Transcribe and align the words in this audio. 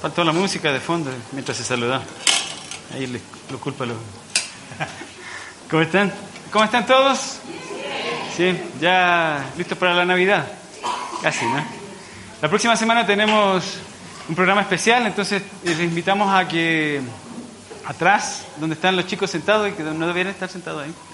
Faltó 0.00 0.22
la 0.22 0.32
música 0.32 0.72
de 0.72 0.78
fondo 0.78 1.10
mientras 1.32 1.56
se 1.56 1.64
saluda. 1.64 2.00
Ahí 2.94 3.08
le, 3.08 3.20
lo 3.50 3.58
culpa 3.58 3.84
lo. 3.84 3.94
¿Cómo 5.70 5.82
están? 5.82 6.12
¿Cómo 6.52 6.64
están 6.64 6.86
todos? 6.86 7.40
Sí, 8.36 8.56
ya 8.80 9.44
listos 9.56 9.76
para 9.76 9.94
la 9.94 10.04
Navidad. 10.04 10.46
Casi, 11.20 11.44
¿no? 11.44 11.64
La 12.40 12.48
próxima 12.48 12.76
semana 12.76 13.04
tenemos 13.04 13.78
un 14.28 14.36
programa 14.36 14.60
especial, 14.60 15.04
entonces 15.04 15.42
les 15.64 15.80
invitamos 15.80 16.32
a 16.32 16.46
que 16.46 17.00
atrás, 17.84 18.44
donde 18.58 18.74
están 18.74 18.94
los 18.94 19.06
chicos 19.06 19.30
sentados 19.30 19.68
y 19.68 19.72
que 19.72 19.82
no 19.82 20.06
deberían 20.06 20.32
estar 20.32 20.48
sentados 20.48 20.84
ahí. 20.84 20.94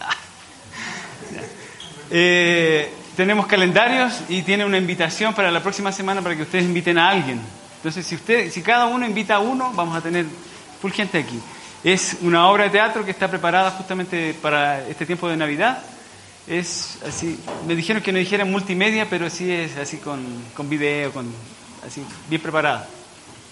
Eh, 2.17 2.93
tenemos 3.17 3.47
calendarios 3.47 4.21
y 4.29 4.43
tiene 4.43 4.65
una 4.65 4.77
invitación 4.77 5.35
para 5.35 5.51
la 5.51 5.61
próxima 5.61 5.91
semana 5.91 6.21
para 6.21 6.37
que 6.37 6.43
ustedes 6.43 6.65
inviten 6.65 6.99
a 6.99 7.09
alguien. 7.09 7.41
Entonces, 7.85 8.07
si, 8.07 8.15
usted, 8.15 8.51
si 8.51 8.63
cada 8.63 8.87
uno 8.87 9.05
invita 9.05 9.35
a 9.35 9.41
uno, 9.41 9.71
vamos 9.75 9.95
a 9.95 10.01
tener 10.01 10.25
full 10.81 10.91
gente 10.91 11.19
aquí. 11.19 11.39
Es 11.85 12.17
una 12.23 12.49
obra 12.49 12.65
de 12.65 12.71
teatro 12.71 13.05
que 13.05 13.11
está 13.11 13.29
preparada 13.29 13.73
justamente 13.73 14.35
para 14.41 14.89
este 14.89 15.05
tiempo 15.05 15.29
de 15.29 15.37
Navidad. 15.37 15.83
Es 16.47 17.01
así, 17.07 17.39
me 17.67 17.77
dijeron 17.77 18.03
que 18.03 18.11
no 18.11 18.19
dijera 18.19 18.47
multimedia, 18.47 19.07
pero 19.11 19.29
sí 19.29 19.53
es 19.53 19.77
así 19.77 19.99
con, 19.99 20.25
con 20.55 20.71
video, 20.71 21.13
con, 21.13 21.31
así, 21.87 22.03
bien 22.31 22.41
preparada. 22.41 22.89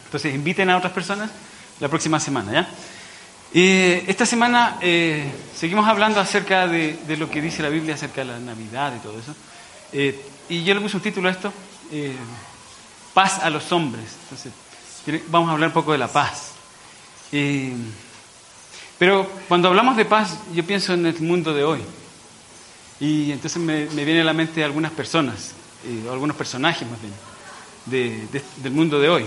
Entonces, 0.07 0.35
inviten 0.35 0.71
a 0.71 0.79
otras 0.79 0.95
personas 0.95 1.31
la 1.79 1.89
próxima 1.89 2.19
semana, 2.19 2.53
¿ya? 2.53 2.69
Eh, 3.53 4.05
esta 4.07 4.25
semana 4.25 4.79
eh, 4.81 5.31
seguimos 5.55 5.87
hablando 5.87 6.21
acerca 6.21 6.67
de, 6.67 6.95
de, 7.07 7.19
lo 7.19 7.29
que 7.29 7.43
dice 7.43 7.63
la 7.63 7.69
Biblia 7.69 7.97
acerca 7.97 8.23
de 8.23 8.33
la 8.33 8.39
Navidad 8.39 8.95
y 8.97 9.01
todo 9.01 9.19
eso. 9.19 9.37
Eh, 9.93 10.19
y 10.49 10.65
yo 10.65 10.73
le 10.73 10.81
puse 10.81 10.97
un 10.97 11.03
título 11.03 11.29
a 11.29 11.33
esto, 11.33 11.53
eh, 11.91 12.17
Paz 13.15 13.41
a 13.43 13.51
los 13.51 13.71
hombres. 13.73 14.05
Entonces, 14.25 14.53
vamos 15.29 15.49
a 15.51 15.53
hablar 15.53 15.69
un 15.69 15.75
poco 15.75 15.93
de 15.93 15.99
la 15.99 16.09
paz. 16.09 16.53
Eh, 17.33 17.75
pero 18.99 19.29
cuando 19.49 19.69
hablamos 19.69 19.97
de 19.97 20.05
paz, 20.05 20.39
yo 20.55 20.65
pienso 20.65 20.95
en 20.95 21.07
el 21.07 21.21
mundo 21.21 21.53
de 21.53 21.65
hoy. 21.65 21.81
Y 23.01 23.33
entonces 23.33 23.61
me, 23.61 23.87
viene 23.87 24.21
a 24.21 24.25
la 24.25 24.33
mente 24.33 24.63
algunas 24.63 24.93
personas, 24.93 25.53
o 26.09 26.13
algunos 26.13 26.37
personajes 26.37 26.89
más 26.89 27.01
bien, 27.01 27.13
de, 27.87 28.27
de, 28.33 28.45
del 28.59 28.73
mundo 28.73 29.01
de 29.01 29.09
hoy. 29.09 29.27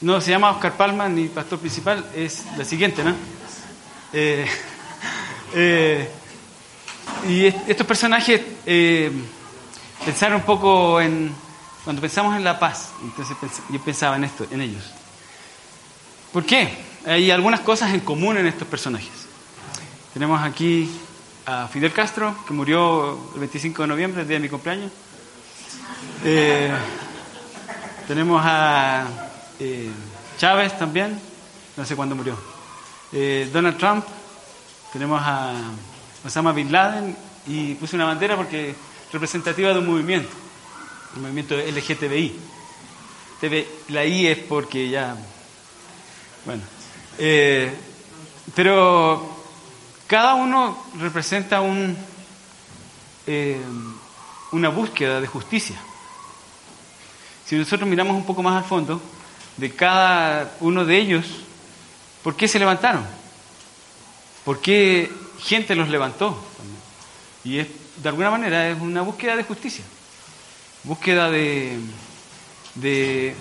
No 0.00 0.20
se 0.20 0.30
llama 0.30 0.52
Oscar 0.52 0.76
Palma 0.76 1.08
ni 1.08 1.26
pastor 1.26 1.58
principal, 1.58 2.08
es 2.14 2.44
la 2.56 2.64
siguiente, 2.64 3.02
¿no? 3.02 3.14
Eh, 4.12 4.46
eh, 5.54 6.08
y 7.28 7.46
estos 7.46 7.86
personajes 7.86 8.40
eh, 8.64 9.10
pensaron 10.04 10.36
un 10.36 10.46
poco 10.46 11.00
en. 11.00 11.47
Cuando 11.88 12.02
pensamos 12.02 12.36
en 12.36 12.44
la 12.44 12.58
paz, 12.58 12.90
entonces 13.02 13.34
yo 13.70 13.80
pensaba 13.80 14.16
en 14.16 14.24
esto, 14.24 14.46
en 14.50 14.60
ellos. 14.60 14.82
¿Por 16.34 16.44
qué? 16.44 16.68
Hay 17.06 17.30
algunas 17.30 17.60
cosas 17.60 17.94
en 17.94 18.00
común 18.00 18.36
en 18.36 18.46
estos 18.46 18.68
personajes. 18.68 19.08
Tenemos 20.12 20.38
aquí 20.42 20.90
a 21.46 21.66
Fidel 21.66 21.94
Castro, 21.94 22.44
que 22.46 22.52
murió 22.52 23.30
el 23.32 23.40
25 23.40 23.80
de 23.80 23.88
noviembre, 23.88 24.20
el 24.20 24.28
día 24.28 24.36
de 24.36 24.42
mi 24.42 24.50
cumpleaños. 24.50 24.92
Eh, 26.26 26.70
tenemos 28.06 28.42
a 28.44 29.06
eh, 29.58 29.88
Chávez 30.36 30.78
también, 30.78 31.18
no 31.74 31.86
sé 31.86 31.96
cuándo 31.96 32.14
murió. 32.14 32.36
Eh, 33.12 33.48
Donald 33.50 33.78
Trump, 33.78 34.04
tenemos 34.92 35.22
a 35.24 35.54
Osama 36.22 36.52
Bin 36.52 36.70
Laden 36.70 37.16
y 37.46 37.76
puse 37.76 37.96
una 37.96 38.04
bandera 38.04 38.36
porque 38.36 38.74
representativa 39.10 39.72
de 39.72 39.78
un 39.78 39.86
movimiento, 39.86 40.28
el 41.14 41.22
movimiento 41.22 41.56
LGTBI. 41.56 42.38
La 43.88 44.04
I 44.04 44.26
es 44.26 44.38
porque 44.38 44.88
ya, 44.88 45.16
bueno, 46.44 46.62
eh, 47.18 47.72
pero 48.54 49.36
cada 50.06 50.34
uno 50.34 50.84
representa 50.98 51.60
un, 51.60 51.96
eh, 53.26 53.60
una 54.52 54.70
búsqueda 54.70 55.20
de 55.20 55.26
justicia. 55.26 55.76
Si 57.44 57.56
nosotros 57.56 57.88
miramos 57.88 58.16
un 58.16 58.26
poco 58.26 58.42
más 58.42 58.62
al 58.62 58.68
fondo 58.68 59.00
de 59.56 59.72
cada 59.72 60.56
uno 60.60 60.84
de 60.84 60.96
ellos, 60.96 61.26
¿por 62.22 62.34
qué 62.36 62.48
se 62.48 62.58
levantaron? 62.58 63.06
¿Por 64.44 64.60
qué 64.60 65.10
gente 65.40 65.74
los 65.74 65.88
levantó? 65.88 66.42
Y 67.44 67.58
es, 67.58 67.68
de 67.96 68.08
alguna 68.08 68.30
manera 68.30 68.68
es 68.68 68.80
una 68.80 69.02
búsqueda 69.02 69.36
de 69.36 69.44
justicia, 69.44 69.84
búsqueda 70.84 71.30
de, 71.30 71.78
de, 72.74 73.34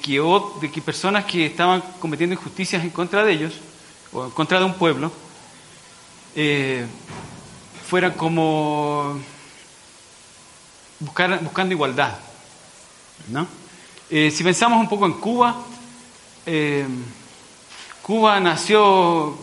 que, 0.00 0.20
de 0.60 0.70
que 0.70 0.82
personas 0.82 1.24
que 1.24 1.46
estaban 1.46 1.82
cometiendo 2.00 2.34
injusticias 2.34 2.82
en 2.82 2.90
contra 2.90 3.24
de 3.24 3.32
ellos, 3.32 3.54
o 4.12 4.24
en 4.24 4.30
contra 4.30 4.58
de 4.58 4.64
un 4.64 4.74
pueblo, 4.74 5.12
eh, 6.34 6.86
fueran 7.88 8.12
como 8.12 9.20
buscar, 11.00 11.42
buscando 11.42 11.74
igualdad. 11.74 12.18
¿no? 13.28 13.46
Eh, 14.10 14.30
si 14.30 14.42
pensamos 14.42 14.80
un 14.80 14.88
poco 14.88 15.06
en 15.06 15.14
Cuba, 15.14 15.56
eh, 16.46 16.86
Cuba 18.02 18.38
nació, 18.40 19.36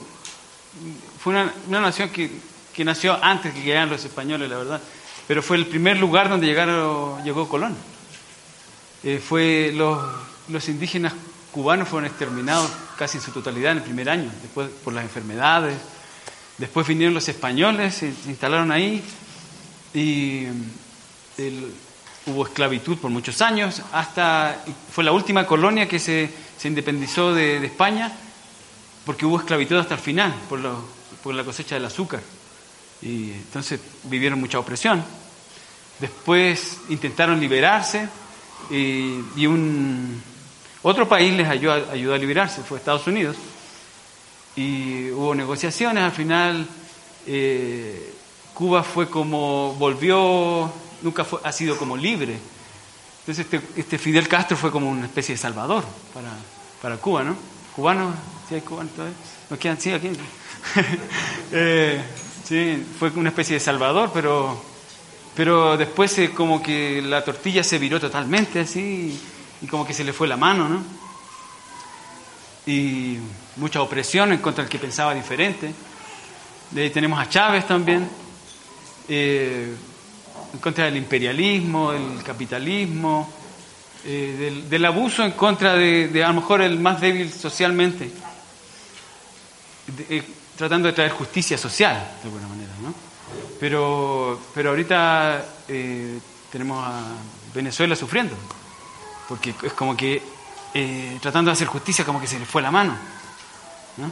fue 1.20 1.34
una, 1.34 1.54
una 1.68 1.82
nación 1.82 2.10
que, 2.10 2.32
que, 2.74 2.86
nació 2.86 3.18
antes 3.24 3.54
que 3.54 3.62
llegaran 3.62 3.90
los 3.90 4.04
españoles, 4.06 4.50
la 4.50 4.58
verdad, 4.58 4.82
pero 5.32 5.42
fue 5.42 5.56
el 5.56 5.66
primer 5.66 5.96
lugar 5.96 6.28
donde 6.28 6.46
llegaron, 6.46 7.24
llegó 7.24 7.48
Colón. 7.48 7.74
Eh, 9.02 9.18
fue 9.26 9.72
los, 9.74 9.98
los 10.50 10.68
indígenas 10.68 11.14
cubanos 11.54 11.88
fueron 11.88 12.10
exterminados 12.10 12.70
casi 12.98 13.18
en 13.18 13.24
su 13.24 13.32
totalidad 13.32 13.72
en 13.72 13.78
el 13.78 13.84
primer 13.86 14.10
año, 14.10 14.30
después 14.42 14.70
por 14.84 14.92
las 14.92 15.06
enfermedades. 15.06 15.78
Después 16.58 16.86
vinieron 16.86 17.14
los 17.14 17.30
españoles, 17.30 17.96
se 17.96 18.08
instalaron 18.28 18.74
ahí 18.74 19.02
y 19.94 20.48
el, 21.38 21.76
hubo 22.26 22.46
esclavitud 22.46 22.98
por 22.98 23.10
muchos 23.10 23.42
años, 23.42 23.84
hasta 23.94 24.62
fue 24.92 25.06
la 25.06 25.14
última 25.14 25.48
colonia 25.48 25.88
que 25.88 26.00
se, 26.00 26.30
independizó 26.66 27.34
de, 27.34 27.66
España, 27.66 28.12
porque 29.06 29.26
hubo 29.26 29.40
esclavitud 29.40 29.78
hasta 29.78 29.94
el 29.94 30.02
final, 30.02 30.36
por, 30.50 30.60
por 31.24 31.34
la 31.34 31.46
cosecha 31.46 31.76
del 31.76 31.86
azúcar. 31.86 32.20
Y 33.02 33.32
entonces 33.32 33.80
vivieron 34.04 34.40
mucha 34.40 34.60
opresión. 34.60 35.04
Después 36.02 36.80
intentaron 36.90 37.40
liberarse 37.40 38.10
y, 38.70 39.20
y 39.36 39.46
un, 39.46 40.22
otro 40.82 41.08
país 41.08 41.34
les 41.34 41.48
ayudó, 41.48 41.74
ayudó 41.92 42.16
a 42.16 42.18
liberarse, 42.18 42.62
fue 42.62 42.80
Estados 42.80 43.08
Unidos. 43.08 43.38
Y 44.56 45.12
hubo 45.12 45.34
negociaciones, 45.34 46.04
al 46.04 46.12
final 46.12 46.68
eh, 47.28 48.14
Cuba 48.54 48.84
fue 48.84 49.10
como, 49.10 49.74
volvió 49.76 50.72
nunca 51.02 51.24
fue, 51.24 51.40
ha 51.44 51.52
sido 51.52 51.78
como 51.78 51.96
libre. 51.96 52.38
Entonces 53.20 53.46
este, 53.46 53.62
este, 53.80 53.98
Fidel 53.98 54.28
Castro 54.28 54.58
fue 54.58 54.72
como 54.72 54.90
una 54.90 55.06
especie 55.06 55.36
de 55.36 55.40
salvador 55.40 55.84
para, 56.14 56.32
para 56.82 56.98
Cuba, 56.98 57.24
¿no? 57.24 57.36
¿Cubanos? 57.76 58.16
¿Sí 58.50 58.56
hay 58.56 58.62
cubanos 58.62 58.94
todavía? 58.94 59.16
¿Nos 59.50 59.60
quedan? 59.60 59.80
Sí, 59.80 59.92
aquí. 59.92 60.10
eh, 61.52 62.02
sí, 62.44 62.84
fue 63.00 63.10
una 63.12 63.30
especie 63.30 63.54
de 63.54 63.60
salvador, 63.60 64.12
pero, 64.14 64.62
pero 65.42 65.76
después 65.76 66.16
eh, 66.20 66.30
como 66.30 66.62
que 66.62 67.02
la 67.02 67.24
tortilla 67.24 67.64
se 67.64 67.80
viró 67.80 68.00
totalmente 68.00 68.60
así 68.60 69.20
y 69.60 69.66
como 69.66 69.88
que 69.88 69.92
se 69.92 70.04
le 70.04 70.14
fue 70.14 70.28
la 70.28 70.38
mano, 70.38 70.70
¿no? 70.70 70.84
Y 72.68 73.18
mucha 73.56 73.82
opresión 73.82 74.34
en 74.34 74.38
contra 74.38 74.64
del 74.64 74.70
que 74.70 74.78
pensaba 74.78 75.16
diferente. 75.16 75.74
De 76.70 76.84
ahí 76.84 76.92
tenemos 76.92 77.20
a 77.20 77.28
Chávez 77.28 77.66
también. 77.66 78.08
Eh, 79.10 79.74
en 80.54 80.60
contra 80.60 80.86
del 80.86 80.98
imperialismo, 80.98 81.92
del 81.92 82.22
capitalismo, 82.22 83.28
eh, 84.06 84.64
del, 84.70 84.86
abuso 84.86 85.24
en 85.24 85.32
contra 85.32 85.74
de, 85.74 86.24
a 86.24 86.28
lo 86.28 86.36
mejor 86.36 86.62
el 86.62 86.78
más 86.78 87.02
débil 87.02 87.34
socialmente, 87.34 88.12
eh, 90.08 90.24
tratando 90.56 90.88
de 90.88 90.94
traer 90.94 91.10
justicia 91.10 91.58
social, 91.58 91.96
de 92.22 92.30
alguna 92.30 92.48
manera, 92.48 92.74
¿no? 92.84 93.11
Pero, 93.62 94.42
pero 94.56 94.72
ahorita 94.72 95.46
eh, 95.68 96.18
tenemos 96.52 96.84
a 96.84 97.00
Venezuela 97.54 97.96
sufriendo, 97.96 98.36
porque 99.30 99.54
es 99.62 99.74
como 99.74 99.96
que 99.96 100.20
eh, 100.74 101.20
tratando 101.22 101.52
de 101.52 101.54
hacer 101.54 101.68
justicia 101.68 102.04
como 102.04 102.20
que 102.20 102.26
se 102.26 102.40
le 102.40 102.46
fue 102.48 102.64
la 102.64 102.72
mano. 102.72 102.98
¿no? 103.98 104.12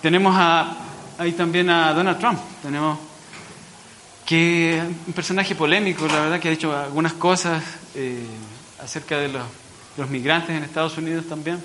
tenemos 0.00 0.36
a, 0.38 0.76
ahí 1.18 1.32
también 1.32 1.68
a 1.68 1.92
Donald 1.92 2.20
Trump, 2.20 2.38
tenemos 2.62 2.96
que 4.24 4.80
un 5.04 5.12
personaje 5.12 5.56
polémico, 5.56 6.06
la 6.06 6.20
verdad 6.20 6.38
que 6.38 6.46
ha 6.46 6.52
dicho 6.52 6.76
algunas 6.76 7.14
cosas 7.14 7.60
eh, 7.96 8.24
acerca 8.84 9.18
de 9.18 9.30
los, 9.30 9.42
de 9.96 10.02
los, 10.02 10.10
migrantes 10.10 10.50
en 10.50 10.62
Estados 10.62 10.96
Unidos 10.96 11.26
también. 11.28 11.60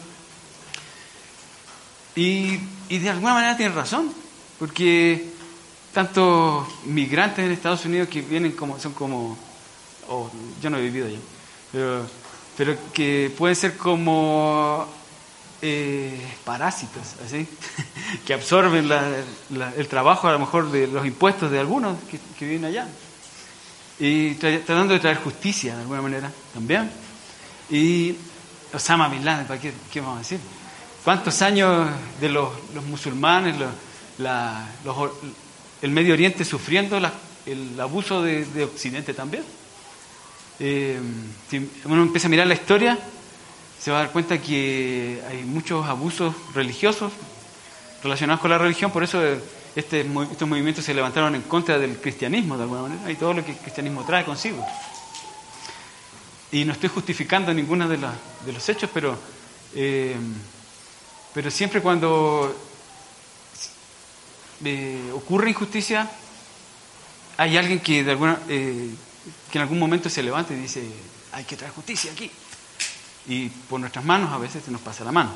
Y, 2.15 2.59
y, 2.89 2.97
de 2.97 3.09
alguna 3.11 3.35
manera 3.35 3.55
tiene 3.55 3.75
razón, 3.75 4.11
porque 4.57 5.39
tantos 5.93 6.67
migrantes 6.85 7.45
en 7.45 7.51
Estados 7.51 7.85
Unidos 7.85 8.07
que 8.07 8.21
vienen 8.21 8.53
como, 8.53 8.79
son 8.79 8.93
como, 8.93 9.38
oh, 10.09 10.29
yo 10.61 10.69
no 10.69 10.77
he 10.77 10.81
vivido 10.81 11.07
allá, 11.07 11.19
pero 11.71 12.05
pero 12.57 12.77
que 12.93 13.33
pueden 13.38 13.55
ser 13.55 13.77
como 13.77 14.85
eh, 15.61 16.19
parásitos, 16.43 17.15
así, 17.25 17.47
que 18.25 18.33
absorben 18.33 18.89
el 19.77 19.88
trabajo 19.88 20.27
a 20.27 20.33
lo 20.33 20.39
mejor 20.39 20.69
de 20.71 20.88
los 20.88 21.05
impuestos 21.05 21.49
de 21.49 21.59
algunos 21.59 21.97
que, 22.03 22.19
que 22.38 22.45
viven 22.45 22.65
allá. 22.65 22.88
Y 23.99 24.35
tratando 24.35 24.93
de 24.93 24.99
traer 24.99 25.17
justicia 25.17 25.75
de 25.75 25.81
alguna 25.81 26.01
manera 26.01 26.31
también. 26.53 26.91
Y 27.69 28.15
Osama 28.73 29.07
Bin 29.07 29.23
Laden, 29.23 29.45
¿para 29.45 29.59
qué, 29.59 29.73
vamos 29.95 30.15
a 30.15 30.19
decir? 30.19 30.39
¿Cuántos 31.03 31.41
años 31.41 31.89
de 32.19 32.29
los, 32.29 32.51
musulmanes, 32.88 33.55
el 35.81 35.92
Medio 35.92 36.13
Oriente 36.13 36.45
sufriendo 36.45 36.98
el 37.45 37.80
abuso 37.80 38.22
de, 38.22 38.63
Occidente 38.63 39.13
también? 39.13 39.44
Eh, 40.60 41.00
si 41.50 41.69
uno 41.86 42.04
empieza 42.04 42.28
a 42.28 42.30
mirar 42.30 42.48
la 42.48 42.54
historia, 42.54 42.98
se 43.80 43.92
va 43.92 44.00
a 44.00 44.04
dar 44.04 44.12
cuenta 44.12 44.39
que 44.39 45.22
hay 45.28 45.44
muchos 45.44 45.86
abusos 45.88 46.36
religiosos 46.54 47.12
relacionados 48.04 48.42
con 48.42 48.51
la 48.51 48.57
religión, 48.57 48.92
por 48.92 49.04
eso 49.04 49.19
este, 49.75 50.01
estos 50.01 50.48
movimientos 50.48 50.86
se 50.86 50.94
levantaron 50.94 51.33
en 51.33 51.42
contra 51.44 51.80
del 51.80 51.98
cristianismo 51.98 52.57
de 52.57 52.63
alguna 52.63 52.81
manera 52.84 53.12
y 53.12 53.16
todo 53.16 53.34
lo 53.34 53.45
que 53.45 53.51
el 53.51 53.57
cristianismo 53.57 54.06
trae 54.06 54.24
consigo. 54.24 54.63
Y 56.51 56.66
no 56.66 56.74
estoy 56.74 56.89
justificando 56.89 57.54
ninguno 57.54 57.88
de, 57.88 57.98
de 57.98 58.54
los 58.54 58.68
hechos, 58.68 58.89
pero, 58.94 59.18
eh, 59.74 60.16
pero 61.34 61.50
siempre 61.50 61.81
cuando 61.81 62.54
eh, 64.63 65.12
ocurre 65.13 65.50
injusticia, 65.50 66.10
hay 67.38 67.58
alguien 67.58 67.80
que, 67.80 68.04
de 68.04 68.12
alguna, 68.12 68.40
eh, 68.48 68.90
que 69.52 69.58
en 69.58 69.62
algún 69.62 69.80
momento 69.80 70.10
se 70.10 70.24
levanta 70.24 70.54
y 70.54 70.58
dice, 70.58 70.84
hay 71.31 71.44
que 71.44 71.56
traer 71.56 71.74
justicia 71.74 72.12
aquí 72.12 72.30
y 73.28 73.50
por 73.50 73.80
nuestras 73.80 74.04
manos 74.04 74.31
a 74.31 74.38
veces 74.38 74.63
se 74.63 74.72
nos 74.72 74.81
pasa 74.81 75.04
la 75.04 75.12
mano. 75.12 75.31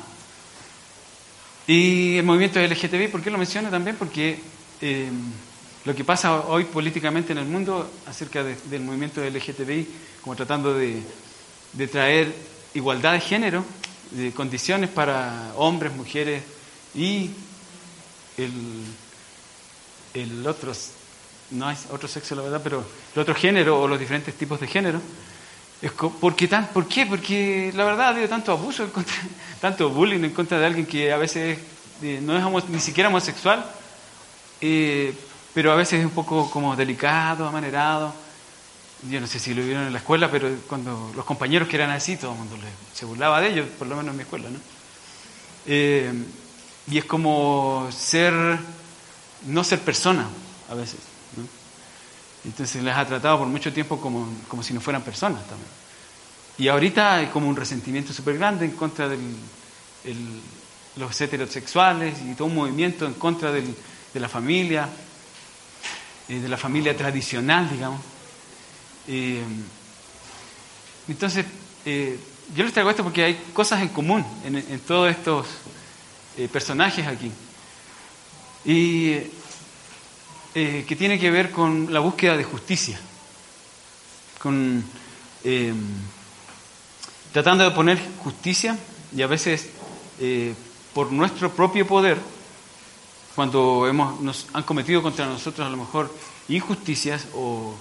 Y 1.66 2.16
el 2.18 2.24
movimiento 2.24 2.60
LGTBI, 2.60 3.08
¿por 3.08 3.22
qué 3.22 3.30
lo 3.30 3.38
menciono 3.38 3.70
también? 3.70 3.96
Porque 3.96 4.38
eh, 4.80 5.10
lo 5.84 5.94
que 5.94 6.04
pasa 6.04 6.46
hoy 6.46 6.64
políticamente 6.64 7.32
en 7.32 7.38
el 7.38 7.46
mundo 7.46 7.90
acerca 8.06 8.42
del 8.44 8.82
movimiento 8.82 9.22
LGTBI, 9.22 9.88
como 10.22 10.36
tratando 10.36 10.74
de, 10.74 11.02
traer 11.90 12.34
igualdad 12.74 13.12
de 13.14 13.20
género, 13.20 13.64
de 14.12 14.32
condiciones 14.32 14.90
para 14.90 15.52
hombres, 15.56 15.92
mujeres 15.92 16.42
y 16.94 17.30
el, 18.36 18.52
el 20.22 20.46
otro, 20.46 20.72
no 21.50 21.68
hay 21.68 21.76
otro 21.90 22.08
sexo 22.08 22.34
la 22.34 22.42
verdad, 22.42 22.60
pero 22.62 22.84
el 23.14 23.22
otro 23.22 23.34
género 23.34 23.80
o 23.80 23.88
los 23.88 23.98
diferentes 23.98 24.34
tipos 24.34 24.60
de 24.60 24.66
género, 24.66 25.00
¿Por 26.20 26.34
qué, 26.34 26.48
tan, 26.48 26.68
¿Por 26.68 26.88
qué? 26.88 27.04
Porque 27.04 27.70
la 27.74 27.84
verdad 27.84 28.06
ha 28.06 28.08
habido 28.08 28.28
tanto 28.28 28.50
abuso, 28.50 28.88
tanto 29.60 29.90
bullying 29.90 30.24
en 30.24 30.30
contra 30.30 30.58
de 30.58 30.66
alguien 30.66 30.86
que 30.86 31.12
a 31.12 31.18
veces 31.18 31.58
eh, 32.02 32.18
no 32.22 32.58
es 32.58 32.68
ni 32.70 32.80
siquiera 32.80 33.10
homosexual, 33.10 33.64
eh, 34.60 35.14
pero 35.52 35.72
a 35.72 35.76
veces 35.76 36.00
es 36.00 36.06
un 36.06 36.12
poco 36.12 36.50
como 36.50 36.74
delicado, 36.74 37.46
amanerado. 37.46 38.12
Yo 39.10 39.20
no 39.20 39.26
sé 39.26 39.38
si 39.38 39.52
lo 39.52 39.62
vieron 39.62 39.84
en 39.86 39.92
la 39.92 39.98
escuela, 39.98 40.30
pero 40.30 40.48
cuando 40.66 41.12
los 41.14 41.24
compañeros 41.26 41.68
que 41.68 41.76
eran 41.76 41.90
así, 41.90 42.16
todo 42.16 42.32
el 42.32 42.38
mundo 42.38 42.56
se 42.94 43.04
burlaba 43.04 43.40
de 43.42 43.50
ellos, 43.50 43.68
por 43.78 43.86
lo 43.86 43.96
menos 43.96 44.12
en 44.12 44.16
mi 44.16 44.22
escuela. 44.22 44.48
¿no? 44.48 44.58
Eh, 45.66 46.10
y 46.90 46.98
es 46.98 47.04
como 47.04 47.88
ser, 47.90 48.32
no 49.46 49.64
ser 49.64 49.80
persona 49.80 50.28
a 50.70 50.74
veces. 50.74 51.00
Entonces 52.44 52.82
les 52.82 52.94
ha 52.94 53.04
tratado 53.06 53.38
por 53.38 53.48
mucho 53.48 53.72
tiempo 53.72 54.00
como, 54.00 54.28
como 54.48 54.62
si 54.62 54.72
no 54.72 54.80
fueran 54.80 55.02
personas 55.02 55.46
también. 55.46 55.70
Y 56.58 56.68
ahorita 56.68 57.16
hay 57.16 57.26
como 57.26 57.48
un 57.48 57.56
resentimiento 57.56 58.12
súper 58.12 58.38
grande 58.38 58.64
en 58.64 58.72
contra 58.72 59.08
de 59.08 59.18
los 60.96 61.20
heterosexuales 61.20 62.18
y 62.24 62.34
todo 62.34 62.48
un 62.48 62.54
movimiento 62.54 63.04
en 63.06 63.14
contra 63.14 63.52
de 63.52 63.64
la 64.14 64.28
familia, 64.28 64.88
eh, 66.28 66.40
de 66.40 66.48
la 66.48 66.56
familia 66.56 66.96
tradicional, 66.96 67.68
digamos. 67.70 68.00
Eh, 69.06 69.42
entonces, 71.08 71.44
eh, 71.84 72.18
yo 72.54 72.64
les 72.64 72.72
traigo 72.72 72.90
esto 72.90 73.02
porque 73.02 73.24
hay 73.24 73.34
cosas 73.52 73.82
en 73.82 73.88
común 73.88 74.24
en, 74.44 74.56
en 74.56 74.80
todos 74.80 75.10
estos 75.10 75.46
personajes 76.52 77.06
aquí. 77.06 77.30
Y 78.66 79.12
eh, 80.54 80.84
que 80.88 80.96
tiene 80.96 81.18
que 81.18 81.30
ver 81.30 81.50
con 81.50 81.92
la 81.92 82.00
búsqueda 82.00 82.36
de 82.36 82.44
justicia, 82.44 82.98
con 84.40 84.84
eh, 85.44 85.72
tratando 87.32 87.64
de 87.64 87.70
poner 87.70 88.00
justicia 88.24 88.78
y 89.14 89.20
a 89.20 89.26
veces 89.26 89.68
eh, 90.18 90.54
por 90.94 91.12
nuestro 91.12 91.52
propio 91.52 91.86
poder, 91.86 92.18
cuando 93.34 93.86
hemos, 93.86 94.20
nos 94.22 94.46
han 94.54 94.62
cometido 94.62 95.02
contra 95.02 95.26
nosotros 95.26 95.66
a 95.66 95.70
lo 95.70 95.76
mejor 95.76 96.10
injusticias 96.48 97.26
o, 97.34 97.74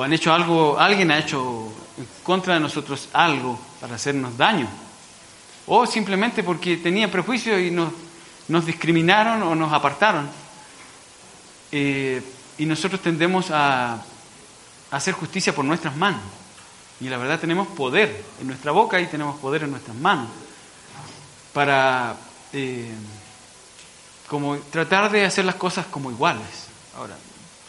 han 0.00 0.12
hecho 0.12 0.32
algo, 0.32 0.78
alguien 0.78 1.10
ha 1.10 1.18
hecho 1.18 1.72
en 1.98 2.06
contra 2.22 2.54
de 2.54 2.60
nosotros 2.60 3.08
algo 3.12 3.58
para 3.80 3.96
hacernos 3.96 4.36
daño, 4.36 4.68
o 5.66 5.84
simplemente 5.86 6.44
porque 6.44 6.76
tenía 6.76 7.10
prejuicio 7.10 7.58
y 7.58 7.72
nos, 7.72 7.92
nos 8.48 8.66
discriminaron 8.66 9.42
o 9.42 9.54
nos 9.54 9.72
apartaron 9.72 10.28
eh, 11.72 12.22
y 12.58 12.66
nosotros 12.66 13.00
tendemos 13.00 13.50
a, 13.50 14.02
hacer 14.90 15.14
justicia 15.14 15.52
por 15.52 15.64
nuestras 15.64 15.96
manos. 15.96 16.20
Y 17.00 17.08
la 17.08 17.18
verdad 17.18 17.40
tenemos 17.40 17.66
poder 17.68 18.24
en 18.40 18.46
nuestra 18.46 18.70
boca 18.70 19.00
y 19.00 19.06
tenemos 19.06 19.40
poder 19.40 19.64
en 19.64 19.72
nuestras 19.72 19.96
manos 19.96 20.28
para 21.52 22.14
eh, 22.52 22.92
como 24.28 24.56
tratar 24.56 25.10
de 25.10 25.24
hacer 25.24 25.44
las 25.44 25.56
cosas 25.56 25.86
como 25.86 26.12
iguales. 26.12 26.68
Ahora, 26.96 27.16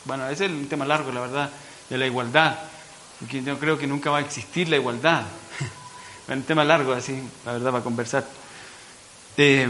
bueno, 0.06 0.28
ese 0.30 0.46
es 0.46 0.52
el 0.52 0.68
tema 0.68 0.86
largo, 0.86 1.12
la 1.12 1.22
verdad, 1.22 1.50
de 1.90 1.98
la 1.98 2.06
igualdad, 2.06 2.60
porque 3.20 3.42
yo 3.42 3.58
creo 3.58 3.80
que 3.80 3.88
nunca 3.88 4.12
va 4.12 4.20
a 4.20 4.22
existir 4.22 4.70
la 4.70 4.76
igualdad. 4.76 5.24
un 6.28 6.44
tema 6.44 6.64
largo, 6.64 6.94
así, 6.94 7.20
la 7.44 7.54
verdad, 7.54 7.72
para 7.72 7.84
conversar. 7.84 8.28
Eh, 9.38 9.68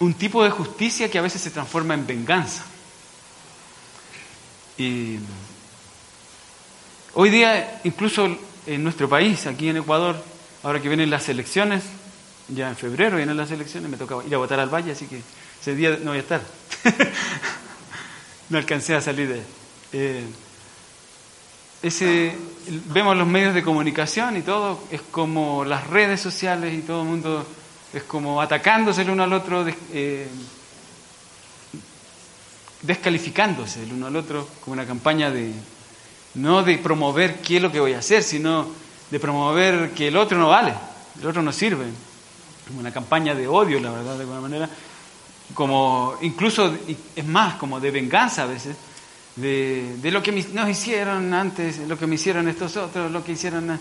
un 0.00 0.14
tipo 0.14 0.44
de 0.44 0.50
justicia 0.50 1.10
que 1.10 1.18
a 1.18 1.22
veces 1.22 1.42
se 1.42 1.50
transforma 1.50 1.94
en 1.94 2.06
venganza. 2.06 2.64
Y 4.76 5.18
hoy 7.14 7.30
día, 7.30 7.80
incluso 7.84 8.38
en 8.66 8.84
nuestro 8.84 9.08
país, 9.08 9.46
aquí 9.46 9.68
en 9.68 9.78
Ecuador, 9.78 10.22
ahora 10.62 10.80
que 10.80 10.88
vienen 10.88 11.10
las 11.10 11.28
elecciones, 11.28 11.82
ya 12.48 12.68
en 12.68 12.76
febrero 12.76 13.16
vienen 13.16 13.36
las 13.36 13.50
elecciones, 13.50 13.90
me 13.90 13.96
toca 13.96 14.16
ir 14.26 14.34
a 14.34 14.38
votar 14.38 14.60
al 14.60 14.72
valle, 14.72 14.92
así 14.92 15.06
que 15.06 15.20
ese 15.60 15.74
día 15.74 15.98
no 16.02 16.10
voy 16.10 16.18
a 16.18 16.20
estar. 16.20 16.40
no 18.50 18.58
alcancé 18.58 18.94
a 18.94 19.00
salir 19.00 19.28
de... 19.28 19.42
Eh, 19.92 20.24
ese, 21.82 22.36
vemos 22.92 23.16
los 23.16 23.26
medios 23.26 23.54
de 23.54 23.62
comunicación 23.62 24.36
y 24.36 24.42
todo, 24.42 24.82
es 24.90 25.00
como 25.00 25.64
las 25.64 25.86
redes 25.86 26.20
sociales 26.20 26.74
y 26.74 26.82
todo 26.82 27.02
el 27.02 27.08
mundo 27.08 27.46
es 27.92 28.02
como 28.02 28.40
atacándose 28.40 29.02
el 29.02 29.10
uno 29.10 29.22
al 29.22 29.32
otro, 29.32 29.66
eh, 29.92 30.28
descalificándose 32.82 33.82
el 33.82 33.92
uno 33.92 34.06
al 34.06 34.16
otro, 34.16 34.48
como 34.62 34.74
una 34.74 34.86
campaña 34.86 35.30
de, 35.30 35.52
no 36.34 36.62
de 36.62 36.78
promover 36.78 37.40
qué 37.40 37.56
es 37.56 37.62
lo 37.62 37.72
que 37.72 37.80
voy 37.80 37.94
a 37.94 37.98
hacer, 37.98 38.22
sino 38.22 38.66
de 39.10 39.20
promover 39.20 39.90
que 39.92 40.08
el 40.08 40.16
otro 40.16 40.38
no 40.38 40.48
vale, 40.48 40.74
el 41.20 41.26
otro 41.26 41.42
no 41.42 41.52
sirve, 41.52 41.86
como 42.66 42.80
una 42.80 42.92
campaña 42.92 43.34
de 43.34 43.48
odio, 43.48 43.80
la 43.80 43.90
verdad, 43.90 44.14
de 44.16 44.20
alguna 44.20 44.40
manera, 44.40 44.68
como 45.54 46.14
incluso, 46.20 46.76
es 47.16 47.24
más, 47.24 47.54
como 47.54 47.80
de 47.80 47.90
venganza 47.90 48.42
a 48.42 48.46
veces, 48.46 48.76
de, 49.36 49.96
de 50.02 50.10
lo 50.10 50.22
que 50.22 50.32
nos 50.52 50.68
hicieron 50.68 51.32
antes, 51.32 51.78
lo 51.78 51.98
que 51.98 52.06
me 52.06 52.16
hicieron 52.16 52.48
estos 52.48 52.76
otros, 52.76 53.10
lo 53.10 53.24
que 53.24 53.32
hicieron... 53.32 53.80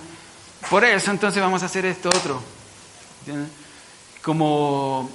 Por 0.70 0.84
eso 0.84 1.12
entonces 1.12 1.42
vamos 1.42 1.62
a 1.64 1.66
hacer 1.68 1.86
esto 1.86 2.10
otro. 2.10 2.42
Como... 4.28 5.10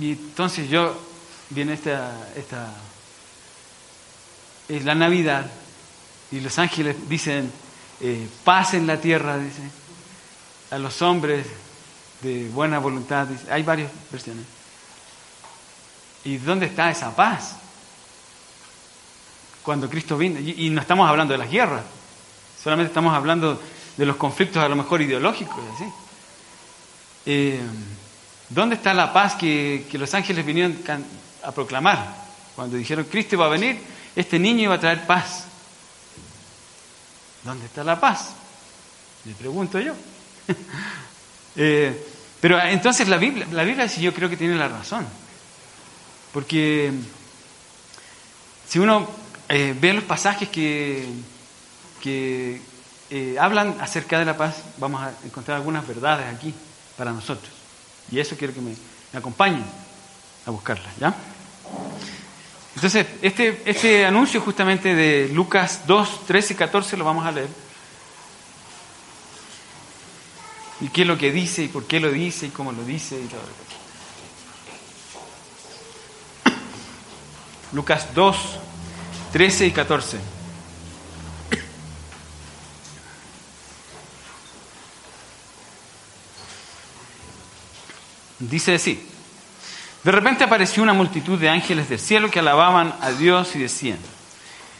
Y 0.00 0.12
entonces 0.12 0.70
yo, 0.70 0.96
viene 1.50 1.72
esta, 1.72 2.28
esta... 2.36 2.72
Es 4.68 4.84
la 4.84 4.94
Navidad 4.94 5.50
y 6.30 6.38
los 6.38 6.56
ángeles 6.60 6.94
dicen, 7.08 7.50
eh, 8.00 8.28
paz 8.44 8.74
en 8.74 8.86
la 8.86 9.00
tierra, 9.00 9.38
dice, 9.38 9.62
a 10.70 10.78
los 10.78 11.02
hombres 11.02 11.48
de 12.22 12.48
buena 12.50 12.78
voluntad, 12.78 13.26
hay 13.50 13.64
varias 13.64 13.90
versiones. 14.12 14.44
¿Y 16.24 16.36
dónde 16.36 16.66
está 16.66 16.92
esa 16.92 17.16
paz? 17.16 17.56
Cuando 19.64 19.90
Cristo 19.90 20.16
vino, 20.16 20.38
y, 20.38 20.70
no 20.70 20.80
estamos 20.80 21.10
hablando 21.10 21.32
de 21.32 21.38
las 21.38 21.50
guerras, 21.50 21.82
solamente 22.62 22.90
estamos 22.90 23.12
hablando 23.14 23.60
de 23.96 24.06
los 24.06 24.14
conflictos 24.14 24.62
a 24.62 24.68
lo 24.68 24.76
mejor 24.76 25.02
ideológicos, 25.02 25.58
así. 25.74 25.86
Eh, 27.30 27.60
¿Dónde 28.48 28.76
está 28.76 28.94
la 28.94 29.12
paz 29.12 29.34
que, 29.34 29.86
los 29.92 30.14
ángeles 30.14 30.46
vinieron 30.46 30.78
a 31.42 31.52
proclamar? 31.52 32.16
Cuando 32.56 32.78
dijeron 32.78 33.04
Cristo 33.04 33.34
iba 33.34 33.44
a 33.44 33.50
venir, 33.50 33.78
este 34.16 34.38
niño 34.38 34.62
iba 34.62 34.76
a 34.76 34.80
traer 34.80 35.06
paz. 35.06 35.44
¿Dónde 37.44 37.66
está 37.66 37.84
la 37.84 38.00
paz? 38.00 38.30
Le 39.26 39.34
pregunto 39.34 39.78
yo. 39.78 39.94
Eh, 41.60 42.06
pero 42.40 42.60
entonces 42.60 43.08
la 43.08 43.16
Biblia, 43.16 43.44
la 43.50 43.64
Biblia 43.64 43.88
sí 43.88 44.00
yo 44.00 44.14
creo 44.14 44.30
que 44.30 44.36
tiene 44.36 44.54
la 44.54 44.68
razón. 44.68 45.04
Porque 46.32 46.92
si 48.68 48.78
uno 48.78 49.08
eh, 49.48 49.74
ve 49.76 49.92
los 49.92 50.04
pasajes 50.04 50.48
que, 50.48 51.08
que 52.00 52.60
hablan 53.40 53.76
acerca 53.80 54.20
de 54.20 54.24
la 54.24 54.36
paz, 54.36 54.62
vamos 54.76 55.02
a 55.02 55.12
encontrar 55.24 55.56
algunas 55.56 55.84
verdades 55.84 56.32
aquí 56.32 56.54
para 56.98 57.12
nosotros. 57.12 57.50
Y 58.10 58.18
eso 58.18 58.36
quiero 58.36 58.52
que 58.52 58.60
me, 58.60 58.74
acompañen 59.14 59.64
a 60.44 60.50
buscarlas, 60.50 60.94
¿ya? 60.98 61.14
Entonces, 62.74 63.06
este, 63.22 63.62
este 63.64 64.04
anuncio 64.04 64.40
justamente 64.40 64.94
de 64.94 65.28
Lucas 65.28 65.86
2, 65.86 66.26
13 66.26 66.52
y 66.52 66.56
14 66.56 66.96
lo 66.96 67.04
vamos 67.04 67.24
a 67.24 67.32
leer. 67.32 67.48
Y 70.80 70.88
qué 70.88 71.02
es 71.02 71.08
lo 71.08 71.16
que 71.16 71.32
dice, 71.32 71.64
y 71.64 71.68
por 71.68 71.86
qué 71.86 71.98
lo 71.98 72.10
dice, 72.10 72.46
y 72.46 72.50
cómo 72.50 72.72
lo 72.72 72.84
dice, 72.84 73.20
y 73.20 73.26
todo. 73.26 73.40
Lucas 77.72 78.08
2, 78.14 78.36
13 79.32 79.66
y 79.66 79.70
14. 79.72 80.37
Dice 88.38 88.74
así, 88.74 89.04
de 90.04 90.12
repente 90.12 90.44
apareció 90.44 90.82
una 90.82 90.92
multitud 90.92 91.38
de 91.38 91.48
ángeles 91.48 91.88
del 91.88 91.98
cielo 91.98 92.30
que 92.30 92.38
alababan 92.38 92.94
a 93.00 93.10
Dios 93.10 93.56
y 93.56 93.58
decían, 93.58 93.98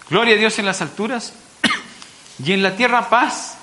Gloria 0.09 0.35
a 0.35 0.38
Dios 0.38 0.59
en 0.59 0.67
las 0.67 0.81
alturas 0.81 1.35
y 2.45 2.53
en 2.53 2.62
la 2.62 2.77
tierra 2.77 3.11
paz 3.11 3.57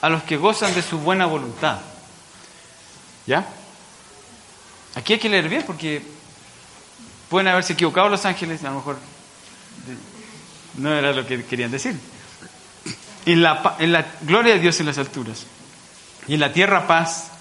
a 0.00 0.08
los 0.08 0.22
que 0.22 0.36
gozan 0.36 0.74
de 0.74 0.82
su 0.82 0.98
buena 0.98 1.26
voluntad. 1.26 1.78
¿Ya? 3.26 3.46
Aquí 4.94 5.14
hay 5.14 5.18
que 5.18 5.28
leer 5.28 5.48
bien 5.48 5.64
porque 5.66 6.02
pueden 7.28 7.48
haberse 7.48 7.72
equivocado 7.72 8.08
los 8.08 8.24
ángeles, 8.24 8.62
a 8.64 8.70
lo 8.70 8.76
mejor 8.76 8.98
no 10.76 10.94
era 10.94 11.12
lo 11.12 11.26
que 11.26 11.44
querían 11.44 11.70
decir. 11.70 11.98
En 13.26 13.42
la, 13.42 13.76
en 13.78 13.92
la 13.92 14.06
gloria 14.22 14.54
de 14.54 14.60
Dios 14.60 14.80
en 14.80 14.86
las 14.86 14.96
alturas 14.96 15.44
y 16.28 16.34
en 16.34 16.40
la 16.40 16.50
tierra 16.50 16.86
paz 16.86 17.32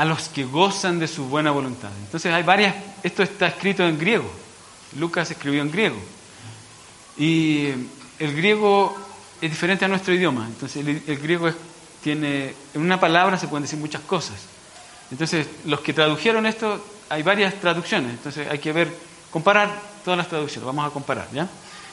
a 0.00 0.04
los 0.06 0.30
que 0.30 0.46
gozan 0.46 0.98
de 0.98 1.06
su 1.06 1.26
buena 1.26 1.50
voluntad. 1.50 1.90
Entonces 2.02 2.32
hay 2.32 2.42
varias, 2.42 2.74
esto 3.02 3.22
está 3.22 3.48
escrito 3.48 3.86
en 3.86 3.98
griego, 3.98 4.30
Lucas 4.98 5.30
escribió 5.30 5.60
en 5.60 5.70
griego, 5.70 5.98
y 7.18 7.66
el 8.18 8.34
griego 8.34 8.98
es 9.42 9.50
diferente 9.50 9.84
a 9.84 9.88
nuestro 9.88 10.14
idioma, 10.14 10.46
entonces 10.46 10.86
el, 11.06 11.18
griego 11.18 11.50
tiene, 12.02 12.54
en 12.72 12.80
una 12.80 12.98
palabra 12.98 13.36
se 13.36 13.46
pueden 13.46 13.64
decir 13.64 13.78
muchas 13.78 14.00
cosas. 14.00 14.36
Entonces 15.10 15.46
los 15.66 15.80
que 15.80 15.92
tradujeron 15.92 16.46
esto, 16.46 16.82
hay 17.10 17.22
varias 17.22 17.52
traducciones, 17.56 18.12
entonces 18.12 18.48
hay 18.50 18.58
que 18.58 18.72
ver, 18.72 18.90
comparar 19.30 19.68
todas 20.02 20.16
las 20.16 20.28
traducciones, 20.28 20.64
vamos 20.64 20.86
a 20.86 20.94
comparar, 20.94 21.28
¿ya? 21.30 21.46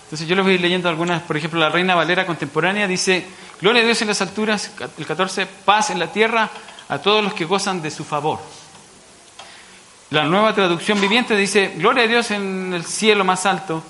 Entonces 0.06 0.26
yo 0.26 0.38
les 0.38 0.46
voy 0.46 0.58
leyendo 0.58 0.88
algunas, 0.88 1.24
por 1.24 1.36
ejemplo, 1.36 1.60
la 1.60 1.68
Reina 1.68 1.94
Valera 1.94 2.26
contemporánea 2.26 2.88
dice, 2.88 3.26
Gloria 3.60 3.82
a 3.82 3.86
Dios 3.86 4.02
en 4.02 4.08
las 4.08 4.22
alturas, 4.22 4.72
el 4.98 5.06
14, 5.06 5.46
paz 5.66 5.90
en 5.90 6.00
la 6.00 6.10
tierra, 6.10 6.50
a 6.90 7.00
todos 7.00 7.24
los 7.24 7.34
que 7.34 7.46
gozan 7.46 7.82
de 7.82 7.92
su 7.92 8.04
favor. 8.04 8.40
La 10.10 10.24
nueva 10.24 10.54
traducción 10.56 11.02
viviente 11.02 11.36
dice, 11.36 11.74
gloria 11.76 12.04
a 12.04 12.08
Dios 12.08 12.32
en 12.32 12.74
el 12.74 12.86
cielo 12.86 13.26
más 13.26 13.46
alto 13.46 13.84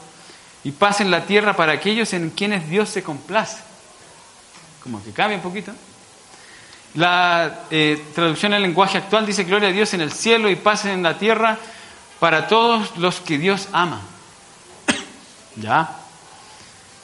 y 0.63 0.71
paz 0.71 1.01
en 1.01 1.11
la 1.11 1.25
tierra 1.25 1.55
para 1.55 1.73
aquellos 1.73 2.11
en 2.13 2.31
quienes 2.31 2.67
Dios 2.69 2.89
se 2.89 3.03
complace. 3.03 3.61
Como 4.81 5.03
que 5.03 5.11
cambia 5.11 5.37
un 5.37 5.43
poquito. 5.43 5.71
La 6.95 7.65
eh, 7.69 8.03
traducción 8.15 8.53
en 8.53 8.63
lenguaje 8.63 8.97
actual 8.97 9.27
dice, 9.27 9.43
gloria 9.43 9.69
a 9.69 9.71
Dios 9.71 9.93
en 9.93 10.01
el 10.01 10.11
cielo 10.11 10.49
y 10.49 10.55
paz 10.55 10.85
en 10.85 11.03
la 11.03 11.19
tierra 11.19 11.57
para 12.19 12.47
todos 12.47 12.97
los 12.97 13.21
que 13.21 13.37
Dios 13.37 13.67
ama. 13.71 14.01
¿Ya? 15.55 15.95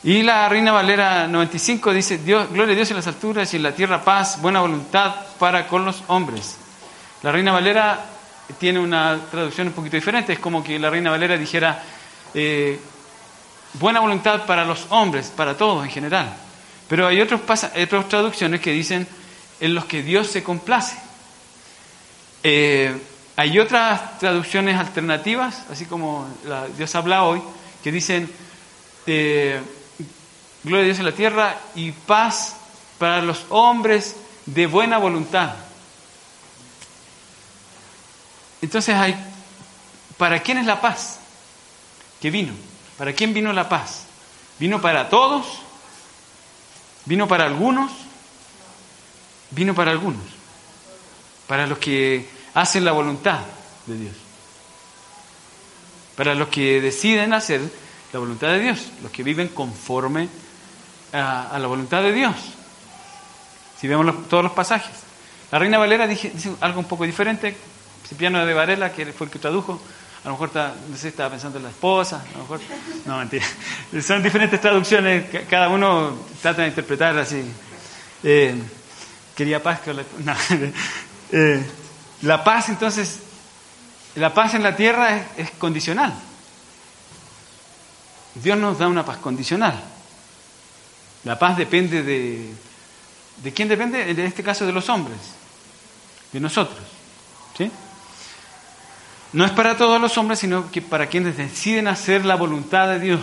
Y 0.06 0.22
la 0.22 0.50
Reina 0.50 0.74
Valera 0.74 1.28
95 1.30 1.94
dice, 1.94 2.18
Dios, 2.18 2.52
gloria 2.52 2.74
a 2.74 2.76
Dios 2.76 2.90
en 2.92 2.98
las 2.98 3.08
alturas 3.08 3.54
y 3.54 3.58
en 3.58 3.64
la 3.64 3.74
tierra 3.74 4.04
paz, 4.04 4.42
buena 4.42 4.60
voluntad 4.60 5.16
para 5.40 5.66
con 5.66 5.86
los 5.86 6.04
hombres. 6.08 6.58
La 7.22 7.32
Reina 7.32 7.54
Valera 7.54 8.04
tiene 8.60 8.80
una 8.80 9.18
traducción 9.32 9.68
un 9.68 9.74
poquito 9.74 9.96
diferente, 9.96 10.34
es 10.34 10.40
como 10.40 10.62
que 10.62 10.78
la 10.78 10.90
Reina 10.90 11.10
Valera 11.10 11.38
dijera, 11.38 11.82
eh, 12.34 12.78
buena 13.76 14.02
voluntad 14.02 14.46
para 14.46 14.66
los 14.66 14.88
hombres, 14.90 15.32
para 15.34 15.56
todos 15.56 15.86
en 15.86 15.90
general. 15.90 16.34
Pero 16.90 17.08
hay 17.08 17.22
otros 17.22 17.40
otras 17.42 18.10
traducciones 18.10 18.60
que 18.60 18.72
dicen, 18.72 19.08
en 19.62 19.74
los 19.74 19.86
que 19.86 20.04
Dios 20.04 20.28
se 20.28 20.44
complace. 20.44 20.98
Eh, 22.44 22.94
hay 23.38 23.58
otras 23.58 24.20
traducciones 24.20 24.78
alternativas, 24.78 25.64
así 25.72 25.86
como 25.86 26.28
Dios 26.78 26.94
habla 26.94 27.24
hoy, 27.24 27.42
que 27.82 27.90
dicen, 27.90 28.30
eh, 29.08 29.62
gloria 30.64 30.82
a 30.82 30.86
Dios 30.86 31.00
en 31.00 31.06
la 31.06 31.12
tierra 31.12 31.58
y 31.76 31.92
paz 31.92 32.56
para 32.98 33.22
los 33.22 33.46
hombres 33.50 34.16
de 34.46 34.68
buena 34.68 34.98
voluntad. 34.98 35.54
Entonces 38.62 38.96
hay, 38.96 39.16
¿para 40.18 40.42
quién 40.42 40.58
es 40.58 40.66
la 40.66 40.80
paz? 40.80 41.20
que 42.24 42.32
vino? 42.32 42.54
¿Para 42.98 43.12
quién 43.12 43.34
vino 43.34 43.52
la 43.52 43.68
paz? 43.68 44.06
¿Vino 44.58 44.80
para 44.80 45.10
todos? 45.10 45.46
¿Vino 47.04 47.28
para 47.28 47.44
algunos? 47.44 47.92
Vino 49.52 49.76
para 49.76 49.92
algunos, 49.92 50.24
para 51.46 51.68
los 51.68 51.80
que 51.80 52.26
hacen 52.54 52.86
la 52.86 52.94
voluntad 52.94 53.42
de 53.88 53.98
Dios, 53.98 54.16
para 56.16 56.34
los 56.34 56.48
que 56.48 56.80
deciden 56.80 57.34
hacer 57.34 57.60
la 58.14 58.20
voluntad 58.20 58.48
de 58.48 58.60
Dios, 58.62 58.80
los 59.02 59.12
que 59.12 59.22
viven 59.22 59.50
conforme 59.50 60.30
a, 61.14 61.58
la 61.60 61.68
voluntad 61.68 62.02
de 62.02 62.12
Dios. 62.12 62.36
Si 63.80 63.88
vemos 63.88 64.28
todos 64.28 64.44
los 64.44 64.54
pasajes. 64.54 64.92
La 65.52 65.60
Reina 65.60 65.78
Valera 65.78 66.08
dice, 66.08 66.32
algo 66.62 66.80
un 66.80 66.88
poco 66.88 67.04
diferente. 67.04 67.56
Cipriano 68.08 68.46
de 68.46 68.54
Varela, 68.54 68.92
que 68.92 69.06
fue 69.14 69.28
el 69.28 69.32
que 69.32 69.40
tradujo, 69.40 69.80
a 70.24 70.28
lo 70.28 70.32
mejor 70.32 70.50
está, 70.50 70.74
no 70.90 70.98
sé, 70.98 71.10
estaba 71.10 71.30
pensando 71.30 71.58
en 71.58 71.64
la 71.64 71.70
esposa, 71.70 72.22
a 72.22 72.38
lo 72.38 72.44
mejor, 72.44 72.60
no, 73.06 73.18
mentira. 73.18 73.46
Son 74.02 74.22
diferentes 74.22 74.60
traducciones, 74.60 75.26
cada 75.50 75.70
uno 75.70 76.18
trata 76.42 76.64
de 76.64 76.70
interpretar 76.70 77.18
así. 77.18 77.44
Eh, 78.24 78.56
quería 79.36 79.62
paz, 79.62 79.82
que 79.82 79.94
la, 79.94 80.04
eh, 81.32 81.66
la 82.22 82.44
paz 82.44 82.70
entonces, 82.70 83.20
la 84.16 84.34
paz 84.34 84.54
en 84.54 84.64
la 84.64 84.76
tierra 84.76 85.28
es 85.38 85.52
condicional. 85.52 86.14
Dios 88.36 88.58
nos 88.58 88.80
da 88.80 88.88
una 88.88 89.06
paz 89.06 89.18
condicional. 89.18 89.82
La 91.24 91.40
paz 91.40 91.58
depende 91.58 92.04
de... 92.04 92.54
¿De 93.42 93.52
quién 93.52 93.68
depende? 93.68 94.12
En 94.12 94.20
este 94.20 94.44
caso 94.44 94.66
de 94.66 94.72
los 94.72 94.90
hombres, 94.90 95.18
de 96.32 96.40
nosotros. 96.40 96.80
¿sí? 97.58 97.72
No 99.34 99.46
es 99.46 99.52
para 99.52 99.76
todos 99.76 100.00
los 100.00 100.18
hombres, 100.18 100.40
sino 100.40 100.72
que 100.72 100.82
para 100.82 101.08
quienes 101.08 101.38
deciden 101.38 101.88
hacer 101.88 102.26
la 102.26 102.36
voluntad 102.36 102.88
de 102.88 103.00
Dios. 103.00 103.22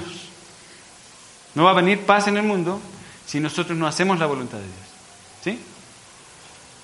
No 1.55 1.65
va 1.65 1.71
a 1.71 1.75
venir 1.75 2.01
paz 2.01 2.27
en 2.27 2.37
el 2.37 2.43
mundo 2.43 2.81
si 3.27 3.39
nosotros 3.39 3.79
no 3.79 3.87
hacemos 3.87 4.19
la 4.19 4.27
voluntad 4.27 4.59
de 4.59 4.65
Dios. 4.65 4.77
¿Sí? 5.45 5.61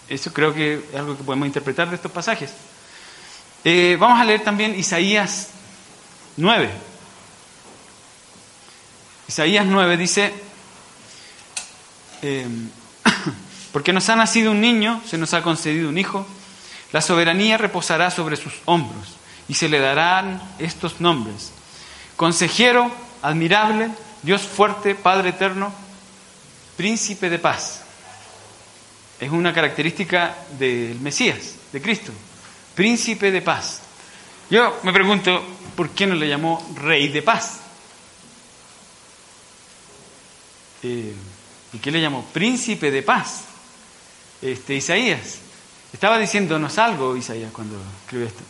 Eso 0.08 0.32
creo 0.32 0.54
que 0.54 0.74
es 0.74 0.94
algo 0.94 1.16
que 1.16 1.24
podemos 1.24 1.46
interpretar 1.46 1.88
de 1.90 1.96
estos 1.96 2.12
pasajes. 2.12 2.52
Eh, 3.64 3.96
vamos 3.98 4.20
a 4.20 4.24
leer 4.24 4.44
también 4.44 4.78
Isaías 4.78 5.48
9. 6.36 6.70
Isaías 9.26 9.66
9 9.66 9.96
dice, 9.96 10.32
Em, 12.26 12.68
porque 13.72 13.92
nos 13.92 14.08
ha 14.08 14.16
nacido 14.16 14.50
un 14.50 14.60
niño, 14.60 15.00
se 15.08 15.16
nos 15.16 15.32
ha 15.32 15.42
concedido 15.42 15.88
un 15.88 15.96
hijo, 15.96 16.26
la 16.92 17.00
soberanía 17.00 17.56
reposará 17.56 18.10
sobre 18.10 18.36
sus 18.36 18.54
hombros 18.64 19.16
y 19.48 19.54
se 19.54 19.68
le 19.68 19.78
darán 19.78 20.42
estos 20.58 21.00
nombres. 21.00 21.52
Consejero, 22.16 22.90
admirable, 23.22 23.90
Dios 24.22 24.42
fuerte, 24.42 24.96
Padre 24.96 25.28
eterno, 25.30 25.72
príncipe 26.76 27.30
de 27.30 27.38
paz. 27.38 27.82
Es 29.20 29.30
una 29.30 29.52
característica 29.52 30.34
del 30.58 30.98
Mesías, 31.00 31.54
de 31.72 31.80
Cristo, 31.80 32.12
príncipe 32.74 33.30
de 33.30 33.40
paz. 33.40 33.82
Yo 34.50 34.80
me 34.82 34.92
pregunto, 34.92 35.44
¿por 35.76 35.90
qué 35.90 36.06
no 36.06 36.16
le 36.16 36.28
llamó 36.28 36.74
rey 36.74 37.08
de 37.08 37.22
paz? 37.22 37.60
Eh, 40.82 41.14
¿Y 41.76 41.78
qué 41.78 41.90
le 41.90 42.00
llamó? 42.00 42.24
Príncipe 42.32 42.90
de 42.90 43.02
paz. 43.02 43.42
Este, 44.40 44.76
Isaías. 44.76 45.40
Estaba 45.92 46.18
diciéndonos 46.18 46.78
algo 46.78 47.14
Isaías 47.14 47.52
cuando 47.52 47.76
escribió 48.02 48.26
esto. 48.28 48.42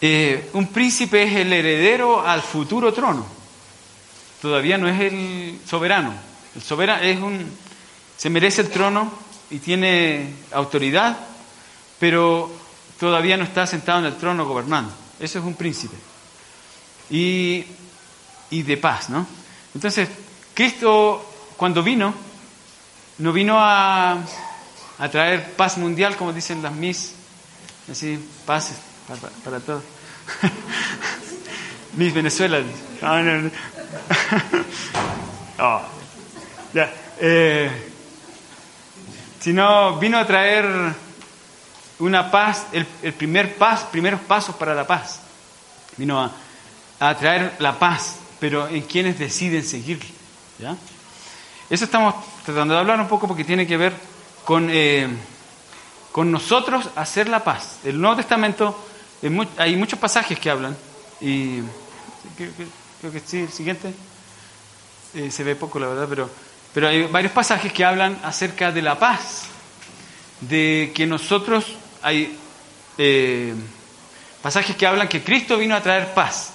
Eh, 0.00 0.48
un 0.54 0.68
príncipe 0.68 1.22
es 1.22 1.36
el 1.36 1.52
heredero 1.52 2.26
al 2.26 2.40
futuro 2.40 2.94
trono. 2.94 3.26
Todavía 4.40 4.78
no 4.78 4.88
es 4.88 4.98
el 5.00 5.60
soberano. 5.68 6.14
El 6.56 6.62
soberano 6.62 7.02
es 7.02 7.18
un, 7.20 7.46
se 8.16 8.30
merece 8.30 8.62
el 8.62 8.70
trono 8.70 9.12
y 9.50 9.58
tiene 9.58 10.32
autoridad, 10.52 11.18
pero 12.00 12.50
todavía 12.98 13.36
no 13.36 13.44
está 13.44 13.66
sentado 13.66 13.98
en 13.98 14.06
el 14.06 14.16
trono 14.16 14.46
gobernando. 14.46 14.90
Eso 15.20 15.40
es 15.40 15.44
un 15.44 15.54
príncipe. 15.56 15.96
Y, 17.10 17.66
y 18.48 18.62
de 18.62 18.76
paz, 18.78 19.10
¿no? 19.10 19.26
Entonces, 19.74 20.08
Cristo 20.54 21.31
cuando 21.62 21.84
vino, 21.84 22.12
no 23.18 23.32
vino 23.32 23.54
a, 23.56 24.18
traer 25.12 25.52
paz 25.52 25.78
mundial, 25.78 26.16
como 26.16 26.32
dicen 26.32 26.60
las 26.60 26.72
mis, 26.72 27.14
así, 27.88 28.18
paz 28.44 28.72
para, 29.44 29.60
todos. 29.60 29.84
mis 31.96 32.12
Venezuela. 32.12 32.58
oh, 35.60 35.82
ya. 36.74 36.92
Eh, 37.20 37.70
sino 39.38 40.00
vino 40.00 40.18
a 40.18 40.26
traer 40.26 40.66
una 42.00 42.28
paz, 42.28 42.66
el, 42.72 42.86
primer 43.12 43.54
paz, 43.54 43.84
primeros 43.84 44.20
pasos 44.22 44.56
para 44.56 44.74
la 44.74 44.84
paz. 44.84 45.20
Vino 45.96 46.20
a, 46.98 47.14
traer 47.14 47.54
la 47.60 47.78
paz, 47.78 48.16
pero 48.40 48.66
en 48.66 48.82
quienes 48.82 49.16
deciden 49.16 49.62
seguirle. 49.62 50.10
¿ya? 50.58 50.76
Eso 51.72 51.86
estamos 51.86 52.14
tratando 52.44 52.74
de 52.74 52.80
hablar 52.80 53.00
un 53.00 53.08
poco 53.08 53.26
porque 53.26 53.44
tiene 53.44 53.66
que 53.66 53.78
ver 53.78 53.94
con, 54.44 54.68
eh, 54.70 55.08
con 56.12 56.30
nosotros 56.30 56.90
hacer 56.96 57.30
la 57.30 57.42
paz. 57.42 57.78
El 57.82 57.98
Nuevo 57.98 58.16
Testamento, 58.16 58.78
hay 59.56 59.74
muchos 59.76 59.98
pasajes 59.98 60.38
que 60.38 60.50
hablan, 60.50 60.76
y 61.18 61.60
creo, 62.36 63.10
que 63.10 63.20
sí, 63.24 63.38
el 63.38 63.50
siguiente, 63.50 63.90
eh, 65.14 65.30
se 65.30 65.44
ve 65.44 65.56
poco 65.56 65.78
la 65.78 65.86
verdad, 65.86 66.06
pero, 66.10 66.28
pero 66.74 66.88
hay 66.88 67.06
varios 67.06 67.32
pasajes 67.32 67.72
que 67.72 67.86
hablan 67.86 68.20
acerca 68.22 68.70
de 68.70 68.82
la 68.82 68.98
paz, 68.98 69.44
de 70.42 70.92
que 70.94 71.06
nosotros, 71.06 71.64
hay 72.02 72.36
eh, 72.98 73.54
pasajes 74.42 74.76
que 74.76 74.86
hablan 74.86 75.08
que 75.08 75.24
Cristo 75.24 75.56
vino 75.56 75.74
a 75.74 75.82
traer 75.82 76.12
paz, 76.12 76.50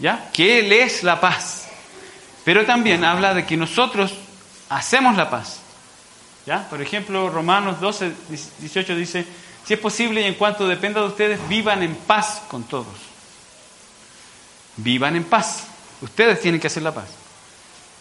¿ya? 0.00 0.30
Que 0.32 0.58
Él 0.58 0.72
es 0.72 1.04
la 1.04 1.20
paz. 1.20 1.57
Pero 2.48 2.64
también 2.64 3.04
habla 3.04 3.34
de 3.34 3.44
que 3.44 3.58
nosotros 3.58 4.14
hacemos 4.70 5.18
la 5.18 5.28
paz. 5.28 5.60
¿Ya? 6.46 6.66
Por 6.70 6.80
ejemplo, 6.80 7.28
Romanos 7.28 7.78
12, 7.78 8.10
18 8.60 8.96
dice, 8.96 9.26
si 9.66 9.74
es 9.74 9.78
posible 9.78 10.22
y 10.22 10.24
en 10.24 10.32
cuanto 10.32 10.66
dependa 10.66 11.02
de 11.02 11.08
ustedes, 11.08 11.46
vivan 11.46 11.82
en 11.82 11.94
paz 11.94 12.40
con 12.48 12.62
todos. 12.62 12.86
Vivan 14.78 15.16
en 15.16 15.24
paz. 15.24 15.64
Ustedes 16.00 16.40
tienen 16.40 16.58
que 16.58 16.68
hacer 16.68 16.82
la 16.82 16.94
paz. 16.94 17.10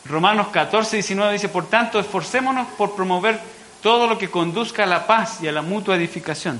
Romanos 0.05 0.47
14, 0.47 0.95
19 0.95 1.33
dice, 1.33 1.49
por 1.49 1.67
tanto, 1.67 1.99
esforcémonos 1.99 2.67
por 2.77 2.95
promover 2.95 3.41
todo 3.83 4.07
lo 4.07 4.17
que 4.17 4.31
conduzca 4.31 4.83
a 4.83 4.87
la 4.87 5.07
paz 5.07 5.39
y 5.41 5.49
a 5.49 5.51
la 5.51 5.61
mutua 5.61 5.97
edificación. 5.97 6.57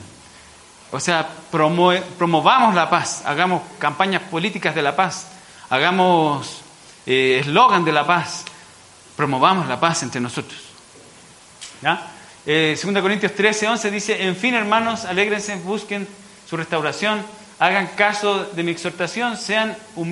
O 0.92 1.00
sea, 1.00 1.26
promovamos 1.52 2.76
la 2.76 2.90
paz, 2.90 3.24
hagamos 3.26 3.62
campañas 3.80 4.24
políticas 4.24 4.76
de 4.76 4.82
la 4.82 4.94
paz, 4.94 5.28
hagamos 5.70 6.67
eh, 7.08 7.40
eslogan 7.40 7.86
de 7.86 7.94
la 7.94 8.06
paz, 8.06 8.44
promovamos 9.16 9.68
la 9.68 9.80
paz 9.80 10.04
entre 10.04 10.22
nosotros. 10.22 10.60
¿Ya? 11.82 12.12
Eh, 12.46 12.78
2 12.82 13.02
Corintios 13.02 13.34
13, 13.34 13.68
11 13.68 13.92
dice, 13.92 14.28
en 14.28 14.36
fin 14.36 14.54
hermanos, 14.54 15.06
alégrense, 15.06 15.56
busquen 15.56 16.08
su 16.48 16.58
restauración, 16.58 17.22
hagan 17.60 17.88
caso 17.96 18.46
de 18.46 18.64
mi 18.64 18.72
exhortación, 18.72 19.38
sean 19.38 19.76
de 19.96 20.02
un 20.02 20.12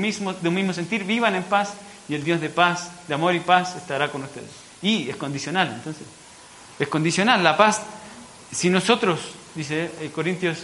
mismo 0.55 0.73
sentir, 0.73 1.03
vivan 1.03 1.35
en 1.35 1.43
paz 1.43 1.73
y 2.07 2.15
el 2.15 2.23
Dios 2.23 2.41
de 2.41 2.49
paz, 2.49 2.89
de 3.07 3.13
amor 3.13 3.35
y 3.35 3.39
paz 3.39 3.75
estará 3.75 4.09
con 4.09 4.23
ustedes. 4.23 4.49
Y 4.81 5.09
es 5.09 5.15
condicional, 5.15 5.71
entonces, 5.73 6.03
es 6.79 6.87
condicional 6.87 7.43
la 7.43 7.57
paz. 7.57 7.81
Si 8.51 8.69
nosotros, 8.69 9.19
dice 9.53 9.91
eh, 9.99 10.11
Corintios, 10.13 10.59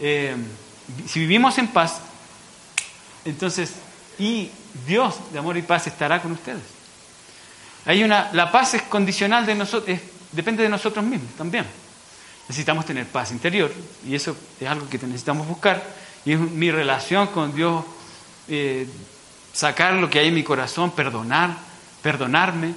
eh, 0.00 0.36
si 1.06 1.20
vivimos 1.20 1.58
en 1.58 1.68
paz, 1.68 2.00
entonces 3.24 3.74
y 4.18 4.50
Dios 4.86 5.32
de 5.32 5.38
amor 5.38 5.56
y 5.56 5.62
paz 5.62 5.86
estará 5.86 6.20
con 6.20 6.32
ustedes. 6.32 6.62
Hay 7.84 8.02
una, 8.02 8.30
la 8.32 8.50
paz 8.50 8.74
es 8.74 8.82
condicional 8.82 9.46
de 9.46 9.54
nosotros, 9.54 9.98
depende 10.32 10.62
de 10.62 10.68
nosotros 10.68 11.04
mismos 11.04 11.32
también. 11.34 11.64
Necesitamos 12.48 12.84
tener 12.84 13.06
paz 13.06 13.30
interior 13.32 13.72
y 14.06 14.14
eso 14.14 14.36
es 14.60 14.68
algo 14.68 14.88
que 14.88 14.98
necesitamos 14.98 15.46
buscar 15.46 15.82
y 16.24 16.32
es 16.32 16.38
mi 16.38 16.70
relación 16.70 17.28
con 17.28 17.54
Dios, 17.54 17.84
eh, 18.48 18.88
sacar 19.52 19.94
lo 19.94 20.10
que 20.10 20.18
hay 20.18 20.28
en 20.28 20.34
mi 20.34 20.42
corazón, 20.42 20.90
perdonar, 20.90 21.56
perdonarme. 22.02 22.74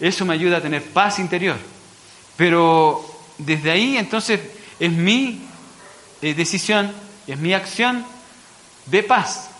Eso 0.00 0.24
me 0.24 0.34
ayuda 0.34 0.58
a 0.58 0.60
tener 0.60 0.82
paz 0.82 1.20
interior. 1.20 1.56
Pero 2.36 3.04
desde 3.38 3.70
ahí 3.70 3.96
entonces 3.96 4.40
es 4.80 4.90
mi 4.90 5.40
eh, 6.20 6.34
decisión, 6.34 6.92
es 7.26 7.38
mi 7.38 7.54
acción 7.54 8.04
de 8.86 9.02
paz. 9.02 9.50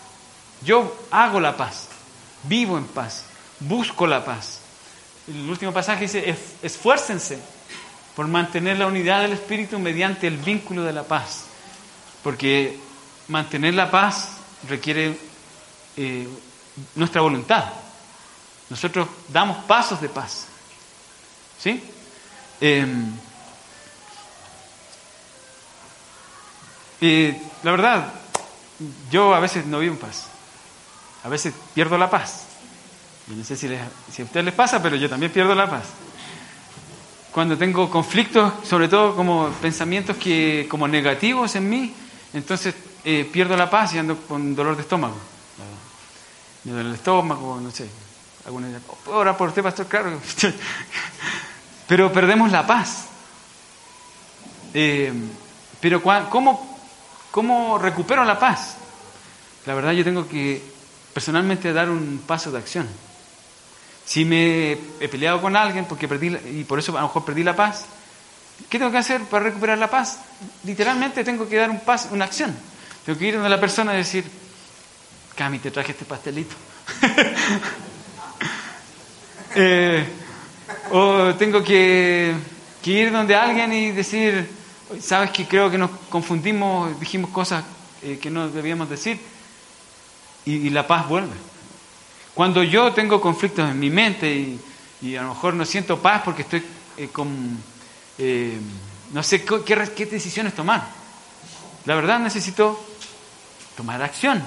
Yo 0.65 0.97
hago 1.11 1.41
la 1.41 1.57
paz, 1.57 1.89
vivo 2.45 2.79
en 2.79 2.87
paz, 2.87 3.25
busco 3.61 4.07
la 4.07 4.25
paz. 4.25 4.61
El 5.29 5.49
último 5.49 5.73
pasaje 5.73 6.03
dice, 6.03 6.37
esfuércense 6.63 7.39
por 8.17 8.27
mantener 8.29 8.79
la 8.79 8.87
unidad 8.87 9.23
del 9.23 9.33
Espíritu 9.33 9.79
mediante 9.79 10.27
el 10.27 10.39
vínculo 10.39 10.83
de 10.83 10.93
la 10.93 11.03
paz. 11.03 11.45
Porque 12.23 12.79
mantener 13.29 13.75
la 13.75 13.91
paz 13.91 14.39
requiere 14.69 15.19
eh, 15.97 16.29
nuestra 16.95 17.21
voluntad. 17.21 17.65
Nosotros 18.71 19.09
damos 19.29 19.65
pasos 19.65 20.01
de 20.01 20.09
paz. 20.09 20.47
¿Sí? 21.61 21.83
Em, 22.61 23.13
la 27.63 27.71
verdad, 27.71 28.15
yo 29.11 29.35
a 29.35 29.41
veces 29.41 29.67
no 29.67 29.81
vivo 29.81 29.95
en 29.95 30.01
paz 30.01 30.29
a 31.25 31.29
veces 31.29 31.55
pierdo 31.75 31.97
la 31.97 32.11
paz. 32.11 32.45
Yo 33.27 33.35
no 33.35 33.45
sé 33.45 33.57
si, 33.57 33.67
si 34.13 34.23
a 34.23 34.25
ustedes 34.25 34.45
les 34.45 34.55
pasa, 34.55 34.83
pero 34.83 34.95
yo 34.97 35.09
también 35.09 35.33
pierdo 35.33 35.55
la 35.55 35.69
paz. 35.69 35.85
Cuando 37.33 37.57
tengo 37.57 37.91
conflictos, 37.91 38.53
sobre 38.63 38.89
todo 38.89 39.17
como 39.17 39.49
pensamientos 39.61 40.19
que, 40.19 40.67
como 40.69 40.87
negativos 40.87 41.57
en 41.57 41.69
mí, 41.69 41.95
entonces 42.35 42.75
eh, 43.05 43.29
pierdo 43.33 43.57
la 43.57 43.71
paz 43.71 43.95
y 43.95 43.99
ando 43.99 44.19
con 44.19 44.55
dolor 44.55 44.77
de 44.77 44.83
estómago. 44.83 45.17
Me 46.65 46.73
duele 46.73 46.91
el 46.91 46.95
estómago, 46.95 47.59
no 47.61 47.71
sé. 47.71 47.89
Alguna 48.47 48.69
ahora 49.07 49.37
por 49.37 49.49
usted, 49.49 49.63
pastor, 49.63 49.87
claro. 49.87 50.21
pero 51.89 52.13
perdemos 52.13 52.53
la 52.53 52.67
paz. 52.67 53.07
Eh, 54.75 55.13
pero 55.81 56.03
¿cómo, 56.03 56.79
¿cómo 57.31 57.79
recupero 57.79 58.25
la 58.25 58.39
paz? 58.39 58.77
La 59.65 59.75
verdad 59.75 59.93
yo 59.93 60.05
tengo 60.05 60.29
que 60.29 60.74
personalmente 61.15 61.73
dar 61.73 61.89
un 61.89 62.21
paso 62.27 62.51
de 62.51 62.59
acción. 62.59 62.89
Si 64.05 64.25
me 64.25 64.73
he 65.01 65.09
peleado 65.09 65.41
con 65.41 65.57
alguien 65.57 65.87
porque 65.87 66.09
perdí 66.09 66.37
y 66.53 66.65
por 66.65 66.79
eso 66.79 66.93
a 66.99 67.01
lo 67.01 67.07
mejor 67.07 67.25
perdí 67.25 67.45
la 67.45 67.57
paz, 67.57 67.87
¿qué 68.69 68.79
tengo 68.79 68.91
que 68.91 68.99
hacer 68.99 69.23
para 69.23 69.45
recuperar 69.45 69.79
la 69.79 69.89
paz? 69.89 70.19
Literalmente 70.65 71.25
tengo 71.25 71.49
que 71.49 71.57
dar 71.57 71.71
un 71.71 71.81
paso, 71.81 72.09
una 72.11 72.27
acción. 72.27 72.55
Tengo 73.07 73.19
que 73.19 73.29
ir 73.29 73.35
donde 73.35 73.49
la 73.49 73.61
persona 73.61 73.95
y 73.95 73.99
decir, 73.99 74.25
Cami, 75.37 75.61
te 75.61 75.71
traje 75.71 75.93
este 75.93 76.05
pastelito. 76.05 76.55
Eh, 79.57 80.05
o 80.91 81.33
tengo 81.37 81.63
que, 81.63 82.35
ir 82.87 83.13
donde 83.13 83.37
alguien 83.37 83.73
y 83.73 83.93
decir, 83.93 84.51
sabes 85.01 85.31
que 85.31 85.47
creo 85.47 85.71
que 85.71 85.79
nos 85.79 85.91
confundimos, 86.11 86.99
dijimos 86.99 87.31
cosas 87.31 87.63
eh, 88.03 88.19
que 88.21 88.31
no 88.31 88.49
debíamos 88.49 88.91
decir 88.91 89.21
y, 90.47 90.71
la 90.71 90.87
paz 90.87 91.09
vuelve. 91.09 91.35
Cuando 92.35 92.63
yo 92.63 92.93
tengo 92.93 93.21
conflictos 93.21 93.69
en 93.71 93.79
mi 93.79 93.91
mente 93.91 94.59
y, 95.03 95.17
a 95.17 95.23
lo 95.23 95.31
mejor 95.31 95.55
no 95.55 95.65
siento 95.65 96.01
paz 96.01 96.23
porque 96.25 96.43
estoy 96.43 96.65
eh, 96.97 97.09
con... 97.13 97.59
Eh, 98.19 98.59
no 99.13 99.23
sé 99.23 99.45
qué, 99.45 99.63
qué, 99.95 100.07
decisiones 100.07 100.55
tomar. 100.55 100.89
La 101.85 101.95
verdad 101.95 102.19
necesito 102.19 102.83
tomar 103.77 104.03
acción. 104.03 104.43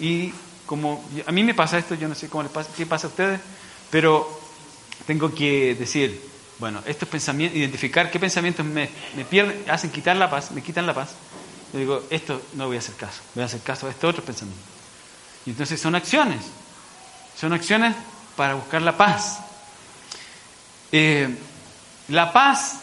Y, 0.00 0.32
como 0.66 1.04
a 1.26 1.32
mí 1.32 1.42
me 1.42 1.54
pasa 1.54 1.78
esto, 1.78 1.94
yo 1.94 2.08
no 2.08 2.14
sé 2.14 2.28
cómo 2.28 2.44
le 2.44 2.48
pasa, 2.48 2.70
qué 2.76 2.86
pasa 2.86 3.08
a 3.08 3.10
ustedes, 3.10 3.40
pero 3.90 4.40
tengo 5.06 5.34
que 5.34 5.74
decir, 5.74 6.22
bueno, 6.58 6.80
estos 6.86 7.08
pensamientos, 7.08 7.58
identificar 7.58 8.10
qué 8.10 8.20
pensamientos 8.20 8.64
me, 8.64 8.88
me 9.16 9.24
pierden, 9.24 9.64
hacen 9.68 9.90
quitar 9.90 10.16
la 10.16 10.30
paz, 10.30 10.52
me 10.52 10.62
quitan 10.62 10.86
la 10.86 10.94
paz. 10.94 11.10
Yo 11.72 11.78
digo, 11.78 12.02
esto 12.10 12.40
no 12.54 12.66
voy 12.66 12.76
a 12.76 12.78
hacer 12.78 12.94
caso, 12.94 13.20
voy 13.34 13.42
a 13.42 13.46
hacer 13.46 13.60
caso 13.60 13.86
a 13.86 13.90
estos 13.90 14.10
otros 14.10 14.24
pensamientos. 14.24 14.69
Y 15.46 15.50
entonces 15.50 15.80
son 15.80 15.94
acciones, 15.94 16.44
son 17.38 17.52
acciones 17.52 17.94
para 18.36 18.54
buscar 18.54 18.82
la 18.82 18.96
paz. 18.96 19.38
Eh, 20.92 21.36
la 22.08 22.32
paz, 22.32 22.80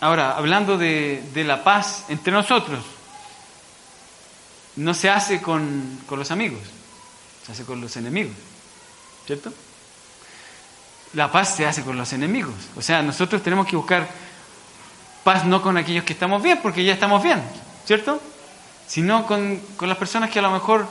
ahora 0.00 0.36
hablando 0.36 0.76
de, 0.76 1.22
la 1.34 1.64
paz 1.64 2.04
entre 2.08 2.32
nosotros, 2.32 2.84
no 4.76 4.92
se 4.94 5.08
hace 5.08 5.40
con, 5.40 6.00
con 6.06 6.18
los 6.18 6.30
amigos, 6.30 6.60
se 7.46 7.52
hace 7.52 7.64
con 7.64 7.80
los 7.80 7.96
enemigos, 7.96 8.34
¿cierto? 9.26 9.52
la 11.14 11.30
paz 11.30 11.54
se 11.56 11.66
hace 11.66 11.82
con 11.82 11.96
los 11.96 12.12
enemigos. 12.12 12.54
O 12.76 12.82
sea, 12.82 13.02
nosotros 13.02 13.42
tenemos 13.42 13.66
que 13.66 13.76
buscar 13.76 14.08
paz 15.22 15.44
no 15.44 15.62
con 15.62 15.76
aquellos 15.76 16.04
que 16.04 16.12
estamos 16.12 16.42
bien, 16.42 16.58
porque 16.62 16.84
ya 16.84 16.92
estamos 16.92 17.22
bien, 17.22 17.42
¿cierto? 17.86 18.20
Sino 18.86 19.26
con, 19.26 19.58
con 19.76 19.88
las 19.88 19.96
personas 19.96 20.30
que 20.30 20.38
a 20.38 20.42
lo 20.42 20.50
mejor 20.50 20.86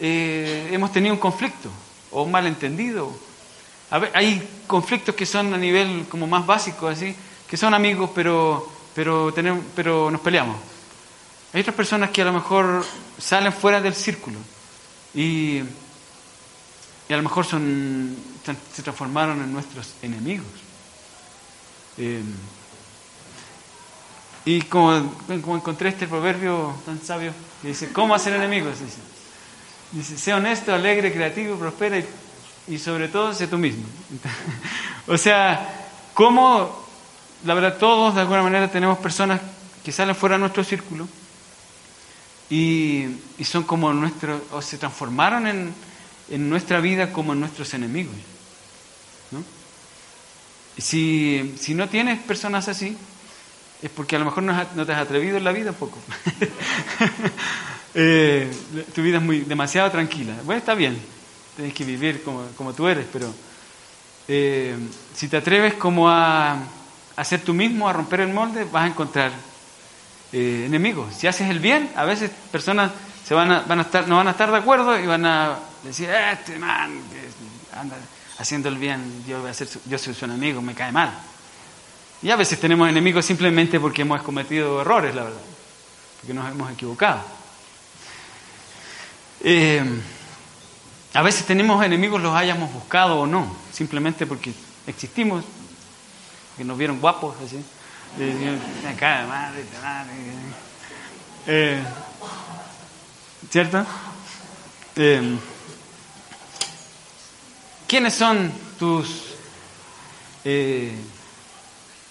eh, 0.00 0.70
hemos 0.72 0.92
tenido 0.92 1.14
un 1.14 1.20
conflicto 1.20 1.70
o 2.10 2.22
un 2.22 2.30
malentendido. 2.30 3.12
Hay 3.90 4.62
conflictos 4.66 5.14
que 5.14 5.26
son 5.26 5.52
a 5.52 5.58
nivel 5.58 6.06
como 6.08 6.26
más 6.26 6.46
básico, 6.46 6.88
así, 6.88 7.14
que 7.48 7.56
son 7.56 7.74
amigos, 7.74 8.10
pero, 8.14 8.70
pero, 8.94 9.32
tenemos, 9.32 9.64
pero 9.74 10.10
nos 10.10 10.20
peleamos. 10.20 10.56
Hay 11.52 11.60
otras 11.60 11.74
personas 11.74 12.10
que 12.10 12.22
a 12.22 12.24
lo 12.24 12.32
mejor 12.32 12.84
salen 13.18 13.52
fuera 13.52 13.80
del 13.80 13.94
círculo 13.94 14.38
y, 15.14 15.58
y 17.08 17.12
a 17.12 17.16
lo 17.16 17.22
mejor 17.24 17.44
son, 17.44 18.16
se 18.72 18.82
transformaron 18.82 19.42
en 19.42 19.52
nuestros 19.52 19.94
enemigos. 20.02 20.46
Eh, 21.98 22.22
y 24.44 24.62
como, 24.62 25.12
como, 25.42 25.56
encontré 25.56 25.90
este 25.90 26.06
proverbio 26.06 26.74
tan 26.86 27.02
sabio 27.02 27.32
que 27.60 27.68
dice, 27.68 27.92
¿cómo 27.92 28.14
hacer 28.14 28.34
enemigos? 28.34 28.78
Dice, 28.80 28.98
dice 29.92 30.16
sé 30.16 30.32
honesto, 30.32 30.74
alegre, 30.74 31.12
creativo, 31.12 31.56
prospera 31.56 32.02
y, 32.68 32.78
sobre 32.78 33.08
todo 33.08 33.34
sé 33.34 33.46
tú 33.46 33.58
mismo. 33.58 33.84
o 35.06 35.16
sea, 35.16 35.88
¿cómo, 36.14 36.86
la 37.44 37.54
verdad, 37.54 37.78
todos 37.78 38.14
de 38.14 38.20
alguna 38.20 38.42
manera 38.42 38.70
tenemos 38.70 38.98
personas 38.98 39.40
que 39.84 39.92
salen 39.92 40.14
fuera 40.14 40.36
de 40.36 40.40
nuestro 40.40 40.62
círculo 40.62 41.08
y, 42.48 43.06
y 43.38 43.44
son 43.44 43.64
como 43.64 43.92
nuestros, 43.92 44.42
o 44.52 44.62
se 44.62 44.78
transformaron 44.78 45.46
en, 45.46 45.74
en, 46.30 46.50
nuestra 46.50 46.80
vida 46.80 47.12
como 47.12 47.34
nuestros 47.34 47.72
enemigos. 47.74 48.14
¿no? 49.30 49.42
Si, 50.78 51.54
si 51.58 51.74
no 51.74 51.88
tienes 51.88 52.20
personas 52.20 52.68
así, 52.68 52.96
es 53.82 53.90
porque 53.90 54.16
a 54.16 54.18
lo 54.18 54.26
mejor 54.26 54.42
no, 54.42 54.54
no 54.74 54.86
te 54.86 54.92
has 54.92 55.00
atrevido 55.00 55.36
en 55.36 55.44
la 55.44 55.52
vida 55.52 55.72
poco. 55.72 55.98
eh, 57.94 58.50
tu 58.94 59.02
vida 59.02 59.18
es 59.18 59.22
muy 59.22 59.40
demasiado 59.40 59.90
tranquila. 59.90 60.34
Bueno, 60.44 60.58
está 60.58 60.74
bien, 60.74 61.00
tienes 61.56 61.74
que 61.74 61.84
vivir 61.84 62.22
como, 62.22 62.46
como 62.56 62.72
tú 62.72 62.86
eres, 62.86 63.06
pero 63.12 63.32
eh, 64.28 64.76
si 65.14 65.28
te 65.28 65.36
atreves 65.36 65.74
como 65.74 66.08
a, 66.08 66.56
a 67.16 67.24
ser 67.24 67.40
tú 67.40 67.52
mismo, 67.52 67.88
a 67.88 67.92
romper 67.92 68.20
el 68.20 68.32
molde, 68.32 68.64
vas 68.64 68.84
a 68.84 68.86
encontrar 68.86 69.32
eh, 70.32 70.64
enemigos. 70.66 71.14
Si 71.14 71.26
haces 71.26 71.50
el 71.50 71.58
bien, 71.58 71.90
a 71.96 72.04
veces 72.04 72.30
personas 72.52 72.92
se 73.26 73.34
van 73.34 73.50
a, 73.50 73.60
van 73.62 73.80
a 73.80 73.82
estar, 73.82 74.06
no 74.06 74.16
van 74.16 74.28
a 74.28 74.32
estar 74.32 74.50
de 74.50 74.56
acuerdo 74.56 74.98
y 74.98 75.06
van 75.06 75.26
a 75.26 75.58
decir, 75.82 76.08
este 76.10 76.58
man 76.58 77.00
anda 77.74 77.96
haciendo 78.38 78.68
el 78.68 78.76
bien, 78.76 79.24
yo, 79.26 79.40
voy 79.40 79.50
a 79.50 79.54
ser, 79.54 79.68
yo 79.86 79.98
soy 79.98 80.14
su 80.14 80.24
enemigo, 80.24 80.62
me 80.62 80.74
cae 80.74 80.92
mal. 80.92 81.12
Y 82.22 82.30
a 82.30 82.36
veces 82.36 82.60
tenemos 82.60 82.88
enemigos 82.88 83.24
simplemente 83.24 83.80
porque 83.80 84.02
hemos 84.02 84.22
cometido 84.22 84.80
errores, 84.80 85.14
la 85.14 85.24
verdad, 85.24 85.40
porque 86.20 86.34
nos 86.34 86.50
hemos 86.50 86.70
equivocado. 86.70 87.39
Eh, 89.42 89.82
a 91.14 91.22
veces 91.22 91.46
tenemos 91.46 91.84
enemigos, 91.84 92.20
los 92.20 92.34
hayamos 92.34 92.72
buscado 92.72 93.20
o 93.20 93.26
no, 93.26 93.56
simplemente 93.72 94.26
porque 94.26 94.52
existimos, 94.86 95.44
que 96.56 96.64
nos 96.64 96.76
vieron 96.76 97.00
guapos, 97.00 97.36
así. 97.44 97.62
Eh, 101.46 101.82
¿Cierto? 103.50 103.86
Eh, 104.96 105.36
¿Quiénes 107.88 108.14
son 108.14 108.52
tus 108.78 109.34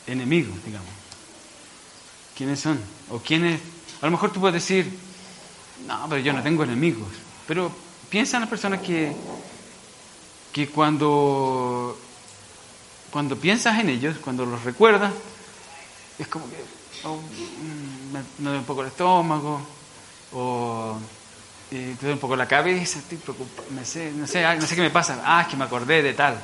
enemigos, 0.08 0.64
digamos? 0.66 0.90
¿Quiénes 2.36 2.60
son? 2.60 2.80
O. 3.10 3.22
A 4.02 4.06
lo 4.06 4.12
mejor 4.12 4.32
tú 4.32 4.40
puedes 4.40 4.56
decir, 4.56 5.09
no, 5.88 6.06
pero 6.10 6.22
yo 6.22 6.34
no 6.34 6.44
tengo 6.44 6.64
enemigos. 6.64 7.08
Pero 7.48 7.72
piensa 8.10 8.38
en 8.38 8.42
las 8.42 8.50
personas 8.50 8.82
que, 8.82 9.16
que 10.52 10.68
cuando, 10.68 11.98
cuando 13.12 13.36
piensas 13.36 13.80
en 13.80 13.90
ellos, 13.90 14.18
cuando 14.24 14.46
los 14.46 14.64
recuerdas, 14.64 15.14
es 16.18 16.28
como 16.28 16.50
que 16.50 16.58
oh, 17.06 17.20
me, 18.12 18.20
me 18.20 18.26
duele 18.44 18.60
un 18.60 18.66
poco 18.66 18.82
el 18.82 18.88
estómago, 18.88 19.62
o 20.34 20.98
eh, 21.72 21.96
te 22.00 22.06
duele 22.06 22.14
un 22.14 22.20
poco 22.20 22.36
la 22.36 22.48
cabeza, 22.48 23.00
no 23.72 23.86
sé, 23.86 24.12
no 24.12 24.28
sé, 24.28 24.56
no 24.58 24.66
sé 24.66 24.76
qué 24.76 24.82
me 24.82 24.90
pasa, 24.90 25.22
ah, 25.24 25.42
es 25.42 25.48
que 25.48 25.58
me 25.58 25.66
acordé 25.66 26.02
de 26.02 26.14
tal. 26.14 26.40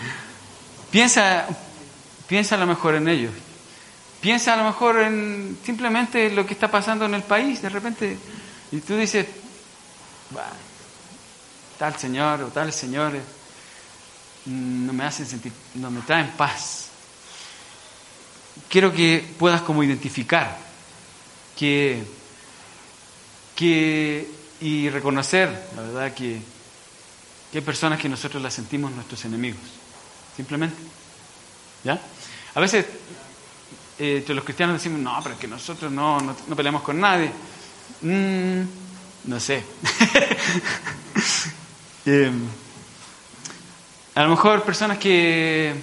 piensa, 0.90 1.46
piensa 2.26 2.54
a 2.54 2.58
lo 2.58 2.66
mejor 2.66 2.94
en 2.94 3.08
ellos. 3.08 3.32
Piensa 4.20 4.54
a 4.54 4.56
lo 4.56 4.64
mejor 4.64 5.00
en 5.00 5.58
simplemente 5.64 6.30
lo 6.30 6.46
que 6.46 6.54
está 6.54 6.70
pasando 6.70 7.06
en 7.06 7.14
el 7.14 7.22
país, 7.22 7.62
de 7.62 7.68
repente, 7.68 8.18
y 8.70 8.80
tú 8.80 8.96
dices, 8.96 9.26
tal 11.78 11.96
señor 11.96 12.42
o 12.42 12.48
tales 12.48 12.74
señores 12.74 13.22
mm, 14.44 14.86
no 14.86 14.92
me 14.92 15.04
hacen 15.04 15.26
sentir, 15.26 15.52
no 15.74 15.90
me 15.90 16.02
traen 16.02 16.28
paz 16.32 16.90
quiero 18.68 18.92
que 18.92 19.24
puedas 19.38 19.62
como 19.62 19.82
identificar 19.82 20.56
que, 21.56 22.02
que 23.54 24.30
y 24.60 24.88
reconocer, 24.90 25.68
la 25.76 25.82
verdad, 25.82 26.14
que, 26.14 26.40
que 27.50 27.58
hay 27.58 27.64
personas 27.64 27.98
que 27.98 28.08
nosotros 28.08 28.42
las 28.42 28.54
sentimos 28.54 28.92
nuestros 28.92 29.24
enemigos, 29.24 29.60
simplemente. 30.36 30.76
¿Ya? 31.82 32.00
A 32.54 32.60
veces 32.60 32.86
eh, 34.00 34.24
los 34.28 34.44
cristianos 34.44 34.74
decimos, 34.74 35.00
no, 35.00 35.18
pero 35.22 35.34
es 35.34 35.40
que 35.40 35.46
nosotros 35.46 35.92
no, 35.92 36.20
no, 36.20 36.56
peleamos 36.56 36.82
con 36.82 36.98
nadie. 36.98 37.30
Mm, 38.02 38.62
no 39.24 39.38
sé. 39.38 39.62
eh, 42.06 42.32
a 44.14 44.22
lo 44.22 44.30
mejor 44.30 44.62
personas 44.62 44.98
que 44.98 45.74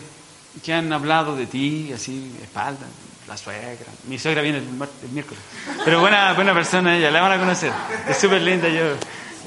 que 0.64 0.74
han 0.74 0.92
hablado 0.92 1.36
de 1.36 1.46
ti, 1.46 1.92
así, 1.94 2.36
espalda, 2.42 2.86
la 3.28 3.38
suegra. 3.38 3.92
Mi 4.08 4.18
suegra 4.18 4.42
viene 4.42 4.60
el, 4.60 4.66
miércoles. 5.12 5.42
Pero 5.84 6.00
buena, 6.00 6.34
buena 6.34 6.54
persona 6.54 6.98
ella, 6.98 7.12
la 7.12 7.22
van 7.22 7.34
a 7.34 7.40
conocer. 7.40 7.72
Es 8.08 8.18
súper 8.18 8.42
linda. 8.42 8.68
Yo, 8.70 8.94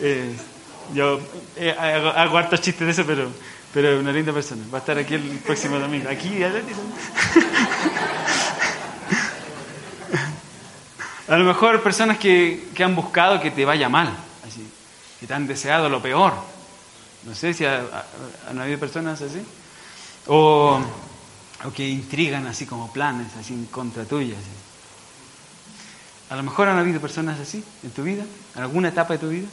eh, 0.00 0.34
yo 0.94 1.20
eh, 1.56 1.74
hago, 1.78 2.08
hago, 2.08 2.38
hartos 2.38 2.60
chistes 2.60 2.86
de 2.86 2.92
eso, 2.92 3.04
pero, 3.06 3.30
pero 3.72 3.98
una 3.98 4.12
linda 4.12 4.32
persona. 4.32 4.62
Va 4.72 4.78
a 4.78 4.80
estar 4.80 4.98
aquí 4.98 5.14
el 5.14 5.40
próximo 5.44 5.78
domingo. 5.78 6.08
Aquí, 6.08 6.42
A 11.30 11.36
lo 11.36 11.44
mejor 11.44 11.80
personas 11.80 12.18
que, 12.18 12.70
que 12.74 12.82
han 12.82 12.96
buscado 12.96 13.40
que 13.40 13.52
te 13.52 13.64
vaya 13.64 13.88
mal, 13.88 14.12
así, 14.44 14.68
que 15.20 15.28
te 15.28 15.32
han 15.32 15.46
deseado 15.46 15.88
lo 15.88 16.02
peor. 16.02 16.34
No 17.22 17.36
sé 17.36 17.54
si 17.54 17.64
ha, 17.64 17.76
ha, 17.76 18.50
han 18.50 18.58
habido 18.58 18.80
personas 18.80 19.22
así. 19.22 19.40
O, 20.26 20.80
o, 21.64 21.72
que 21.72 21.88
intrigan 21.88 22.48
así 22.48 22.66
como 22.66 22.92
planes, 22.92 23.28
así 23.38 23.54
en 23.54 23.66
contra 23.66 24.04
tuya. 24.04 24.34
A 26.30 26.34
lo 26.34 26.42
mejor 26.42 26.66
han 26.66 26.78
habido 26.78 27.00
personas 27.00 27.38
así 27.38 27.62
en 27.84 27.90
tu 27.92 28.02
vida, 28.02 28.24
en 28.56 28.62
alguna 28.62 28.88
etapa 28.88 29.12
de 29.12 29.18
tu 29.20 29.28
vida, 29.28 29.46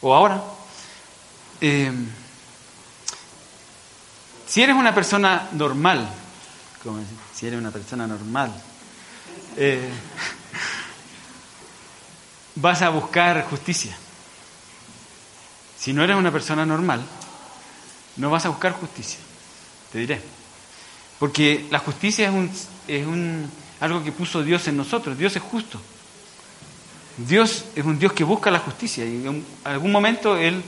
o 0.00 0.12
ahora. 0.12 0.42
Eh, 1.60 1.92
si 4.44 4.60
eres 4.60 4.74
una 4.74 4.92
persona 4.92 5.50
normal, 5.52 6.08
como 6.82 6.98
si 7.32 7.46
eres 7.46 7.60
una 7.60 7.70
persona 7.70 8.08
normal, 8.08 8.52
eh, 9.56 9.88
vas 12.56 12.82
a 12.82 12.88
buscar 12.88 13.44
justicia. 13.48 13.96
Si 15.78 15.92
no 15.92 16.02
eres 16.02 16.16
una 16.16 16.32
persona 16.32 16.66
normal, 16.66 17.02
no 18.16 18.30
vas 18.30 18.44
a 18.46 18.48
buscar 18.48 18.72
justicia. 18.72 19.20
Te 19.92 19.98
diré. 19.98 20.20
Porque 21.18 21.66
la 21.70 21.78
justicia 21.78 22.28
es, 22.28 22.34
un, 22.34 22.50
es 22.88 23.06
un, 23.06 23.50
algo 23.80 24.02
que 24.02 24.12
puso 24.12 24.42
Dios 24.42 24.66
en 24.68 24.76
nosotros. 24.76 25.16
Dios 25.16 25.36
es 25.36 25.42
justo. 25.42 25.80
Dios 27.16 27.66
es 27.74 27.84
un 27.84 27.98
Dios 27.98 28.12
que 28.12 28.24
busca 28.24 28.50
la 28.50 28.58
justicia. 28.58 29.04
Y 29.04 29.26
en 29.26 29.44
algún 29.64 29.92
momento 29.92 30.36
Él, 30.36 30.62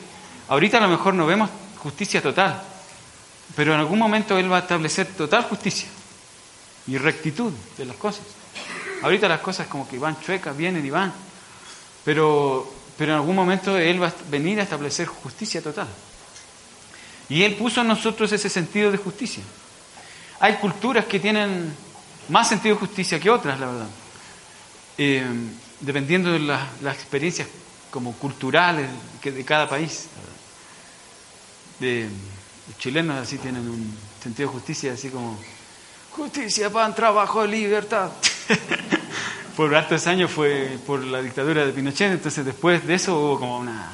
ahorita 0.48 0.78
a 0.78 0.82
lo 0.82 0.88
mejor 0.88 1.14
no 1.14 1.26
vemos 1.26 1.50
justicia 1.78 2.22
total, 2.22 2.60
pero 3.54 3.72
en 3.72 3.80
algún 3.80 3.98
momento 3.98 4.36
Él 4.38 4.50
va 4.50 4.56
a 4.56 4.60
establecer 4.60 5.06
total 5.06 5.44
justicia 5.44 5.88
y 6.86 6.96
rectitud 6.98 7.52
de 7.76 7.84
las 7.84 7.96
cosas. 7.96 8.24
Ahorita 9.02 9.28
las 9.28 9.40
cosas 9.40 9.68
como 9.68 9.88
que 9.88 9.98
van 9.98 10.20
chuecas, 10.20 10.56
vienen 10.56 10.84
y 10.84 10.90
van, 10.90 11.12
pero, 12.08 12.66
pero 12.96 13.12
en 13.12 13.18
algún 13.18 13.36
momento 13.36 13.76
Él 13.76 14.02
va 14.02 14.06
a 14.06 14.14
venir 14.30 14.58
a 14.58 14.62
establecer 14.62 15.06
justicia 15.06 15.60
total. 15.60 15.86
Y 17.28 17.42
Él 17.42 17.54
puso 17.54 17.82
en 17.82 17.88
nosotros 17.88 18.32
ese 18.32 18.48
sentido 18.48 18.90
de 18.90 18.96
justicia. 18.96 19.42
Hay 20.40 20.54
culturas 20.54 21.04
que 21.04 21.20
tienen 21.20 21.70
más 22.30 22.48
sentido 22.48 22.76
de 22.76 22.80
justicia 22.80 23.20
que 23.20 23.28
otras, 23.28 23.60
la 23.60 23.66
verdad. 23.66 23.88
Eh, 24.96 25.22
dependiendo 25.80 26.32
de 26.32 26.38
las, 26.38 26.80
las, 26.80 26.94
experiencias 26.96 27.46
como 27.90 28.14
culturales 28.14 28.88
que 29.20 29.30
de 29.30 29.44
cada 29.44 29.68
país. 29.68 30.06
Los 31.78 32.78
chilenos 32.78 33.18
así 33.18 33.36
tienen 33.36 33.68
un 33.68 33.94
sentido 34.22 34.48
de 34.48 34.54
justicia 34.54 34.94
así 34.94 35.10
como 35.10 35.38
justicia, 36.12 36.70
pan, 36.70 36.94
trabajo, 36.94 37.44
libertad. 37.44 38.10
por 39.56 39.74
hartos 39.74 40.06
años 40.06 40.30
fue 40.30 40.78
por 40.86 41.02
la 41.04 41.20
dictadura 41.20 41.66
de 41.66 41.72
Pinochet, 41.72 42.12
entonces 42.12 42.44
después 42.44 42.86
de 42.86 42.94
eso 42.94 43.18
hubo 43.18 43.38
como 43.40 43.58
una 43.58 43.90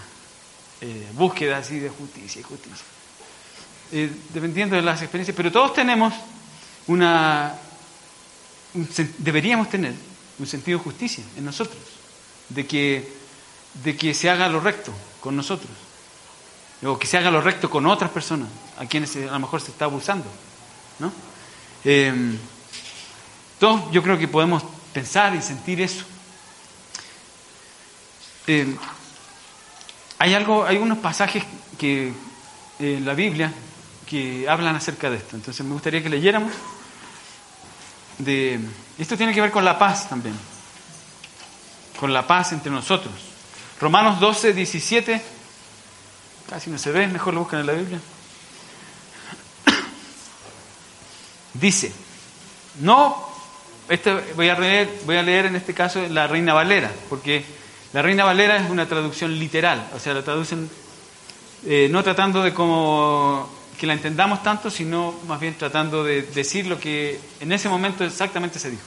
eh, 0.81 1.09
búsqueda 1.15 1.59
así 1.59 1.79
de 1.79 1.89
justicia 1.89 2.41
y 2.41 2.43
justicia. 2.43 2.85
Eh, 3.93 4.11
dependiendo 4.33 4.77
de 4.77 4.83
las 4.83 5.03
experiencias, 5.03 5.37
pero 5.37 5.53
todos 5.53 5.73
tenemos 5.75 6.13
una, 6.87 7.55
deberíamos 9.19 9.71
tener 9.71 9.95
un 10.39 10.47
sentido 10.47 10.79
de 10.79 10.85
justicia 10.85 11.25
en 11.37 11.45
nosotros, 11.45 11.79
de 12.49 12.67
que, 12.67 13.09
de 13.83 13.97
que 13.97 14.15
se 14.15 14.29
haga 14.29 14.49
lo 14.49 14.61
recto 14.61 14.93
con 15.21 15.37
nosotros, 15.37 15.71
o 16.83 16.99
que 16.99 17.07
se 17.07 17.17
haga 17.17 17.31
lo 17.31 17.41
recto 17.41 17.71
con 17.71 17.87
otras 17.87 18.11
personas, 18.11 18.49
a 18.79 18.87
quienes 18.87 19.17
a 19.17 19.21
lo 19.21 19.39
mejor 19.39 19.61
se 19.61 19.71
está 19.71 19.87
abusando. 19.87 20.27
¿no? 20.99 21.13
Eh, 21.85 22.37
yo 23.91 24.03
creo 24.03 24.19
que 24.19 24.29
podemos 24.29 24.63
pensar 24.93 25.35
y 25.35 25.43
sentir 25.43 25.81
eso. 25.81 26.05
Eh, 28.47 28.77
hay 30.19 30.35
algo, 30.35 30.65
hay 30.65 30.77
unos 30.77 30.99
pasajes 30.99 31.45
que 31.79 32.13
la 32.79 33.15
Biblia 33.15 33.53
que 34.07 34.47
hablan 34.49 34.77
acerca 34.77 35.11
de 35.11 35.17
esto. 35.17 35.37
Entonces 35.37 35.65
me 35.65 35.73
gustaría 35.73 36.03
que 36.03 36.09
leyéramos. 36.09 36.53
Esto 38.99 39.17
tiene 39.17 39.33
que 39.33 39.41
ver 39.41 39.51
con 39.51 39.65
la 39.65 39.79
paz 39.79 40.09
también. 40.09 40.35
Con 41.99 42.13
la 42.13 42.27
paz 42.27 42.53
entre 42.53 42.71
nosotros. 42.71 43.15
Romanos 43.81 44.21
12, 44.21 44.53
17. 44.53 45.23
Casi 46.49 46.71
no 46.71 46.79
se 46.79 46.93
ve, 46.93 47.09
mejor 47.09 47.35
lo 47.35 47.41
buscan 47.41 47.61
en 47.61 47.67
la 47.67 47.73
Biblia. 47.73 48.01
Dice, 51.55 51.93
no, 52.81 53.34
este 53.89 54.15
voy, 54.35 54.49
a 54.49 54.59
leer, 54.59 54.89
voy 55.07 55.17
a 55.17 55.23
leer 55.23 55.47
en 55.47 55.57
este 55.57 55.75
caso 55.75 56.07
la 56.09 56.27
Reina 56.27 56.55
Valera, 56.55 56.91
porque 57.09 57.45
la 57.93 58.03
Reina 58.03 58.25
Valera 58.25 58.57
es 58.57 58.71
una 58.71 58.87
traducción 58.87 59.39
literal, 59.39 59.89
o 59.95 59.99
sea, 59.99 60.15
la 60.15 60.23
traducen 60.23 60.69
eh, 61.67 61.89
no 61.91 62.03
tratando 62.03 62.43
de 62.43 62.53
como 62.53 63.49
que 63.79 63.87
la 63.87 63.93
entendamos 63.93 64.43
tanto, 64.43 64.71
sino 64.71 65.15
más 65.27 65.41
bien 65.41 65.55
tratando 65.55 66.05
de 66.05 66.23
decir 66.23 66.67
lo 66.67 66.79
que 66.79 67.21
en 67.41 67.53
ese 67.53 67.69
momento 67.69 68.05
exactamente 68.05 68.59
se 68.59 68.71
dijo. 68.71 68.83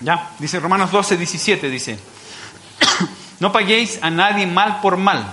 Ya, 0.00 0.32
dice 0.38 0.60
Romanos 0.60 0.92
12, 0.92 1.16
17, 1.16 1.70
dice, 1.70 1.98
no 3.40 3.50
paguéis 3.50 3.98
a 4.02 4.10
nadie 4.10 4.46
mal 4.46 4.80
por 4.80 4.96
mal, 4.96 5.26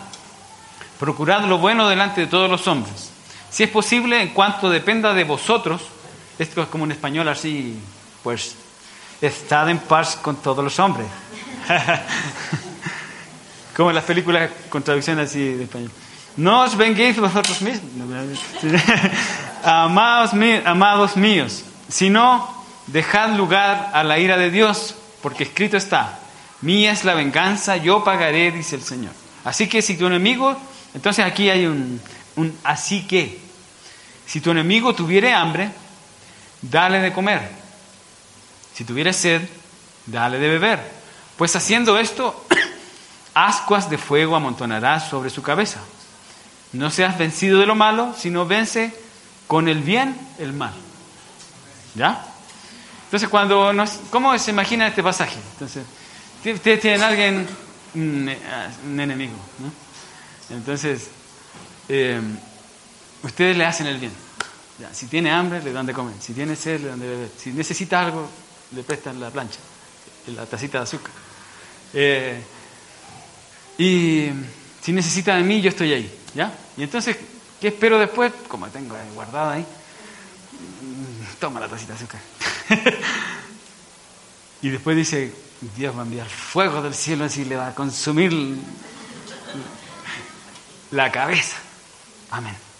procurad 0.99 1.45
lo 1.45 1.57
bueno 1.57 1.89
delante 1.89 2.21
de 2.21 2.27
todos 2.27 2.49
los 2.49 2.67
hombres 2.67 3.13
si 3.53 3.61
es 3.61 3.69
posible, 3.69 4.19
en 4.19 4.29
cuanto 4.29 4.67
dependa 4.67 5.13
de 5.13 5.25
vosotros, 5.25 5.83
esto 6.39 6.61
es 6.61 6.67
como 6.67 6.83
un 6.83 6.91
español 6.91 7.27
así, 7.27 7.77
pues, 8.23 8.55
estad 9.21 9.69
en 9.69 9.79
paz 9.79 10.17
con 10.21 10.37
todos 10.37 10.63
los 10.63 10.79
hombres. 10.79 11.07
como 13.75 13.89
en 13.89 13.95
las 13.95 14.05
películas 14.05 14.49
con 14.69 14.83
traducción 14.83 15.19
así 15.19 15.39
de 15.39 15.63
español. 15.63 15.91
No 16.37 16.63
os 16.63 16.75
venguéis 16.75 17.19
vosotros 17.19 17.61
mismos, 17.61 17.91
amados, 19.63 20.31
amados 20.65 21.15
míos, 21.15 21.63
sino 21.87 22.63
dejad 22.87 23.35
lugar 23.35 23.91
a 23.93 24.03
la 24.03 24.17
ira 24.17 24.37
de 24.37 24.49
Dios, 24.49 24.95
porque 25.21 25.43
escrito 25.43 25.77
está, 25.77 26.19
mía 26.61 26.91
es 26.91 27.03
la 27.03 27.13
venganza, 27.13 27.77
yo 27.77 28.03
pagaré, 28.03 28.51
dice 28.51 28.75
el 28.75 28.81
Señor. 28.81 29.11
Así 29.43 29.67
que 29.67 29.81
si 29.81 29.95
tu 29.95 30.07
enemigo, 30.07 30.57
entonces 30.95 31.23
aquí 31.23 31.49
hay 31.49 31.67
un, 31.67 32.01
un 32.35 32.57
así 32.63 33.05
que, 33.05 33.39
si 34.25 34.41
tu 34.41 34.51
enemigo 34.51 34.95
tuviere 34.95 35.33
hambre, 35.33 35.69
dale 36.63 36.99
de 36.99 37.13
comer. 37.13 37.41
Si 38.73 38.83
tuviere 38.83 39.13
sed, 39.13 39.41
dale 40.05 40.39
de 40.39 40.47
beber. 40.47 40.79
Pues 41.37 41.55
haciendo 41.55 41.99
esto, 41.99 42.45
ascuas 43.33 43.89
de 43.89 43.97
fuego 43.97 44.35
amontonarás 44.35 45.09
sobre 45.09 45.29
su 45.29 45.43
cabeza. 45.43 45.79
No 46.71 46.89
seas 46.89 47.17
vencido 47.17 47.59
de 47.59 47.67
lo 47.67 47.75
malo, 47.75 48.15
sino 48.17 48.45
vence 48.45 48.93
con 49.47 49.67
el 49.67 49.81
bien 49.83 50.17
el 50.39 50.53
mal. 50.53 50.73
¿Ya? 51.95 52.25
Entonces, 53.05 53.29
cuando 53.29 53.71
nos, 53.73 53.99
¿cómo 54.09 54.35
se 54.39 54.49
imagina 54.49 54.87
este 54.87 55.03
pasaje? 55.03 55.37
Entonces, 55.53 55.85
ustedes 56.43 56.81
tienen 56.81 57.03
alguien, 57.03 57.47
un, 57.93 58.99
enemigo, 58.99 59.35
¿no? 59.59 60.55
Entonces, 60.55 61.09
eh, 61.89 62.19
ustedes 63.21 63.55
le 63.55 63.65
hacen 63.65 63.85
el 63.85 63.99
bien. 63.99 64.11
Si 64.91 65.07
tiene 65.07 65.31
hambre, 65.31 65.61
le 65.61 65.71
dan 65.71 65.85
de 65.85 65.93
comer. 65.93 66.15
Si 66.19 66.33
tiene 66.33 66.55
sed, 66.55 66.81
le 66.81 66.87
dan 66.89 66.99
de 66.99 67.07
beber. 67.07 67.29
Si 67.37 67.51
necesita 67.51 68.01
algo, 68.01 68.27
le 68.75 68.83
prestan 68.83 69.19
la 69.19 69.29
plancha, 69.29 69.59
la 70.27 70.45
tacita 70.45 70.79
de 70.79 70.83
azúcar. 70.83 71.11
Eh, 71.93 72.41
y 73.77 74.29
si 74.81 74.91
necesita 74.91 75.35
de 75.35 75.43
mí, 75.43 75.61
yo 75.61 75.69
estoy 75.69 75.93
ahí. 75.93 76.19
¿ya? 76.33 76.51
Y 76.77 76.83
entonces, 76.83 77.17
¿qué 77.61 77.69
espero 77.69 77.99
después? 77.99 78.33
Como 78.47 78.67
tengo 78.67 78.95
guardada 79.13 79.53
ahí, 79.53 79.61
mm, 79.61 81.39
toma 81.39 81.59
la 81.59 81.67
tacita 81.67 81.93
de 81.93 81.99
azúcar. 81.99 82.21
y 84.61 84.69
después 84.69 84.97
dice, 84.97 85.33
Dios 85.77 85.95
va 85.95 86.01
a 86.01 86.05
enviar 86.05 86.27
fuego 86.27 86.81
del 86.81 86.93
cielo 86.93 87.27
y 87.33 87.45
le 87.45 87.55
va 87.55 87.67
a 87.67 87.75
consumir 87.75 88.57
la 90.91 91.11
cabeza. 91.11 91.57
Amén. 92.31 92.72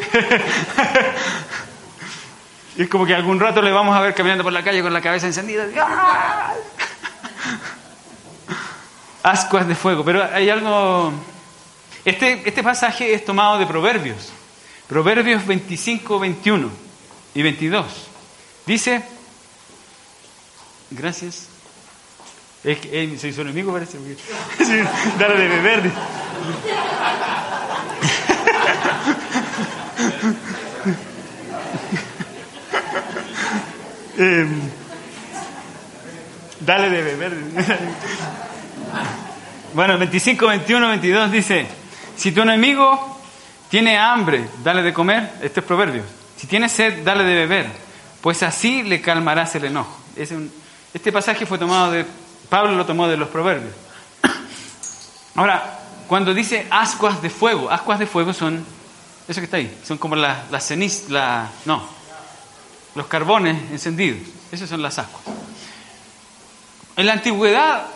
es 2.78 2.88
como 2.88 3.06
que 3.06 3.14
algún 3.14 3.38
rato 3.38 3.62
le 3.62 3.72
vamos 3.72 3.96
a 3.96 4.00
ver 4.00 4.14
caminando 4.14 4.44
por 4.44 4.52
la 4.52 4.62
calle 4.62 4.82
con 4.82 4.92
la 4.92 5.00
cabeza 5.00 5.26
encendida. 5.26 5.66
Ascuas 9.22 9.68
de 9.68 9.74
fuego. 9.74 10.04
Pero 10.04 10.24
hay 10.32 10.50
algo... 10.50 11.12
Este, 12.04 12.42
este 12.44 12.62
pasaje 12.62 13.14
es 13.14 13.24
tomado 13.24 13.58
de 13.58 13.66
Proverbios. 13.66 14.32
Proverbios 14.88 15.46
25, 15.46 16.18
21 16.18 16.70
y 17.34 17.42
22. 17.42 17.86
Dice... 18.66 19.02
Gracias. 20.90 21.48
Es 22.64 22.78
que, 22.78 23.18
soy 23.18 23.32
su 23.32 23.40
enemigo, 23.40 23.72
parece. 23.72 23.98
Dale 25.18 25.36
de 25.36 25.48
beber. 25.48 25.90
Em, 34.18 34.60
dale 36.60 36.90
de 36.90 37.02
beber. 37.02 37.36
bueno, 39.74 39.98
25, 39.98 40.46
21, 40.46 40.88
22 40.88 41.30
dice, 41.30 41.66
si 42.16 42.32
tu 42.32 42.42
enemigo 42.42 43.20
tiene 43.70 43.98
hambre, 43.98 44.44
dale 44.62 44.82
de 44.82 44.92
comer, 44.92 45.32
este 45.42 45.60
es 45.60 45.66
proverbio. 45.66 46.02
Si 46.36 46.46
tiene 46.46 46.68
sed, 46.68 47.02
dale 47.04 47.24
de 47.24 47.34
beber, 47.34 47.66
pues 48.20 48.42
así 48.42 48.82
le 48.82 49.00
calmarás 49.00 49.54
el 49.54 49.64
enojo. 49.64 49.98
este 50.16 51.12
pasaje 51.12 51.46
fue 51.46 51.58
tomado 51.58 51.92
de, 51.92 52.04
Pablo 52.48 52.72
lo 52.72 52.84
tomó 52.84 53.08
de 53.08 53.16
los 53.16 53.28
proverbios. 53.28 53.72
Ahora, 55.34 55.78
cuando 56.06 56.34
dice 56.34 56.66
ascuas 56.70 57.22
de 57.22 57.30
fuego, 57.30 57.70
ascuas 57.70 57.98
de 57.98 58.06
fuego 58.06 58.34
son 58.34 58.62
eso 59.26 59.40
que 59.40 59.44
está 59.44 59.56
ahí, 59.56 59.78
son 59.84 59.98
como 59.98 60.16
las 60.16 60.50
la 60.50 60.60
cenizas, 60.60 61.08
la, 61.08 61.48
no, 61.64 61.82
los 62.94 63.06
carbones 63.06 63.70
encendidos. 63.70 64.20
Esas 64.50 64.68
son 64.68 64.82
las 64.82 64.98
ascuas. 64.98 65.22
En 66.96 67.06
la 67.06 67.14
antigüedad, 67.14 67.86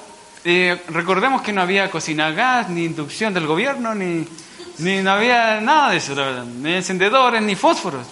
eh, 0.45 0.83
recordemos 0.89 1.43
que 1.43 1.53
no 1.53 1.61
había 1.61 1.91
cocina 1.91 2.29
a 2.29 2.31
gas, 2.31 2.69
ni 2.69 2.85
inducción 2.85 3.35
del 3.35 3.47
gobierno, 3.47 3.95
ni, 3.95 4.27
ni 4.79 5.03
no 5.03 5.11
había 5.11 5.61
nada 5.61 5.91
de 5.91 5.99
eso, 5.99 6.15
ni 6.45 6.73
encendedores, 6.73 7.43
ni 7.43 7.55
fósforos. 7.55 8.07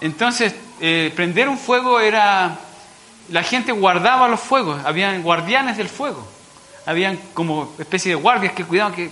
Entonces, 0.00 0.54
eh, 0.80 1.12
prender 1.14 1.48
un 1.48 1.58
fuego 1.58 2.00
era. 2.00 2.58
La 3.30 3.42
gente 3.42 3.72
guardaba 3.72 4.28
los 4.28 4.38
fuegos, 4.38 4.84
habían 4.84 5.22
guardianes 5.22 5.76
del 5.76 5.88
fuego. 5.88 6.24
Habían 6.84 7.16
como 7.34 7.74
especie 7.78 8.10
de 8.10 8.14
guardias 8.14 8.52
que 8.52 8.64
cuidaban 8.64 8.92
que. 8.92 9.10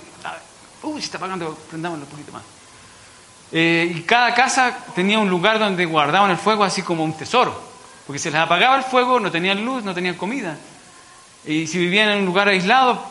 Uy, 0.82 1.00
se 1.00 1.06
está 1.06 1.18
apagando, 1.18 1.58
prendámoslo 1.68 2.04
un 2.04 2.10
poquito 2.10 2.32
más. 2.32 2.42
Eh, 3.52 3.92
y 3.96 4.00
cada 4.02 4.34
casa 4.34 4.76
tenía 4.94 5.18
un 5.18 5.28
lugar 5.28 5.58
donde 5.58 5.84
guardaban 5.84 6.30
el 6.30 6.36
fuego 6.36 6.64
así 6.64 6.82
como 6.82 7.04
un 7.04 7.16
tesoro, 7.16 7.60
porque 8.06 8.18
se 8.18 8.30
les 8.30 8.40
apagaba 8.40 8.76
el 8.76 8.84
fuego, 8.84 9.20
no 9.20 9.30
tenían 9.30 9.64
luz, 9.64 9.84
no 9.84 9.94
tenían 9.94 10.14
comida. 10.14 10.56
Y 11.46 11.66
si 11.66 11.78
vivían 11.78 12.10
en 12.10 12.20
un 12.20 12.26
lugar 12.26 12.48
aislado, 12.48 13.02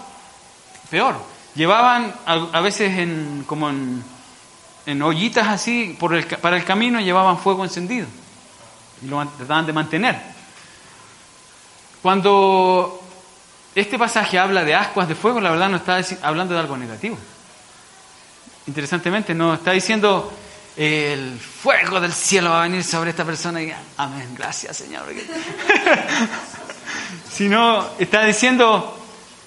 peor. 0.89 1.15
Llevaban 1.55 2.13
a, 2.25 2.61
veces 2.61 2.97
en, 2.97 3.43
como 3.45 3.69
en, 3.69 4.03
en 4.85 5.01
ollitas 5.01 5.47
así 5.47 5.95
por 5.99 6.15
el, 6.15 6.25
para 6.25 6.57
el 6.57 6.65
camino, 6.65 6.99
llevaban 6.99 7.37
fuego 7.37 7.63
encendido 7.63 8.07
y 9.03 9.07
lo 9.07 9.25
trataban 9.37 9.65
de 9.65 9.73
mantener. 9.73 10.19
Cuando 12.01 13.01
este 13.75 13.97
pasaje 13.97 14.37
habla 14.37 14.63
de 14.63 14.75
ascuas 14.75 15.07
de 15.07 15.15
fuego, 15.15 15.39
la 15.39 15.51
verdad 15.51 15.69
no 15.69 15.77
está 15.77 16.01
hablando 16.21 16.53
de 16.53 16.59
algo 16.59 16.77
negativo. 16.77 17.17
Interesantemente, 18.67 19.33
no 19.33 19.53
está 19.53 19.71
diciendo 19.71 20.31
el 20.75 21.39
fuego 21.39 21.99
del 21.99 22.13
cielo 22.13 22.49
va 22.49 22.61
a 22.61 22.63
venir 22.63 22.83
sobre 22.83 23.11
esta 23.11 23.23
persona 23.23 23.61
y 23.61 23.71
amén, 23.97 24.33
gracias 24.35 24.77
Señor. 24.77 25.03
Sino 27.31 27.89
está 27.99 28.25
diciendo, 28.25 28.97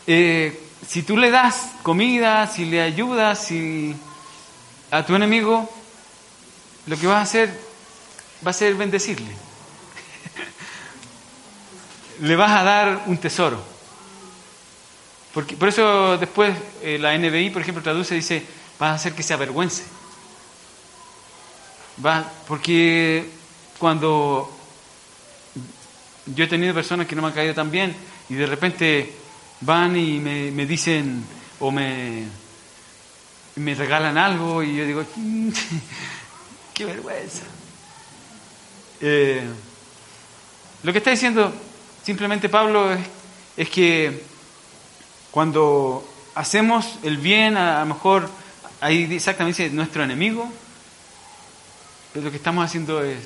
eh, 0.07 0.61
si 0.87 1.03
tú 1.03 1.17
le 1.17 1.31
das 1.31 1.71
comida, 1.83 2.47
si 2.47 2.65
le 2.65 2.83
ayudas, 2.83 3.45
si 3.45 3.95
a 4.91 5.05
tu 5.05 5.15
enemigo, 5.15 5.69
lo 6.87 6.97
que 6.97 7.07
vas 7.07 7.17
a 7.17 7.23
hacer 7.23 7.61
va 8.45 8.51
a 8.51 8.55
ser 8.55 8.75
bendecirle. 8.75 9.31
le 12.21 12.37
vas 12.37 12.51
a 12.53 12.63
dar 12.63 13.03
un 13.07 13.19
tesoro. 13.19 13.63
Porque, 15.35 15.57
por 15.57 15.69
eso 15.69 16.17
después 16.19 16.57
eh, 16.83 16.99
la 16.99 17.17
NBI, 17.17 17.51
por 17.51 17.63
ejemplo, 17.63 17.83
traduce 17.83 18.15
dice, 18.15 18.43
vas 18.79 18.91
a 18.91 18.95
hacer 18.95 19.15
que 19.15 19.23
se 19.23 19.35
avergüence. 19.35 19.85
Va, 22.05 22.31
porque 22.47 23.29
cuando 23.79 24.51
yo 26.27 26.45
he 26.45 26.49
tenido 26.49 26.75
personas 26.75 27.07
que 27.07 27.15
no 27.15 27.23
me 27.23 27.29
han 27.29 27.35
caído 27.35 27.55
tan 27.55 27.71
bien 27.71 27.95
y 28.29 28.35
de 28.35 28.47
repente 28.47 29.15
van 29.61 29.97
y 29.97 30.19
me, 30.19 30.51
me 30.51 30.67
dicen 30.67 31.25
o 31.61 31.71
me, 31.71 32.27
me 33.57 33.75
regalan 33.75 34.19
algo 34.19 34.63
y 34.63 34.77
yo 34.77 34.85
digo, 34.85 35.05
qué 36.75 36.85
vergüenza. 36.85 37.45
Eh, 39.01 39.43
lo 40.83 40.93
que 40.93 40.99
está 40.99 41.11
diciendo 41.11 41.53
simplemente 42.03 42.49
Pablo 42.49 42.93
es, 42.93 43.01
es, 43.57 43.69
que 43.69 44.23
cuando 45.31 46.07
hacemos 46.35 46.99
el 47.03 47.19
bien, 47.19 47.57
a, 47.57 47.81
lo 47.81 47.87
mejor 47.87 48.31
ahí 48.87 49.15
exactamente 49.15 49.65
dice 49.65 49.75
nuestro 49.75 50.05
enemigo, 50.05 50.49
lo 52.15 52.31
que 52.31 52.37
estamos 52.37 52.65
haciendo 52.65 53.03
es 53.03 53.19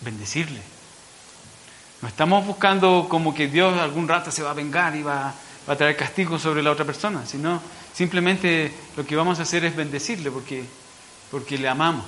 bendecirle. 0.00 0.60
No 2.00 2.08
estamos 2.08 2.46
buscando 2.46 3.06
como 3.08 3.34
que 3.34 3.48
Dios 3.48 3.78
algún 3.78 4.08
rato 4.08 4.30
se 4.30 4.42
va 4.42 4.52
a 4.52 4.54
vengar 4.54 4.94
y 4.96 5.02
va, 5.02 5.34
va 5.68 5.74
a 5.74 5.76
traer 5.76 5.96
castigo 5.96 6.38
sobre 6.38 6.62
la 6.62 6.70
otra 6.70 6.84
persona, 6.84 7.26
sino 7.26 7.60
simplemente 7.92 8.72
lo 8.96 9.04
que 9.04 9.16
vamos 9.16 9.38
a 9.40 9.42
hacer 9.42 9.64
es 9.64 9.74
bendecirle 9.76 10.30
porque, 10.30 10.64
porque 11.30 11.58
le 11.58 11.68
amamos. 11.68 12.06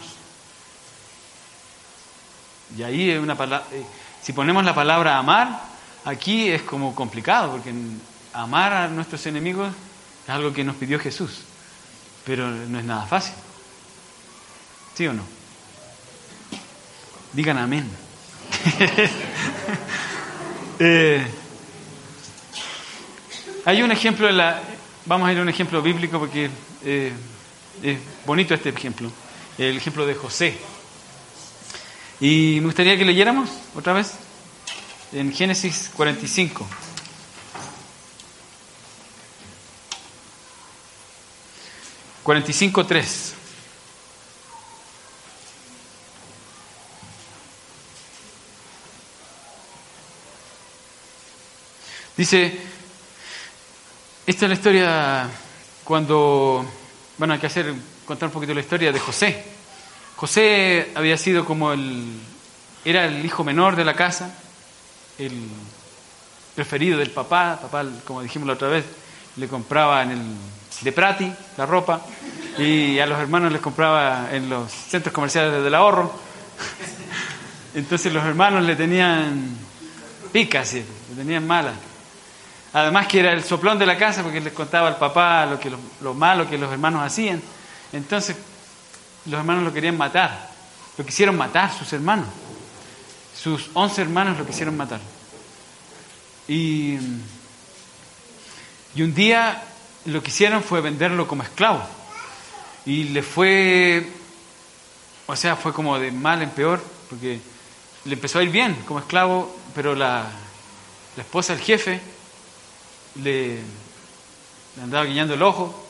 Y 2.78 2.84
ahí 2.84 3.10
es 3.10 3.20
una 3.20 3.36
palabra, 3.36 3.66
eh, 3.72 3.84
si 4.22 4.32
ponemos 4.32 4.64
la 4.64 4.74
palabra 4.74 5.18
amar, 5.18 5.60
aquí 6.04 6.48
es 6.48 6.62
como 6.62 6.94
complicado, 6.94 7.50
porque 7.50 7.74
amar 8.32 8.72
a 8.72 8.88
nuestros 8.88 9.26
enemigos 9.26 9.74
es 10.24 10.30
algo 10.30 10.52
que 10.52 10.64
nos 10.64 10.76
pidió 10.76 10.98
Jesús, 10.98 11.42
pero 12.24 12.50
no 12.50 12.78
es 12.78 12.84
nada 12.84 13.06
fácil. 13.06 13.34
¿Sí 14.94 15.06
o 15.06 15.12
no? 15.12 15.24
Digan 17.32 17.58
amén. 17.58 17.88
eh, 20.78 21.26
hay 23.64 23.82
un 23.82 23.90
ejemplo, 23.90 24.28
en 24.28 24.36
la, 24.36 24.60
vamos 25.06 25.28
a 25.28 25.32
ir 25.32 25.38
a 25.38 25.42
un 25.42 25.48
ejemplo 25.48 25.80
bíblico 25.80 26.18
porque 26.18 26.50
eh, 26.84 27.12
es 27.82 27.98
bonito 28.26 28.54
este 28.54 28.68
ejemplo, 28.68 29.10
el 29.58 29.76
ejemplo 29.76 30.04
de 30.04 30.14
José. 30.14 30.58
Y 32.20 32.58
me 32.60 32.66
gustaría 32.66 32.96
que 32.96 33.04
leyéramos 33.04 33.48
otra 33.74 33.94
vez 33.94 34.12
en 35.12 35.32
Génesis 35.32 35.90
45. 35.94 36.68
...45.3... 42.24 43.32
Dice, 52.14 52.56
esta 54.26 54.44
es 54.44 54.48
la 54.48 54.54
historia 54.54 55.30
cuando, 55.82 56.64
bueno, 57.18 57.34
hay 57.34 57.40
que 57.40 57.46
hacer, 57.46 57.74
contar 58.04 58.28
un 58.28 58.34
poquito 58.34 58.52
la 58.54 58.60
historia 58.60 58.92
de 58.92 59.00
José. 59.00 59.44
José 60.14 60.92
había 60.94 61.16
sido 61.16 61.44
como 61.44 61.72
el, 61.72 62.20
era 62.84 63.06
el 63.06 63.24
hijo 63.24 63.42
menor 63.44 63.76
de 63.76 63.84
la 63.84 63.94
casa, 63.94 64.38
el 65.18 65.48
preferido 66.54 66.98
del 66.98 67.10
papá, 67.10 67.58
papá, 67.60 67.84
como 68.04 68.22
dijimos 68.22 68.46
la 68.46 68.54
otra 68.54 68.68
vez, 68.68 68.84
le 69.36 69.48
compraba 69.48 70.02
en 70.02 70.10
el 70.12 70.22
de 70.82 70.92
Prati 70.92 71.32
la 71.56 71.66
ropa 71.66 72.00
y 72.58 72.98
a 72.98 73.06
los 73.06 73.18
hermanos 73.18 73.52
les 73.52 73.60
compraba 73.60 74.28
en 74.32 74.48
los 74.48 74.70
centros 74.70 75.12
comerciales 75.14 75.62
del 75.62 75.74
ahorro. 75.74 76.12
Entonces 77.74 78.12
los 78.12 78.24
hermanos 78.24 78.64
le 78.64 78.76
tenían 78.76 79.56
picas, 80.32 80.74
le 80.74 80.84
tenían 81.16 81.46
malas. 81.46 81.74
Además 82.74 83.06
que 83.06 83.20
era 83.20 83.32
el 83.32 83.42
soplón 83.42 83.78
de 83.78 83.86
la 83.86 83.96
casa 83.96 84.22
porque 84.22 84.40
les 84.40 84.52
contaba 84.52 84.88
al 84.88 84.96
papá 84.96 85.46
lo, 85.46 85.58
que, 85.60 85.70
lo 86.00 86.14
malo 86.14 86.48
que 86.48 86.58
los 86.58 86.70
hermanos 86.72 87.02
hacían. 87.02 87.40
Entonces 87.92 88.36
los 89.26 89.38
hermanos 89.38 89.64
lo 89.64 89.72
querían 89.72 89.96
matar. 89.96 90.50
Lo 90.98 91.06
quisieron 91.06 91.36
matar, 91.36 91.72
sus 91.72 91.92
hermanos. 91.92 92.26
Sus 93.34 93.70
once 93.74 94.00
hermanos 94.02 94.38
lo 94.38 94.46
quisieron 94.46 94.76
matar. 94.76 95.00
Y, 96.48 96.98
y 98.94 99.02
un 99.02 99.14
día 99.14 99.62
lo 100.06 100.22
que 100.22 100.30
hicieron 100.30 100.62
fue 100.62 100.80
venderlo 100.80 101.26
como 101.26 101.42
esclavo. 101.42 101.82
Y 102.84 103.04
le 103.04 103.22
fue, 103.22 104.06
o 105.26 105.36
sea, 105.36 105.56
fue 105.56 105.72
como 105.72 105.98
de 105.98 106.10
mal 106.10 106.42
en 106.42 106.50
peor, 106.50 106.82
porque 107.08 107.40
le 108.04 108.14
empezó 108.14 108.38
a 108.38 108.42
ir 108.42 108.50
bien 108.50 108.74
como 108.86 109.00
esclavo, 109.00 109.56
pero 109.74 109.94
la, 109.94 110.30
la 111.16 111.22
esposa 111.22 111.54
del 111.54 111.62
jefe 111.62 112.00
le, 113.22 113.56
le 114.76 114.82
andaba 114.82 115.04
guiñando 115.04 115.34
el 115.34 115.42
ojo 115.42 115.86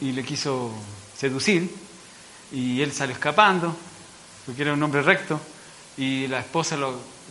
y 0.00 0.12
le 0.12 0.24
quiso 0.24 0.72
seducir 1.16 1.84
y 2.52 2.80
él 2.80 2.92
salió 2.92 3.14
escapando, 3.14 3.74
porque 4.46 4.62
era 4.62 4.72
un 4.72 4.82
hombre 4.82 5.02
recto, 5.02 5.40
y 5.96 6.26
la 6.28 6.40
esposa 6.40 6.76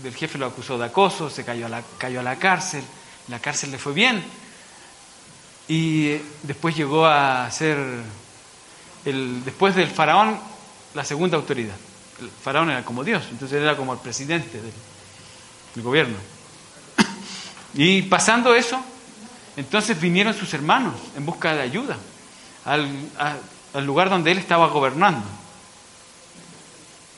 del 0.01 0.15
jefe 0.15 0.37
lo 0.37 0.45
acusó 0.45 0.77
de 0.77 0.85
acoso, 0.85 1.29
se 1.29 1.45
cayó 1.45 1.65
a, 1.67 1.69
la, 1.69 1.83
cayó 1.97 2.19
a 2.19 2.23
la 2.23 2.37
cárcel, 2.37 2.83
la 3.29 3.39
cárcel 3.39 3.71
le 3.71 3.77
fue 3.77 3.93
bien, 3.93 4.23
y 5.67 6.17
después 6.43 6.75
llegó 6.75 7.05
a 7.05 7.49
ser, 7.51 7.77
el, 9.05 9.43
después 9.45 9.75
del 9.75 9.87
faraón, 9.87 10.39
la 10.93 11.03
segunda 11.03 11.37
autoridad. 11.37 11.75
El 12.21 12.29
faraón 12.29 12.69
era 12.69 12.83
como 12.83 13.03
Dios, 13.03 13.23
entonces 13.31 13.61
era 13.61 13.75
como 13.77 13.93
el 13.93 13.99
presidente 13.99 14.61
del, 14.61 15.83
gobierno. 15.83 16.17
Y 17.73 18.03
pasando 18.03 18.53
eso, 18.53 18.79
entonces 19.57 19.99
vinieron 19.99 20.35
sus 20.35 20.53
hermanos 20.53 20.93
en 21.17 21.25
busca 21.25 21.55
de 21.55 21.61
ayuda 21.61 21.97
al, 22.65 22.87
al 23.73 23.85
lugar 23.85 24.09
donde 24.09 24.31
él 24.31 24.37
estaba 24.37 24.67
gobernando. 24.67 25.25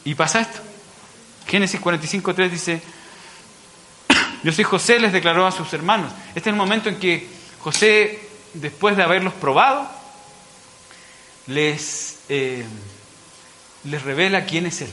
Y 0.06 0.16
pasa 0.16 0.40
esto. 0.40 0.62
Génesis 1.48 1.82
45.3 1.82 2.50
dice, 2.50 2.82
yo 4.44 4.52
soy 4.52 4.64
José, 4.64 5.00
les 5.00 5.12
declaró 5.12 5.46
a 5.46 5.52
sus 5.52 5.74
hermanos. 5.74 6.12
Este 6.30 6.42
es 6.42 6.48
el 6.48 6.56
momento 6.56 6.90
en 6.90 6.98
que 6.98 7.28
José, 7.60 8.25
después 8.56 8.98
de 8.98 9.04
haberlos 9.04 9.34
probado, 9.34 9.88
les, 11.48 12.20
eh, 12.30 12.66
les 13.84 14.02
revela 14.02 14.46
quién 14.46 14.66
es 14.66 14.82
él. 14.82 14.92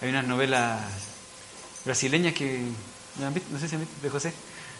Hay 0.00 0.08
unas 0.08 0.26
novelas 0.26 0.80
brasileñas 1.84 2.34
que, 2.34 2.60
no 3.18 3.58
sé 3.58 3.68
si 3.68 3.74
han 3.74 3.82
visto, 3.82 4.02
de 4.02 4.10
José, 4.10 4.32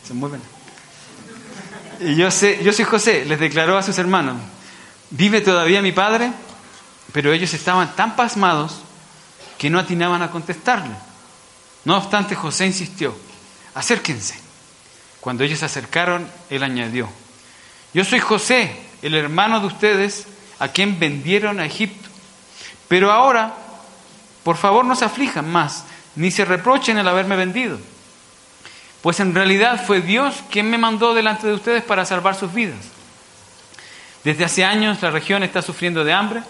son 0.07 0.17
muy 0.17 0.31
buenas. 0.31 0.47
Y 2.01 2.17
yo, 2.17 2.31
sé, 2.31 2.63
yo 2.65 2.73
soy 2.73 2.85
José, 2.85 3.25
les 3.25 3.39
declaró 3.39 3.77
a 3.77 3.83
sus 3.83 3.99
hermanos. 3.99 4.37
¿Vive 5.11 5.41
todavía 5.41 5.83
mi 5.83 5.93
padre? 5.93 6.33
Pero 7.13 7.33
ellos 7.33 7.53
estaban 7.55 7.95
tan 7.95 8.17
pasmados 8.17 8.81
que 9.59 9.71
no 9.71 9.79
atinaban 9.79 10.23
a 10.23 10.31
contestarle. 10.31 10.95
No 11.85 11.97
obstante, 11.97 12.35
José 12.35 12.67
insistió, 12.67 13.15
acérquense. 13.75 14.35
Cuando 15.21 15.45
ellos 15.45 15.61
se 15.61 15.67
acercaron, 15.67 16.29
él 16.51 16.63
añadió, 16.63 17.09
yo 17.95 18.05
soy 18.05 18.21
José, 18.21 18.75
el 19.03 19.15
hermano 19.15 19.61
de 19.61 19.67
ustedes, 19.67 20.27
a 20.59 20.69
quien 20.69 20.99
vendieron 20.99 21.61
a 21.61 21.67
Egipto. 21.67 22.09
Pero 22.89 23.11
ahora, 23.11 23.55
por 24.43 24.57
favor, 24.57 24.85
no 24.85 24.95
se 24.97 25.05
aflijan 25.05 25.51
más, 25.51 25.85
ni 26.17 26.31
se 26.31 26.45
reprochen 26.45 26.99
el 26.99 27.09
haberme 27.09 27.37
vendido. 27.37 27.79
Pues 29.03 29.19
en 29.21 29.35
realidad 29.35 29.85
fue 29.85 30.01
Dios 30.01 30.37
quien 30.51 30.71
me 30.71 30.79
mandó 30.79 31.13
delante 31.13 31.47
de 31.47 31.55
ustedes 31.55 31.83
para 31.83 32.05
salvar 32.05 32.37
sus 32.37 32.55
vidas. 32.55 32.79
Desde 34.25 34.45
hace 34.45 34.65
años 34.65 35.03
la 35.03 35.11
región 35.11 35.43
está 35.43 35.61
sufriendo 35.63 36.05
de 36.05 36.13
hambre 36.13 36.43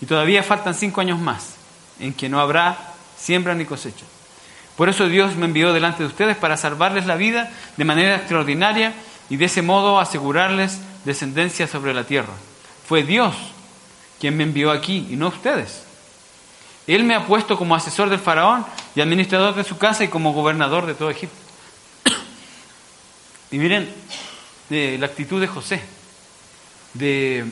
y 0.00 0.06
todavía 0.06 0.42
faltan 0.42 0.74
cinco 0.74 1.00
años 1.00 1.20
más 1.20 1.54
en 2.00 2.12
que 2.12 2.28
no 2.28 2.40
habrá 2.40 2.76
siembra 3.16 3.54
ni 3.54 3.64
cosecha. 3.64 4.04
Por 4.76 4.88
eso 4.88 5.08
Dios 5.08 5.36
me 5.36 5.46
envió 5.46 5.72
delante 5.72 6.02
de 6.02 6.08
ustedes 6.08 6.36
para 6.36 6.56
salvarles 6.56 7.06
la 7.06 7.16
vida 7.16 7.50
de 7.76 7.84
manera 7.84 8.16
extraordinaria 8.16 8.92
y 9.28 9.36
de 9.36 9.44
ese 9.44 9.62
modo 9.62 9.98
asegurarles 9.98 10.80
descendencia 11.04 11.66
sobre 11.66 11.94
la 11.94 12.04
tierra. 12.04 12.32
fue 12.86 13.02
Dios 13.02 13.34
quien 14.18 14.36
me 14.36 14.42
envió 14.44 14.70
aquí 14.70 15.06
y 15.10 15.16
no 15.16 15.28
ustedes. 15.28 15.84
Él 16.86 17.04
me 17.04 17.14
ha 17.14 17.26
puesto 17.26 17.56
como 17.56 17.74
asesor 17.74 18.08
del 18.08 18.18
faraón 18.18 18.64
y 18.94 19.00
administrador 19.00 19.54
de 19.54 19.62
su 19.62 19.76
casa 19.78 20.04
y 20.04 20.08
como 20.08 20.32
gobernador 20.32 20.86
de 20.86 20.94
todo 20.94 21.10
Egipto. 21.10 21.36
y 23.50 23.58
miren 23.58 23.92
eh, 24.70 24.96
la 24.98 25.06
actitud 25.06 25.40
de 25.40 25.46
José. 25.46 25.82
De, 26.94 27.44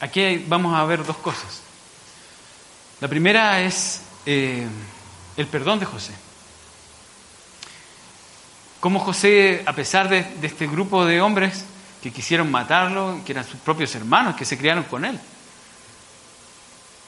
aquí 0.00 0.44
vamos 0.48 0.74
a 0.74 0.84
ver 0.84 1.04
dos 1.04 1.18
cosas. 1.18 1.62
La 3.00 3.08
primera 3.08 3.60
es 3.60 4.02
eh, 4.26 4.66
el 5.36 5.46
perdón 5.46 5.78
de 5.78 5.86
José. 5.86 6.14
Como 8.80 9.00
José, 9.00 9.62
a 9.66 9.72
pesar 9.72 10.08
de, 10.08 10.24
este 10.42 10.66
grupo 10.66 11.04
de 11.04 11.20
hombres 11.20 11.64
que 12.02 12.12
quisieron 12.12 12.50
matarlo, 12.50 13.20
que 13.24 13.32
eran 13.32 13.44
sus 13.44 13.58
propios 13.60 13.94
hermanos, 13.94 14.36
que 14.36 14.44
se 14.44 14.56
criaron 14.56 14.84
con 14.84 15.04
él, 15.04 15.18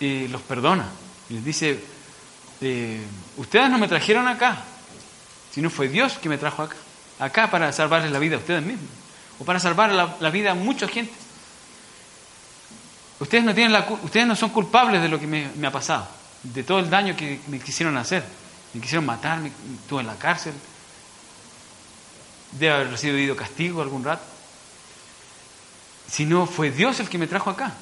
y 0.01 0.27
los 0.29 0.43
perdona. 0.43 0.87
Y 1.29 1.35
les 1.35 1.45
dice, 1.45 1.85
eh, 2.61 3.01
ustedes 3.37 3.71
no 3.71 3.79
me 3.79 3.87
trajeron 3.87 4.27
acá, 4.27 4.57
sino 5.53 5.71
fue 5.71 5.89
Dios 5.89 6.19
que 6.19 6.29
me 6.29 6.39
trajo 6.39 6.63
acá. 6.63 6.77
Acá 7.21 7.51
para 7.51 7.71
salvarles 7.73 8.11
la 8.11 8.19
vida 8.19 8.37
a 8.37 8.39
ustedes 8.39 8.65
mismos. 8.65 8.89
O 9.39 9.45
para 9.45 9.61
salvar 9.61 9.91
la, 9.93 10.31
vida 10.31 10.53
a 10.53 10.55
mucha 10.55 10.89
gente. 10.89 11.13
Ustedes 13.21 13.45
no, 13.45 13.55
tienen 13.55 13.73
la, 13.73 13.87
ustedes 14.03 14.27
no 14.27 14.35
son 14.35 14.51
culpables 14.51 15.03
de 15.03 15.09
lo 15.09 15.21
que 15.21 15.27
me, 15.27 15.51
me 15.57 15.67
ha 15.67 15.71
pasado, 15.71 16.09
de 16.43 16.63
todo 16.63 16.79
el 16.79 16.89
daño 16.89 17.15
que 17.15 17.41
me 17.49 17.61
quisieron 17.61 17.97
hacer. 17.97 18.25
Me 18.73 18.81
quisieron 18.81 19.05
matar, 19.05 19.41
me, 19.41 19.49
estuve 19.49 20.01
en 20.01 20.07
la 20.07 20.17
cárcel, 20.17 20.55
debe 22.53 22.73
haber 22.73 22.91
recibido 22.91 23.37
castigo 23.37 23.83
algún 23.83 24.05
rato. 24.05 24.23
Si 26.11 26.25
no, 26.25 26.47
fue 26.47 26.71
Dios 26.71 26.99
el 27.01 27.09
que 27.09 27.19
me 27.19 27.27
trajo 27.27 27.51
acá. 27.51 27.73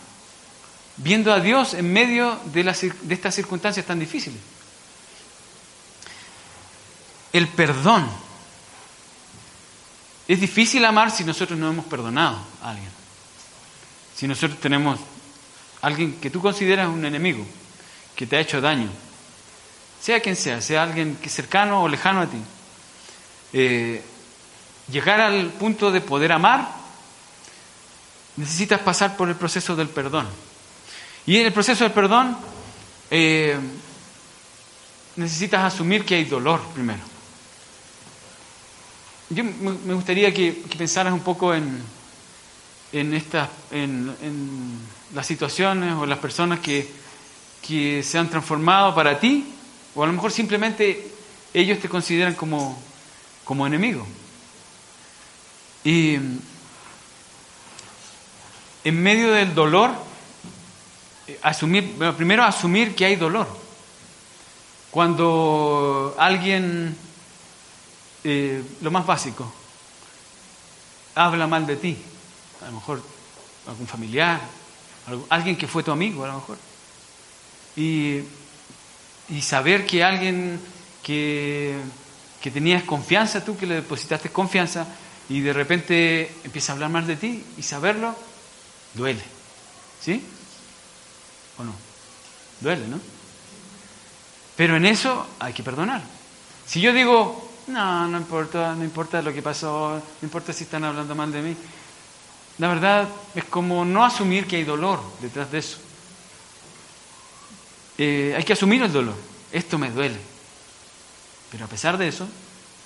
Viendo 0.98 1.32
a 1.32 1.40
Dios 1.40 1.74
en 1.74 1.92
medio 1.92 2.38
de, 2.46 2.60
estas 3.08 3.34
circunstancias 3.34 3.86
tan 3.86 3.98
difíciles. 3.98 4.40
El 7.32 7.48
perdón. 7.48 8.08
Es 10.26 10.40
difícil 10.40 10.84
amar 10.84 11.10
si 11.10 11.24
nosotros 11.24 11.58
no 11.58 11.70
hemos 11.70 11.86
perdonado 11.86 12.38
a 12.62 12.70
alguien. 12.70 12.90
Si 14.14 14.26
nosotros 14.26 14.60
tenemos 14.60 14.98
alguien 15.80 16.20
que 16.20 16.28
tú 16.28 16.42
consideras 16.42 16.88
un 16.88 17.04
enemigo, 17.04 17.46
que 18.14 18.26
te 18.26 18.36
ha 18.36 18.40
hecho 18.40 18.60
daño, 18.60 18.90
sea 20.02 20.20
quien 20.20 20.36
sea, 20.36 20.60
sea 20.60 20.82
alguien 20.82 21.16
que 21.16 21.30
cercano 21.30 21.82
o 21.82 21.88
lejano 21.88 22.20
a 22.22 22.26
ti. 22.26 22.38
Eh, 23.52 24.02
llegar 24.90 25.20
al 25.20 25.46
punto 25.52 25.90
de 25.90 26.00
poder 26.00 26.32
amar, 26.32 26.68
necesitas 28.36 28.80
pasar 28.80 29.16
por 29.16 29.28
el 29.28 29.34
proceso 29.34 29.76
del 29.76 29.88
perdón. 29.88 30.26
Y 31.26 31.36
en 31.38 31.46
el 31.46 31.52
proceso 31.52 31.84
del 31.84 31.92
perdón 31.92 32.36
eh, 33.10 33.58
necesitas 35.16 35.74
asumir 35.74 36.04
que 36.04 36.14
hay 36.14 36.24
dolor 36.24 36.62
primero. 36.74 37.00
Yo 39.30 39.44
me 39.44 39.92
gustaría 39.92 40.32
que, 40.32 40.52
pensaras 40.78 41.12
un 41.12 41.20
poco 41.20 41.52
en, 41.52 41.82
en, 42.92 43.22
en, 43.70 44.78
las 45.14 45.26
situaciones 45.26 45.94
o 45.94 46.06
las 46.06 46.18
personas 46.18 46.60
que, 46.60 46.88
que 47.60 48.02
se 48.02 48.16
han 48.16 48.30
transformado 48.30 48.94
para 48.94 49.20
ti, 49.20 49.44
o 49.94 50.02
a 50.02 50.06
lo 50.06 50.12
mejor 50.14 50.32
simplemente 50.32 51.10
ellos 51.52 51.78
te 51.78 51.88
consideran 51.90 52.34
como, 52.34 52.80
como 53.44 53.66
enemigo. 53.66 54.06
Y 55.88 56.16
en 58.84 59.02
medio 59.02 59.32
del 59.32 59.54
dolor, 59.54 59.90
eh, 61.26 61.38
asumir, 61.40 61.96
primero 62.14 62.44
asumir 62.44 62.94
que 62.94 63.06
hay 63.06 63.16
dolor. 63.16 63.48
Cuando 64.90 66.14
alguien, 66.18 66.94
eh, 68.22 68.62
lo 68.82 68.90
más 68.90 69.06
básico, 69.06 69.50
habla 71.14 71.46
mal 71.46 71.66
de 71.66 71.76
ti, 71.76 71.96
a 72.60 72.66
lo 72.66 72.72
mejor 72.72 73.02
algún 73.66 73.86
familiar, 73.86 74.42
alguien 75.30 75.56
que 75.56 75.66
fue 75.66 75.82
tu 75.82 75.90
amigo, 75.90 76.22
a 76.22 76.28
lo 76.28 76.34
mejor. 76.34 76.58
Y, 77.76 78.20
y 79.30 79.40
saber 79.40 79.86
que 79.86 80.04
alguien 80.04 80.60
que, 81.02 81.80
que 82.42 82.50
tenías 82.50 82.82
confianza, 82.82 83.42
tú 83.42 83.56
que 83.56 83.64
le 83.64 83.76
depositaste 83.76 84.28
confianza, 84.28 84.86
y 85.28 85.40
de 85.40 85.52
repente 85.52 86.32
empieza 86.44 86.72
a 86.72 86.74
hablar 86.74 86.90
mal 86.90 87.06
de 87.06 87.16
ti 87.16 87.44
y 87.56 87.62
saberlo, 87.62 88.14
duele. 88.94 89.22
¿Sí? 90.00 90.22
¿O 91.58 91.64
no? 91.64 91.74
Duele, 92.60 92.86
¿no? 92.88 93.00
Pero 94.56 94.76
en 94.76 94.86
eso 94.86 95.26
hay 95.38 95.52
que 95.52 95.62
perdonar. 95.62 96.02
Si 96.66 96.80
yo 96.80 96.92
digo, 96.92 97.50
no, 97.68 98.08
no 98.08 98.18
importa, 98.18 98.74
no 98.74 98.84
importa 98.84 99.22
lo 99.22 99.32
que 99.32 99.42
pasó, 99.42 100.02
no 100.20 100.26
importa 100.26 100.52
si 100.52 100.64
están 100.64 100.84
hablando 100.84 101.14
mal 101.14 101.30
de 101.30 101.42
mí, 101.42 101.56
la 102.58 102.68
verdad 102.68 103.08
es 103.34 103.44
como 103.44 103.84
no 103.84 104.04
asumir 104.04 104.46
que 104.46 104.56
hay 104.56 104.64
dolor 104.64 105.00
detrás 105.20 105.50
de 105.50 105.58
eso. 105.58 105.78
Eh, 107.98 108.34
hay 108.36 108.44
que 108.44 108.52
asumir 108.52 108.82
el 108.82 108.92
dolor. 108.92 109.14
Esto 109.52 109.78
me 109.78 109.90
duele. 109.90 110.18
Pero 111.50 111.64
a 111.64 111.68
pesar 111.68 111.98
de 111.98 112.08
eso, 112.08 112.28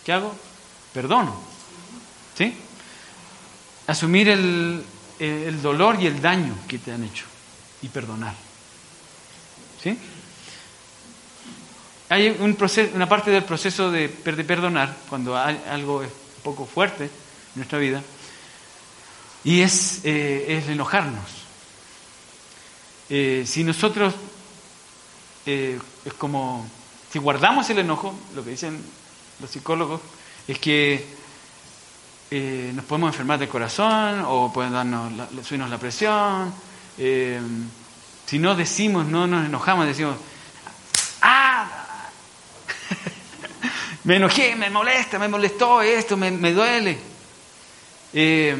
¿qué 0.05 0.13
hago? 0.13 0.35
Perdono. 0.93 1.52
¿Sí? 2.37 2.55
Asumir 3.87 4.29
el, 4.29 4.85
dolor 5.63 6.01
y 6.01 6.07
el 6.07 6.21
daño 6.21 6.57
que 6.67 6.79
te 6.79 6.93
han 6.93 7.05
hecho 7.05 7.25
y 7.83 7.89
perdonar. 7.89 8.35
¿Sí? 9.83 9.99
Hay 12.09 12.37
un 12.41 12.55
proceso, 12.57 12.95
una 12.95 13.09
parte 13.09 13.31
del 13.31 13.45
proceso 13.45 13.91
de, 13.91 14.09
perdonar, 14.09 14.97
cuando 15.09 15.37
algo 15.37 16.03
es 16.03 16.11
poco 16.43 16.67
fuerte 16.67 17.05
en 17.05 17.11
nuestra 17.57 17.79
vida, 17.79 18.03
y 19.45 19.61
es, 19.61 20.01
eh, 20.05 20.63
enojarnos. 20.69 21.43
Eh, 23.09 23.45
si 23.47 23.65
nosotros, 23.65 24.15
eh, 25.47 25.79
es 26.05 26.13
como, 26.15 26.67
si 27.11 27.19
guardamos 27.19 27.69
el 27.71 27.81
enojo, 27.81 28.15
lo 28.35 28.45
que 28.45 28.51
dicen 28.51 28.81
los 29.41 29.51
psicólogos, 29.51 30.01
es 30.47 30.59
que 30.59 31.05
eh, 32.35 32.73
nos 32.75 32.87
podemos 32.87 33.09
enfermar 33.09 33.39
del 33.39 33.51
corazón 33.51 34.25
o 34.27 34.51
pueden 34.51 34.73
darnos 34.73 35.13
subirnos 35.45 35.69
la 35.69 35.77
presión. 35.77 36.51
Eh, 36.97 37.39
si 38.25 38.39
no 38.39 38.55
decimos, 38.55 39.05
no 39.05 39.27
nos 39.27 39.45
enojamos, 39.45 39.87
decimos, 39.87 40.17
¡ah! 41.21 41.69
me 44.05 44.17
enojé, 44.17 44.57
me 44.57 44.71
molesta, 44.71 45.19
me 45.19 45.29
molestó 45.29 45.83
esto, 45.83 46.17
me, 46.17 46.31
duele. 46.55 46.99
Eh, 48.15 48.57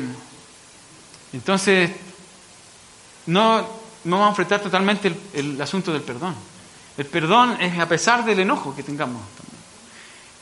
entonces, 1.33 1.93
no, 3.25 3.67
no 4.05 4.17
vamos 4.17 4.27
a 4.27 4.29
enfrentar 4.33 4.61
totalmente 4.61 5.11
el 5.33 5.59
asunto 5.59 5.95
del 5.95 6.03
perdón. 6.03 6.35
El 6.99 7.07
perdón 7.07 7.57
es 7.59 7.79
a 7.79 7.89
pesar 7.89 8.23
del 8.23 8.41
enojo 8.41 8.77
que 8.77 8.83
tengamos. 8.83 9.23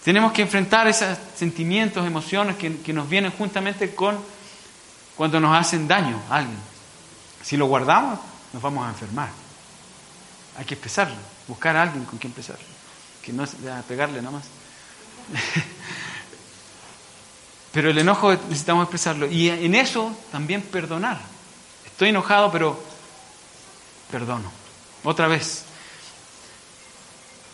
Tenemos 0.04 0.32
que 0.32 0.42
enfrentar 0.42 0.88
esos 0.88 1.18
sentimientos, 1.36 2.06
emociones 2.06 2.56
que, 2.56 2.92
nos 2.92 3.08
vienen 3.08 3.32
juntamente 3.32 3.94
con 3.94 4.18
cuando 5.14 5.38
nos 5.38 5.54
hacen 5.56 5.86
daño 5.86 6.20
a 6.30 6.36
alguien. 6.36 6.58
Si 7.42 7.56
lo 7.56 7.66
guardamos, 7.66 8.18
nos 8.52 8.62
vamos 8.62 8.86
a 8.86 8.90
enfermar. 8.90 9.28
Hay 10.56 10.64
que 10.64 10.74
expresarlo, 10.74 11.16
buscar 11.46 11.76
a 11.76 11.82
alguien 11.82 12.04
con 12.04 12.18
quien 12.18 12.30
expresarlo, 12.30 12.64
que 13.22 13.32
no 13.32 13.46
sea 13.46 13.82
pegarle 13.86 14.22
nada 14.22 14.38
más. 14.38 14.44
pero 17.72 17.90
el 17.90 17.98
enojo 17.98 18.32
necesitamos 18.32 18.84
expresarlo. 18.84 19.26
Y 19.26 19.50
en 19.50 19.74
eso 19.74 20.16
también 20.32 20.62
perdonar. 20.62 21.20
Estoy 21.84 22.08
enojado, 22.08 22.50
pero 22.50 22.82
perdono. 24.10 24.50
Otra 25.04 25.28
vez. 25.28 25.64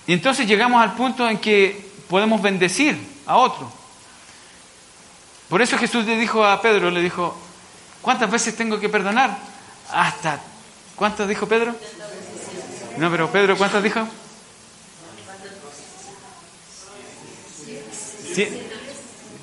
Y 0.07 0.13
entonces 0.13 0.47
llegamos 0.47 0.81
al 0.81 0.95
punto 0.95 1.29
en 1.29 1.39
que 1.39 1.96
podemos 2.09 2.41
bendecir 2.43 2.99
a 3.27 3.37
otro. 3.37 3.71
Por 5.49 5.63
eso 5.63 5.79
Jesús 5.79 6.05
le 6.07 6.17
dijo 6.17 6.45
a 6.45 6.61
Pedro, 6.61 6.91
le 6.91 7.01
dijo, 7.01 7.37
¿cuántas 8.03 8.31
veces 8.31 8.57
tengo 8.57 8.81
que 8.81 8.89
perdonar? 8.89 9.39
Hasta, 9.93 10.41
¿cuántas 10.97 11.29
dijo 11.29 11.47
Pedro? 11.47 11.75
No, 12.99 13.11
pero 13.11 13.31
Pedro, 13.31 13.57
¿cuántas 13.57 13.83
dijo? 13.83 14.07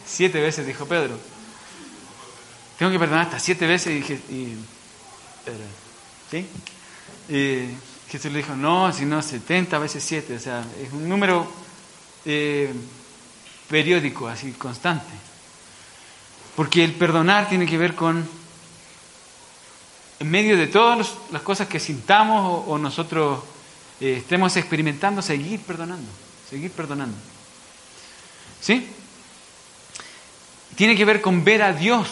Siete, 0.06 0.42
veces 0.42 0.68
dijo 0.68 0.86
Pedro. 0.86 1.18
Tengo 2.78 2.92
que 2.92 3.00
perdonar 3.00 3.26
hasta 3.26 3.40
siete 3.40 3.66
veces 3.66 4.10
y, 4.30 4.58
y 7.30 7.78
Jesús 8.10 8.32
le 8.32 8.38
dijo, 8.40 8.56
no, 8.56 8.92
sino 8.94 9.22
setenta 9.22 9.80
veces 9.80 10.04
siete, 10.04 10.36
o 10.36 10.40
sea, 10.40 10.64
es 10.82 10.92
un 10.94 11.10
número 11.10 11.52
eh, 12.26 12.74
periódico, 13.70 14.28
así 14.28 14.52
constante. 14.54 15.14
Porque 16.56 16.84
el 16.84 16.94
perdonar 16.94 17.50
tiene 17.50 17.66
que 17.66 17.78
ver 17.78 17.96
con 17.96 18.28
en 20.20 20.32
medio 20.32 20.56
de 20.56 20.68
todas 20.68 21.16
las 21.32 21.42
cosas 21.42 21.68
que 21.68 21.80
sintamos 21.80 22.64
o, 22.68 22.78
nosotros 22.78 23.44
eh, 24.00 24.18
estemos 24.20 24.56
experimentando, 24.56 25.22
seguir 25.22 25.60
perdonando, 25.62 26.10
seguir 26.50 26.72
perdonando. 26.72 27.18
¿Sí? 28.62 28.88
Tiene 30.76 30.96
que 30.96 31.04
ver 31.04 31.20
con 31.20 31.44
ver 31.44 31.62
a 31.62 31.74
Dios, 31.74 32.08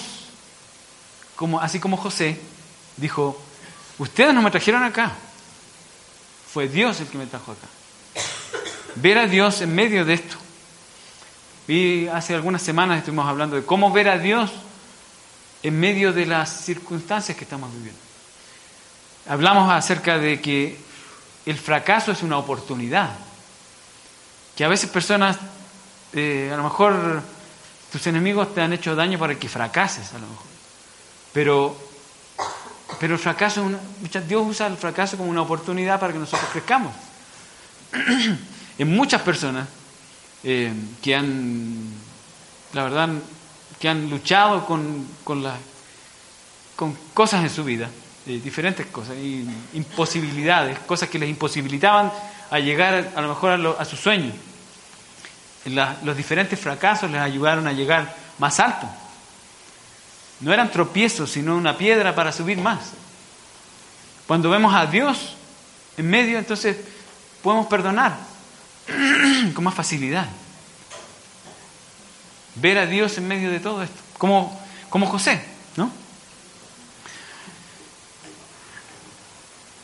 como, 1.37 1.61
así 1.61 1.79
como 1.79 1.95
José 1.95 2.37
dijo, 2.97 3.41
ustedes 3.97 4.33
no 4.33 4.41
me 4.41 4.51
trajeron 4.51 4.83
acá, 4.83 5.13
fue 6.51 6.67
Dios 6.67 6.99
el 6.99 7.07
que 7.07 7.17
me 7.17 7.27
trajo 7.27 7.53
acá. 7.53 7.67
Ver 8.95 9.17
a 9.17 9.27
Dios 9.27 9.61
en 9.61 9.73
medio 9.73 10.05
de 10.05 10.13
esto. 10.13 10.37
Y 11.67 12.07
hace 12.07 12.35
algunas 12.35 12.61
semanas 12.61 12.99
estuvimos 12.99 13.27
hablando 13.27 13.55
de 13.55 13.63
cómo 13.63 13.91
ver 13.91 14.09
a 14.09 14.17
Dios 14.17 14.51
en 15.63 15.79
medio 15.79 16.11
de 16.11 16.25
las 16.25 16.65
circunstancias 16.65 17.37
que 17.37 17.43
estamos 17.43 17.71
viviendo. 17.73 17.99
Hablamos 19.29 19.71
acerca 19.71 20.17
de 20.17 20.41
que 20.41 20.77
el 21.45 21.57
fracaso 21.57 22.11
es 22.11 22.23
una 22.23 22.37
oportunidad, 22.37 23.11
que 24.55 24.65
a 24.65 24.67
veces 24.67 24.89
personas, 24.89 25.37
eh, 26.13 26.49
a 26.51 26.57
lo 26.57 26.63
mejor 26.63 27.21
tus 27.91 28.05
enemigos 28.07 28.53
te 28.53 28.61
han 28.61 28.73
hecho 28.73 28.95
daño 28.95 29.19
para 29.19 29.35
que 29.35 29.47
fracases, 29.47 30.13
a 30.13 30.19
lo 30.19 30.27
mejor, 30.27 30.45
pero, 31.33 31.77
pero 32.99 33.13
el 33.13 33.19
fracaso, 33.19 33.69
Dios 34.27 34.43
usa 34.45 34.67
el 34.67 34.77
fracaso 34.77 35.17
como 35.17 35.29
una 35.29 35.41
oportunidad 35.41 35.99
para 35.99 36.11
que 36.11 36.19
nosotros 36.19 36.49
crezcamos. 36.51 36.93
en 38.77 38.95
muchas 38.95 39.21
personas 39.21 39.67
eh, 40.43 40.73
que 41.01 41.15
han, 41.15 41.93
la 42.73 42.83
verdad, 42.83 43.09
que 43.79 43.89
han 43.89 44.09
luchado 44.09 44.65
con, 44.65 45.07
con, 45.23 45.43
con 46.75 46.97
cosas 47.13 47.43
en 47.43 47.49
su 47.49 47.63
vida, 47.63 47.89
eh, 48.25 48.39
diferentes 48.43 48.87
cosas, 48.87 49.15
imposibilidades, 49.73 50.79
cosas 50.79 51.09
que 51.09 51.19
les 51.19 51.29
imposibilitaban 51.29 52.11
a 52.49 52.59
llegar 52.59 53.11
a 53.15 53.21
lo 53.21 53.29
mejor 53.29 53.75
a, 53.79 53.85
su 53.85 53.95
sueño. 53.95 54.31
los 55.65 56.17
diferentes 56.17 56.59
fracasos 56.59 57.09
les 57.11 57.21
ayudaron 57.21 57.67
a 57.67 57.73
llegar 57.73 58.15
más 58.39 58.59
alto. 58.59 58.87
No 60.39 60.51
eran 60.51 60.71
tropiezos, 60.71 61.31
sino 61.31 61.55
una 61.55 61.77
piedra 61.77 62.15
para 62.15 62.31
subir 62.31 62.57
más. 62.57 62.93
Cuando 64.25 64.49
vemos 64.49 64.73
a 64.73 64.87
Dios 64.87 65.35
en 65.97 66.09
medio, 66.09 66.39
entonces 66.39 66.77
podemos 67.43 67.67
perdonar 67.67 68.30
con 69.53 69.63
más 69.63 69.73
facilidad 69.73 70.27
ver 72.55 72.77
a 72.77 72.85
Dios 72.85 73.17
en 73.17 73.27
medio 73.27 73.49
de 73.49 73.59
todo 73.59 73.83
esto, 73.83 74.01
como, 74.17 74.59
como 74.89 75.07
José, 75.07 75.43
¿no? 75.77 75.91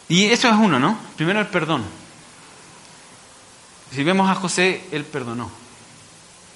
Y 0.09 0.25
eso 0.25 0.49
es 0.49 0.55
uno, 0.55 0.79
¿no? 0.79 0.97
Primero 1.15 1.39
el 1.39 1.47
perdón. 1.47 1.83
Si 3.91 4.03
vemos 4.03 4.29
a 4.29 4.35
José, 4.35 4.83
él 4.91 5.05
perdonó 5.05 5.49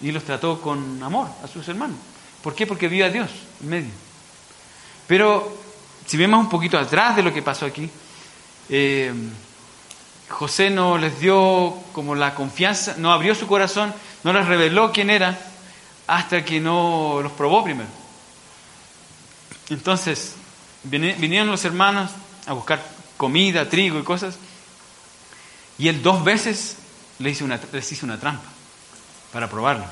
y 0.01 0.11
los 0.11 0.23
trató 0.23 0.61
con 0.61 1.01
amor 1.03 1.27
a 1.43 1.47
sus 1.47 1.67
hermanos. 1.67 1.97
¿Por 2.41 2.55
qué? 2.55 2.65
Porque 2.65 2.87
vio 2.87 3.05
a 3.05 3.09
Dios 3.09 3.29
en 3.61 3.69
medio. 3.69 3.91
Pero 5.07 5.57
si 6.05 6.17
vemos 6.17 6.39
un 6.39 6.49
poquito 6.49 6.77
atrás 6.77 7.15
de 7.15 7.23
lo 7.23 7.33
que 7.33 7.41
pasó 7.41 7.65
aquí, 7.65 7.89
eh, 8.69 9.13
José 10.31 10.69
no 10.69 10.97
les 10.97 11.19
dio 11.19 11.75
como 11.91 12.15
la 12.15 12.33
confianza, 12.33 12.95
no 12.97 13.11
abrió 13.11 13.35
su 13.35 13.47
corazón, 13.47 13.93
no 14.23 14.33
les 14.33 14.47
reveló 14.47 14.91
quién 14.91 15.09
era, 15.09 15.37
hasta 16.07 16.43
que 16.43 16.59
no 16.59 17.19
los 17.21 17.31
probó 17.33 17.63
primero. 17.63 17.89
Entonces, 19.69 20.35
vinieron 20.83 21.47
los 21.47 21.63
hermanos 21.63 22.11
a 22.47 22.53
buscar 22.53 22.81
comida, 23.17 23.69
trigo 23.69 23.99
y 23.99 24.03
cosas, 24.03 24.35
y 25.77 25.87
él 25.87 26.01
dos 26.01 26.23
veces 26.23 26.77
les 27.19 27.41
hizo 27.91 28.05
una, 28.05 28.19
trampa 28.19 28.49
para 29.31 29.49
probarlo. 29.49 29.85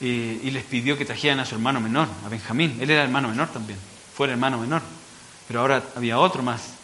Y, 0.00 0.50
les 0.50 0.64
pidió 0.64 0.96
que 0.96 1.04
trajeran 1.04 1.40
a 1.40 1.44
su 1.44 1.54
hermano 1.54 1.80
menor, 1.80 2.08
a 2.24 2.28
Benjamín. 2.28 2.78
Él 2.80 2.90
era 2.90 3.02
hermano 3.02 3.28
menor 3.28 3.48
también, 3.48 3.78
fue 4.14 4.26
el 4.26 4.32
hermano 4.32 4.58
menor. 4.58 4.82
Pero 5.46 5.60
ahora 5.60 5.82
había 5.96 6.18
otro 6.18 6.42
más. 6.42 6.77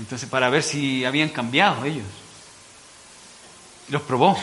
Entonces, 0.00 0.28
para 0.28 0.48
ver 0.48 0.62
si 0.62 1.04
habían 1.04 1.28
cambiado 1.28 1.84
ellos. 1.84 2.06
Los 3.90 4.00
probó. 4.02 4.36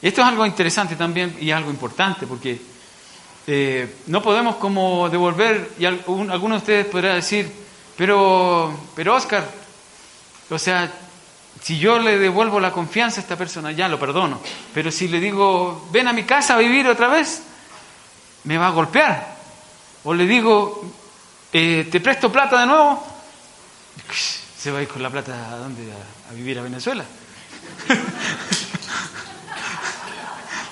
Esto 0.00 0.22
es 0.22 0.26
algo 0.26 0.46
interesante 0.46 0.96
también 0.96 1.36
y 1.38 1.50
algo 1.50 1.70
importante 1.70 2.26
porque 2.26 2.58
eh, 3.46 3.96
no 4.06 4.22
podemos 4.22 4.56
como 4.56 5.08
devolver, 5.10 5.72
y 5.78 5.84
alguno 5.84 6.34
de 6.34 6.56
ustedes 6.56 6.86
podrá 6.86 7.14
decir, 7.14 7.52
pero, 7.96 8.88
pero 8.94 9.14
Oscar, 9.14 9.44
o 10.50 10.58
sea, 10.58 10.90
si 11.60 11.78
yo 11.78 11.98
le 11.98 12.18
devuelvo 12.18 12.58
la 12.58 12.72
confianza 12.72 13.20
a 13.20 13.22
esta 13.22 13.36
persona, 13.36 13.72
ya 13.72 13.88
lo 13.88 14.00
perdono, 14.00 14.40
pero 14.72 14.90
si 14.90 15.08
le 15.08 15.20
digo, 15.20 15.88
ven 15.92 16.08
a 16.08 16.12
mi 16.12 16.24
casa 16.24 16.54
a 16.54 16.58
vivir 16.58 16.88
otra 16.88 17.08
vez, 17.08 17.42
me 18.44 18.56
va 18.56 18.68
a 18.68 18.70
golpear. 18.70 19.36
O 20.04 20.14
le 20.14 20.26
digo, 20.26 20.84
eh, 21.52 21.88
te 21.90 22.00
presto 22.00 22.30
plata 22.30 22.60
de 22.60 22.66
nuevo, 22.66 23.15
se 24.58 24.70
va 24.70 24.78
a 24.78 24.82
ir 24.82 24.88
con 24.88 25.02
la 25.02 25.10
plata 25.10 25.52
a 25.52 25.56
dónde? 25.56 25.82
a 26.30 26.32
vivir 26.32 26.58
a 26.58 26.62
Venezuela. 26.62 27.04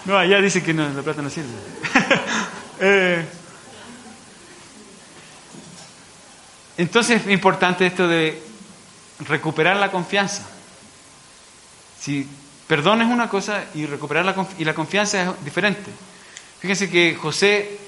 No, 0.05 0.19
allá 0.19 0.41
dice 0.41 0.63
que 0.63 0.75
no, 0.75 0.89
la 0.91 1.03
plata 1.03 1.23
no 1.23 1.31
sirve. 1.31 1.49
Eh, 2.81 3.25
entonces 6.77 7.21
es 7.25 7.33
importante 7.33 7.87
esto 7.87 8.09
de 8.09 8.43
recuperar 9.21 9.77
la 9.77 9.93
confianza. 9.93 10.43
Si 12.01 12.29
perdón 12.67 13.03
es 13.03 13.09
una 13.09 13.29
cosa 13.29 13.67
y 13.75 13.87
recuperar 13.87 14.25
la, 14.25 14.47
y 14.59 14.65
la 14.65 14.75
confianza 14.75 15.23
es 15.23 15.45
diferente. 15.45 15.89
Fíjense 16.59 16.91
que 16.91 17.15
José 17.15 17.79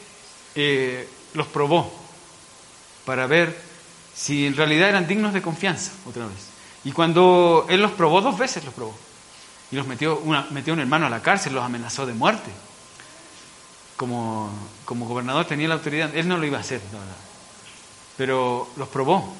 eh, 0.55 1.09
los 1.35 1.49
probó 1.49 1.93
para 3.05 3.27
ver 3.27 3.61
si 4.17 4.47
en 4.47 4.57
realidad 4.57 4.89
eran 4.89 5.07
dignos 5.07 5.35
de 5.35 5.43
confianza 5.43 5.93
otra 6.07 6.27
vez. 6.27 6.49
Y 6.85 6.93
cuando 6.93 7.67
él 7.69 7.83
los 7.83 7.93
probó, 7.93 8.21
dos 8.23 8.39
veces 8.39 8.65
los 8.65 8.73
probó. 8.73 8.97
Y 9.71 9.77
los 9.77 9.87
metió, 9.87 10.23
metió 10.51 10.73
un 10.73 10.81
hermano 10.81 11.07
a 11.07 11.11
la 11.11 11.21
cárcel, 11.21 11.53
los 11.55 11.65
amenazó 11.65 12.07
de 12.07 12.15
muerte. 12.15 12.51
Como, 13.97 14.51
como 14.85 15.07
gobernador 15.07 15.45
tenía 15.47 15.69
la 15.69 15.75
autoridad, 15.75 16.15
él 16.15 16.29
no 16.29 16.39
lo 16.39 16.47
iba 16.47 16.59
a 16.59 16.61
hacer, 16.61 16.81
pero 18.17 18.69
los 18.77 18.89
probó. 18.89 19.35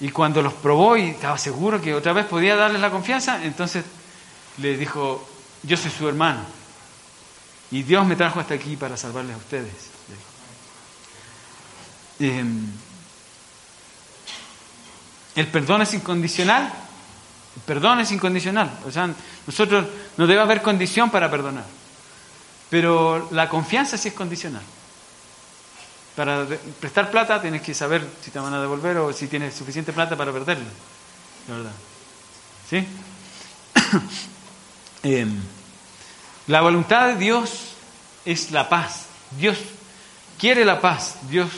Y 0.00 0.10
cuando 0.10 0.42
los 0.42 0.52
probó 0.52 0.96
y 0.96 1.08
estaba 1.10 1.38
seguro 1.38 1.80
que 1.80 1.94
otra 1.94 2.12
vez 2.12 2.26
podía 2.26 2.56
darles 2.56 2.80
la 2.80 2.90
confianza, 2.90 3.44
entonces 3.44 3.84
le 4.58 4.76
dijo, 4.76 5.26
yo 5.62 5.76
soy 5.76 5.90
su 5.90 6.08
hermano. 6.08 6.40
Y 7.70 7.82
Dios 7.82 8.06
me 8.06 8.16
trajo 8.16 8.40
hasta 8.40 8.54
aquí 8.54 8.76
para 8.76 8.96
salvarles 8.96 9.34
a 9.34 9.38
ustedes. 9.38 9.72
Em, 12.20 12.66
el 15.34 15.46
perdón 15.48 15.82
es 15.82 15.94
incondicional 15.94 16.72
el 17.58 17.62
perdón 17.64 17.98
es 17.98 18.12
incondicional. 18.12 18.70
O 18.86 18.90
sea, 18.92 19.10
nosotros 19.44 19.84
no 20.16 20.28
debe 20.28 20.40
haber 20.40 20.62
condición 20.62 21.10
para 21.10 21.28
perdonar. 21.28 21.64
Pero 22.70 23.28
la 23.32 23.48
confianza 23.48 23.98
sí 23.98 24.08
es 24.08 24.14
condicional. 24.14 24.62
Para 26.14 26.46
prestar 26.78 27.10
plata 27.10 27.42
tienes 27.42 27.62
que 27.62 27.74
saber 27.74 28.06
si 28.22 28.30
te 28.30 28.38
van 28.38 28.54
a 28.54 28.60
devolver 28.60 28.98
o 28.98 29.12
si 29.12 29.26
tienes 29.26 29.54
suficiente 29.54 29.92
plata 29.92 30.16
para 30.16 30.32
perderla. 30.32 30.68
De 31.48 31.52
verdad. 31.52 31.72
¿Sí? 32.70 32.86
Em, 35.00 35.32
la 36.48 36.60
voluntad 36.60 37.06
de 37.08 37.16
Dios 37.16 37.74
es 38.24 38.52
la 38.52 38.68
paz. 38.68 39.06
Dios 39.38 39.56
quiere 40.38 40.64
la 40.64 40.80
paz. 40.80 41.16
Dios 41.28 41.50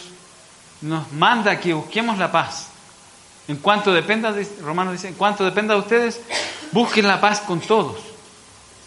nos 0.81 1.11
manda 1.13 1.59
que 1.61 1.75
busquemos 1.75 2.19
la 2.19 2.31
paz. 2.33 2.70
En 3.49 3.57
cuanto 3.57 3.93
dependa, 3.93 4.33
de, 4.33 4.47
Romano 4.63 4.93
dice, 4.93 5.09
en 5.09 5.15
cuanto 5.15 5.45
dependa 5.45 5.75
de 5.75 5.81
ustedes, 5.81 6.21
busquen 6.73 7.07
la 7.07 7.21
paz 7.21 7.41
con 7.41 7.61
todos. 7.61 7.99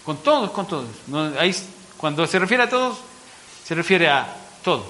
Con 0.05 0.17
todos, 0.17 0.51
con 0.51 0.67
todos. 0.67 0.87
ahí, 1.39 1.55
cuando 1.97 2.25
se 2.27 2.39
refiere 2.39 2.63
a 2.63 2.69
todos, 2.69 2.97
se 3.65 3.75
refiere 3.75 4.09
a 4.09 4.27
todos. 4.63 4.85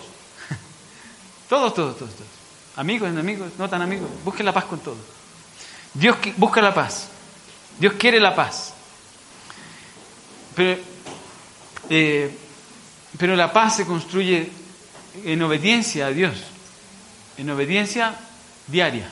todos, 1.50 1.74
todos, 1.74 1.98
todos, 1.98 2.14
todos. 2.14 2.30
Amigos, 2.76 3.10
enemigos, 3.10 3.52
no 3.58 3.70
tan 3.70 3.82
amigos. 3.82 4.10
Busquen 4.24 4.46
la 4.46 4.54
paz 4.54 4.66
con 4.66 4.80
todos. 4.80 4.98
Dios 5.94 6.18
busca 6.38 6.62
la 6.62 6.74
paz. 6.74 7.08
Dios 7.80 7.94
quiere 7.94 8.20
la 8.20 8.36
paz. 8.36 8.74
Pero, 10.56 10.82
eh, 11.90 12.38
pero 13.18 13.36
la 13.36 13.52
paz 13.52 13.78
se 13.78 13.86
construye 13.86 14.52
en 15.24 15.42
obediencia 15.42 16.08
a 16.08 16.10
Dios. 16.10 16.36
En 17.38 17.50
obediencia 17.50 18.16
diaria. 18.68 19.10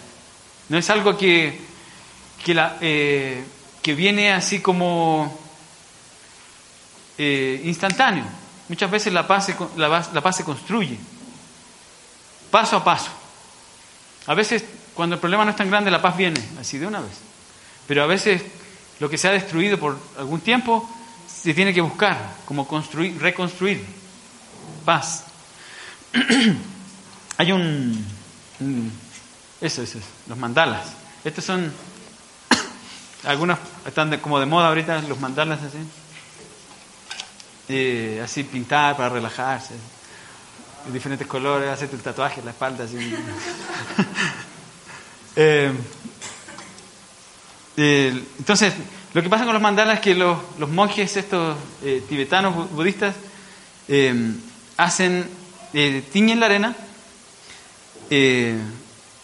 No 0.72 0.78
es 0.78 0.89
algo 0.89 1.17
que, 1.17 1.59
que, 2.45 2.53
la, 2.53 2.78
eh, 2.80 3.43
que 3.82 3.93
viene 3.93 4.32
así 4.32 4.61
como 4.61 5.38
eh, 7.17 7.61
instantáneo. 7.65 8.24
Muchas 8.69 8.89
veces 8.89 9.11
la 9.11 9.28
paz, 9.28 9.47
se, 9.47 9.55
la, 9.76 10.22
paz 10.22 10.38
se 10.38 10.45
construye 10.45 10.97
paso 12.49 12.78
a 12.78 12.86
paso. 12.86 13.11
A 14.28 14.34
veces, 14.34 14.63
cuando 14.93 15.15
el 15.15 15.19
problema 15.19 15.43
no 15.43 15.51
es 15.51 15.57
tan 15.57 15.69
grande, 15.69 15.91
la 15.91 16.01
paz 16.01 16.15
viene, 16.15 16.41
así 16.57 16.78
de 16.78 16.88
una 16.88 17.01
vez. 17.01 17.17
Pero 17.86 18.03
a 18.03 18.07
veces, 18.07 18.41
lo 19.01 19.09
que 19.09 19.17
se 19.17 19.28
ha 19.28 19.32
destruido 19.34 19.78
por 19.78 19.99
algún 20.17 20.39
tiempo, 20.39 20.89
se 21.28 21.53
tiene 21.53 21.74
que 21.74 21.82
buscar, 21.82 22.34
como 22.45 22.65
construir, 22.65 23.22
reconstruir. 23.22 23.86
Paz. 24.86 25.26
Hay 27.38 27.51
un, 27.51 28.05
Eso, 29.62 29.84
eso, 29.84 29.99
los 30.28 30.38
mandalas. 30.39 30.88
Estos 31.24 31.45
son. 31.45 31.72
Algunos 33.24 33.59
están 33.86 34.18
como 34.18 34.39
de 34.39 34.47
moda 34.47 34.70
ahorita, 34.70 35.03
los 35.03 35.20
mandalas 35.20 35.62
así. 35.62 35.78
Eh, 37.70 38.20
así 38.24 38.43
pintar 38.43 38.97
para 38.97 39.09
relajarse. 39.09 39.76
En 40.88 40.93
diferentes 40.93 41.28
colores, 41.28 41.70
hacerte 41.70 41.95
un 41.95 42.01
tatuaje 42.01 42.39
en 42.39 42.45
la 42.45 42.51
espalda. 42.51 42.84
Así. 42.84 42.97
Eh, 45.34 45.72
eh, 47.78 48.24
entonces, 48.38 48.74
lo 49.14 49.24
que 49.24 49.30
pasa 49.30 49.45
con 49.45 49.53
los 49.53 49.62
mandalas 49.62 49.95
es 49.95 50.01
que 50.01 50.14
los, 50.14 50.38
los 50.59 50.70
monjes, 50.70 51.16
estos 51.16 51.55
tibetanos 52.09 52.70
budistas, 52.72 53.16
hacen, 54.76 55.30
tiñen 56.12 56.41
la 56.41 56.47
arena 56.47 56.76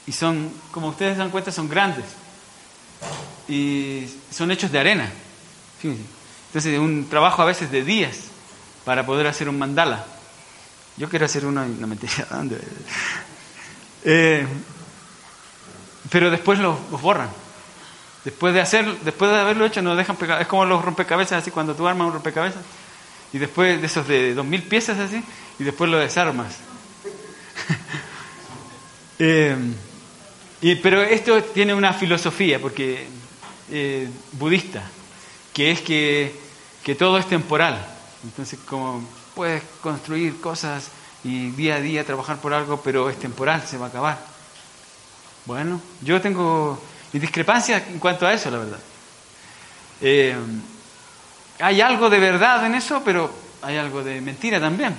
y 0.08 0.14
son, 0.14 0.50
como 0.72 0.88
ustedes 0.88 1.14
se 1.14 1.20
dan 1.20 1.30
cuenta, 1.30 1.52
son 1.52 1.68
grandes. 1.68 2.06
Y 3.50 4.08
son 4.32 4.50
hechos 4.52 4.72
de 4.72 4.80
arena. 4.80 5.12
Entonces, 5.84 6.74
es 6.74 6.80
un 6.80 7.08
trabajo 7.10 7.42
a 7.42 7.46
veces 7.46 7.70
de 7.70 7.84
días 7.84 8.18
para 8.86 9.06
poder 9.06 9.28
hacer 9.28 9.50
un 9.50 9.60
mandala. 9.60 10.06
Yo 10.96 11.10
quiero 11.10 11.26
hacer 11.26 11.46
uno 11.46 11.66
y 11.66 11.70
no 11.70 11.88
me 11.88 11.98
¿dónde? 12.32 12.60
Eh, 14.10 14.46
pero 16.10 16.32
después 16.32 16.60
los, 16.60 16.78
borran. 17.02 17.30
Después 18.24 18.54
de, 18.54 18.62
hacer, 18.62 18.86
después 19.00 19.30
de 19.30 19.38
haberlo 19.38 19.66
hecho, 19.66 19.82
no 19.82 19.98
dejan 19.98 20.16
pegar. 20.16 20.42
Es 20.42 20.48
como 20.48 20.64
los 20.64 20.86
rompecabezas, 20.86 21.42
así 21.42 21.52
cuando 21.52 21.76
tú 21.76 21.86
armas 21.86 22.08
un 22.08 22.14
rompecabezas. 22.14 22.62
Y 23.34 23.38
después 23.38 23.82
de 23.82 23.88
esos 23.88 24.08
de 24.08 24.34
dos 24.34 24.46
mil 24.46 24.64
piezas, 24.64 24.98
así, 25.00 25.22
y 25.60 25.64
después 25.66 25.90
lo 25.90 25.98
desarmas. 25.98 26.56
eh, 29.20 29.58
y, 30.62 30.76
pero 30.76 31.04
esto 31.04 31.44
tiene 31.44 31.74
una 31.74 31.94
filosofía 31.94 32.60
porque 32.60 33.06
eh, 33.70 34.08
budista, 34.34 34.84
que 35.54 35.72
es 35.72 35.82
que, 35.82 36.36
que, 36.84 36.96
todo 36.96 37.18
es 37.18 37.28
temporal. 37.28 37.86
Entonces, 38.24 38.60
como 38.66 39.08
puedes 39.36 39.64
construir 39.82 40.40
cosas 40.42 40.90
y 41.24 41.52
día 41.52 41.76
a 41.76 41.82
día 41.82 42.06
trabajar 42.06 42.38
por 42.38 42.54
algo, 42.54 42.82
pero 42.82 43.10
es 43.10 43.20
temporal, 43.20 43.64
se 43.68 43.78
va 43.78 43.88
a 43.88 43.90
acabar. 43.90 44.20
Bueno, 45.46 45.82
yo 46.02 46.20
tengo 46.22 46.82
discrepancias 47.14 47.84
en 47.90 48.00
cuanto 48.00 48.26
a 48.26 48.34
eso, 48.34 48.50
la 48.52 48.58
verdad. 48.58 48.80
Eh, 50.02 50.36
hay 51.60 51.82
algo 51.82 52.10
de 52.10 52.20
verdad 52.20 52.66
en 52.66 52.76
eso, 52.76 53.02
pero 53.04 53.32
hay 53.62 53.78
algo 53.78 54.04
de 54.04 54.22
mentira 54.22 54.60
también. 54.60 54.96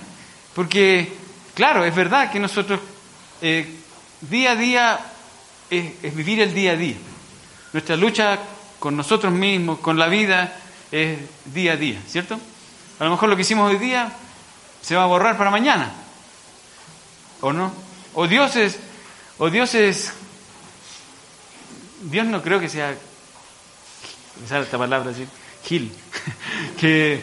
Porque, 0.54 1.12
claro, 1.54 1.84
es 1.84 1.94
verdad 1.94 2.30
que 2.30 2.40
nosotros 2.40 2.80
eh, 3.40 3.66
día 4.22 4.52
a 4.52 4.56
día 4.56 5.00
es, 5.70 6.14
vivir 6.14 6.40
el 6.40 6.54
día 6.54 6.72
a 6.72 6.76
día. 6.76 6.96
Nuestra 7.72 7.96
lucha 7.96 8.38
con 8.78 8.96
nosotros 8.96 9.32
mismos, 9.32 9.78
con 9.80 9.98
la 9.98 10.08
vida, 10.08 10.56
es 10.90 11.18
día 11.46 11.72
a 11.72 11.76
día, 11.76 12.00
¿cierto? 12.06 12.38
A 12.98 13.04
lo 13.04 13.10
mejor 13.10 13.28
lo 13.28 13.36
que 13.36 13.42
hicimos 13.42 13.70
hoy 13.70 13.78
día 13.78 14.12
se 14.80 14.96
va 14.96 15.04
a 15.04 15.06
borrar 15.06 15.36
para 15.36 15.50
mañana, 15.50 15.92
¿o 17.40 17.52
no? 17.52 17.72
O 18.14 18.26
Dios 18.26 18.56
es, 18.56 18.78
o 19.38 19.50
Dios 19.50 19.74
es, 19.74 20.12
Dios 22.02 22.26
no 22.26 22.42
creo 22.42 22.60
que 22.60 22.68
sea, 22.68 22.96
usar 24.44 24.62
esta 24.62 24.78
palabra 24.78 25.12
Gil, 25.64 25.92
que 26.78 27.20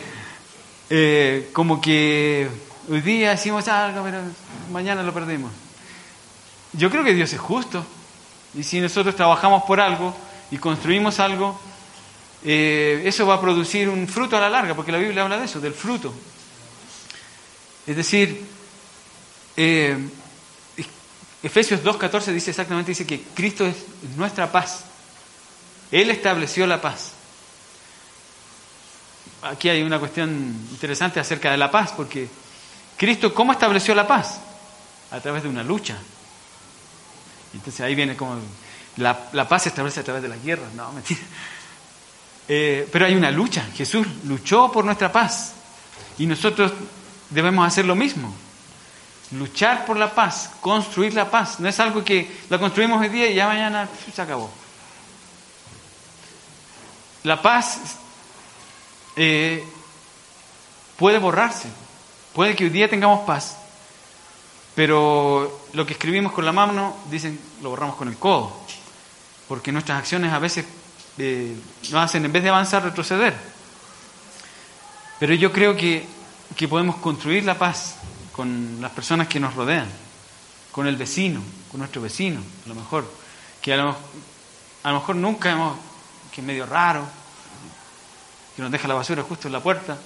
eh, 0.89 1.50
como 1.54 1.82
que 1.82 2.48
hoy 2.89 3.02
día 3.02 3.34
hicimos 3.34 3.68
algo, 3.68 4.04
pero 4.04 4.20
mañana 4.72 5.02
lo 5.02 5.14
perdemos. 5.14 5.52
Yo 6.74 6.89
creo 6.89 7.04
que 7.04 7.14
Dios 7.14 7.32
es 7.34 7.39
justo. 7.39 7.86
Y 8.58 8.64
si 8.64 8.80
nosotros 8.80 9.16
trabajamos 9.16 9.64
por 9.64 9.80
algo 9.80 10.16
y 10.51 10.58
construimos 10.58 11.20
algo, 11.20 11.60
eh, 12.43 13.01
eso 13.06 13.26
va 13.26 13.36
a 13.36 13.41
producir 13.41 13.89
un 13.89 14.08
fruto 14.08 14.38
a 14.38 14.39
la 14.39 14.49
larga, 14.49 14.76
porque 14.76 14.91
la 14.91 14.97
Biblia 14.97 15.24
habla 15.24 15.38
de 15.38 15.45
eso, 15.45 15.60
del 15.60 15.74
fruto. 15.74 16.14
Es 17.88 17.95
decir, 17.95 18.45
eh, 19.58 19.97
Efesios 21.43 21.84
2.14 21.84 22.34
dice 22.34 22.49
exactamente, 22.49 22.91
dice 22.91 23.06
que 23.06 23.22
Cristo 23.36 23.66
es 23.66 23.76
nuestra 24.16 24.51
paz. 24.51 24.84
Él 25.91 26.10
estableció 26.10 26.66
la 26.66 26.82
paz. 26.82 27.12
Aquí 29.43 29.70
hay 29.70 29.84
una 29.84 29.99
cuestión 29.99 30.30
interesante 30.72 31.20
acerca 31.20 31.51
de 31.51 31.58
la 31.58 31.70
paz, 31.70 31.93
porque 31.95 32.28
Cristo, 32.97 33.32
¿cómo 33.34 33.51
estableció 33.51 33.93
la 33.93 34.08
paz? 34.08 34.39
A 35.12 35.20
través 35.20 35.43
de 35.43 35.49
una 35.49 35.64
lucha. 35.64 35.97
Entonces 37.56 37.82
ahí 37.82 37.95
viene 37.95 38.16
como 38.16 38.38
la, 38.97 39.47
paz 39.47 39.64
se 39.64 39.70
establece 39.70 39.99
a 39.99 40.03
través 40.03 40.22
de 40.22 40.30
la 40.30 40.38
guerra. 40.38 40.68
No, 40.76 40.91
mentira. 40.91 41.22
Eh, 42.47 42.88
pero 42.91 43.06
hay 43.06 43.16
una 43.16 43.32
lucha. 43.32 43.66
Jesús 43.76 44.06
luchó 44.26 44.72
por 44.72 44.86
nuestra 44.86 45.12
paz. 45.12 45.53
Y 46.20 46.28
nosotros 46.28 46.74
debemos 47.30 47.68
hacer 47.68 47.86
lo 47.86 47.95
mismo. 47.95 48.34
Luchar 49.32 49.86
por 49.86 49.97
la 49.97 50.14
paz, 50.14 50.51
construir 50.62 51.16
la 51.16 51.32
paz. 51.32 51.60
No 51.60 51.68
es 51.68 51.80
algo 51.80 52.03
que 52.03 52.32
la 52.49 52.60
construimos 52.60 53.01
hoy 53.01 53.10
día 53.10 53.30
y 53.30 53.34
ya 53.34 53.47
mañana 53.47 53.89
se 54.14 54.22
acabó. 54.22 54.51
La 57.24 57.41
paz 57.41 57.80
eh, 59.16 59.64
puede 60.97 61.18
borrarse. 61.18 61.68
Puede 62.34 62.56
que 62.56 62.66
hoy 62.66 62.70
día 62.70 62.89
tengamos 62.89 63.26
paz, 63.26 63.58
pero 64.76 65.67
lo 65.71 65.86
que 65.86 65.93
escribimos 65.93 66.34
con 66.34 66.45
la 66.45 66.51
mano, 66.51 66.97
dicen, 67.09 67.39
lo 67.61 67.69
borramos 67.69 67.95
con 67.95 68.09
el 68.09 68.17
codo, 68.17 68.53
porque 69.47 69.71
nuestras 69.71 69.99
acciones 69.99 70.34
a 70.34 70.39
veces 70.39 70.65
eh, 71.17 71.55
nos 71.84 72.03
hacen, 72.03 72.26
en 72.26 72.32
vez 72.34 72.43
de 72.43 72.49
avanzar, 72.49 72.84
retroceder. 72.84 73.34
Pero 75.17 75.34
yo 75.34 75.53
creo 75.53 75.78
que, 75.78 76.05
que 76.57 76.67
podemos 76.67 76.97
construir 76.97 77.45
la 77.45 77.57
paz 77.57 77.95
con 78.34 78.82
las 78.82 78.91
personas 78.91 79.30
que 79.30 79.39
nos 79.39 79.55
rodean, 79.55 79.88
con 80.73 80.88
el 80.88 80.97
vecino, 80.97 81.41
con 81.71 81.80
nuestro 81.80 82.01
vecino, 82.01 82.41
a 82.65 82.69
lo 82.69 82.76
mejor, 82.76 83.09
que 83.61 83.73
a 83.73 83.78
lo, 83.78 83.95
a 84.84 84.91
lo 84.91 84.99
mejor 84.99 85.15
nunca 85.15 85.51
hemos, 85.51 85.78
que 86.34 86.41
es 86.41 86.47
medio 86.47 86.65
raro, 86.65 87.05
que 88.57 88.61
nos 88.61 88.71
deja 88.71 88.89
la 88.89 88.95
basura 88.95 89.23
justo 89.23 89.47
en 89.47 89.53
la 89.53 89.63
puerta, 89.63 89.97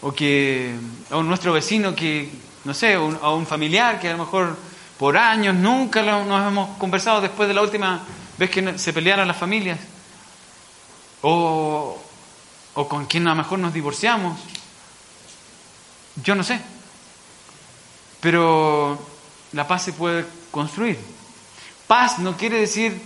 o 0.00 0.12
que 0.12 0.74
o 1.12 1.22
nuestro 1.22 1.52
vecino 1.52 1.94
que 1.94 2.28
no 2.64 2.74
sé, 2.74 2.94
a 2.94 3.30
un 3.30 3.46
familiar 3.46 3.98
que 3.98 4.08
a 4.08 4.12
lo 4.12 4.18
mejor 4.18 4.56
por 4.98 5.16
años 5.16 5.54
nunca 5.54 6.02
nos 6.02 6.46
hemos 6.46 6.76
conversado 6.78 7.20
después 7.20 7.48
de 7.48 7.54
la 7.54 7.62
última 7.62 8.00
vez 8.38 8.50
que 8.50 8.78
se 8.78 8.92
pelearon 8.92 9.26
las 9.26 9.36
familias, 9.36 9.78
o, 11.22 12.00
o 12.74 12.88
con 12.88 13.06
quien 13.06 13.26
a 13.26 13.30
lo 13.30 13.36
mejor 13.36 13.58
nos 13.58 13.72
divorciamos, 13.72 14.38
yo 16.22 16.34
no 16.34 16.44
sé, 16.44 16.60
pero 18.20 18.98
la 19.52 19.66
paz 19.66 19.84
se 19.84 19.92
puede 19.92 20.24
construir. 20.50 20.98
Paz 21.86 22.18
no 22.18 22.36
quiere 22.36 22.60
decir 22.60 23.00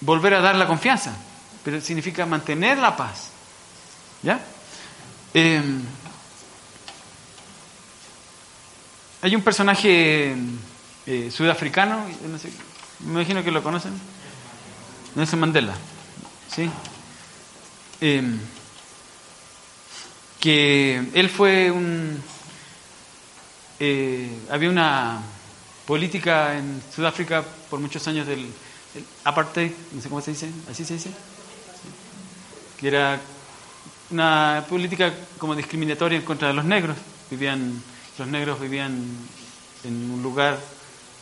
volver 0.00 0.34
a 0.34 0.40
dar 0.40 0.54
la 0.54 0.66
confianza, 0.66 1.14
pero 1.64 1.80
significa 1.80 2.26
mantener 2.26 2.78
la 2.78 2.96
paz. 2.96 3.30
¿Ya? 4.22 4.40
Eh, 5.34 5.62
Hay 9.24 9.34
un 9.34 9.40
personaje 9.40 10.34
eh, 11.06 11.30
sudafricano, 11.30 12.04
me 13.06 13.10
imagino 13.10 13.42
que 13.42 13.50
lo 13.50 13.62
conocen, 13.62 13.98
Nelson 15.14 15.40
Mandela, 15.40 15.74
¿sí? 16.54 16.68
Em, 18.02 18.38
que 20.38 21.08
él 21.14 21.30
fue 21.30 21.70
un... 21.70 22.22
Eh, 23.80 24.28
había 24.50 24.68
una 24.68 25.22
política 25.86 26.58
en 26.58 26.82
Sudáfrica 26.94 27.42
por 27.70 27.80
muchos 27.80 28.06
años 28.06 28.26
del, 28.26 28.46
apartheid, 29.24 29.72
no 29.92 30.02
sé 30.02 30.08
cómo 30.10 30.20
se 30.20 30.32
dice, 30.32 30.50
así 30.70 30.84
se 30.84 30.92
dice, 30.92 31.10
que 32.78 32.88
era 32.88 33.18
una 34.10 34.66
política 34.68 35.14
como 35.38 35.56
discriminatoria 35.56 36.18
en 36.18 36.26
contra 36.26 36.48
de 36.48 36.52
los 36.52 36.66
negros, 36.66 36.98
vivían 37.30 37.82
los 38.18 38.28
negros 38.28 38.60
vivían 38.60 39.02
en 39.84 40.10
un 40.10 40.22
lugar 40.22 40.58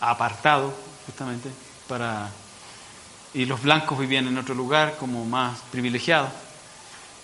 apartado, 0.01 0.73
justamente, 1.07 1.51
para 1.89 2.31
y 3.35 3.47
los 3.47 3.63
blancos 3.63 3.99
vivían 3.99 4.27
en 4.27 4.37
otro 4.37 4.55
lugar 4.55 4.97
como 4.99 5.25
más 5.25 5.61
privilegiados. 5.71 6.31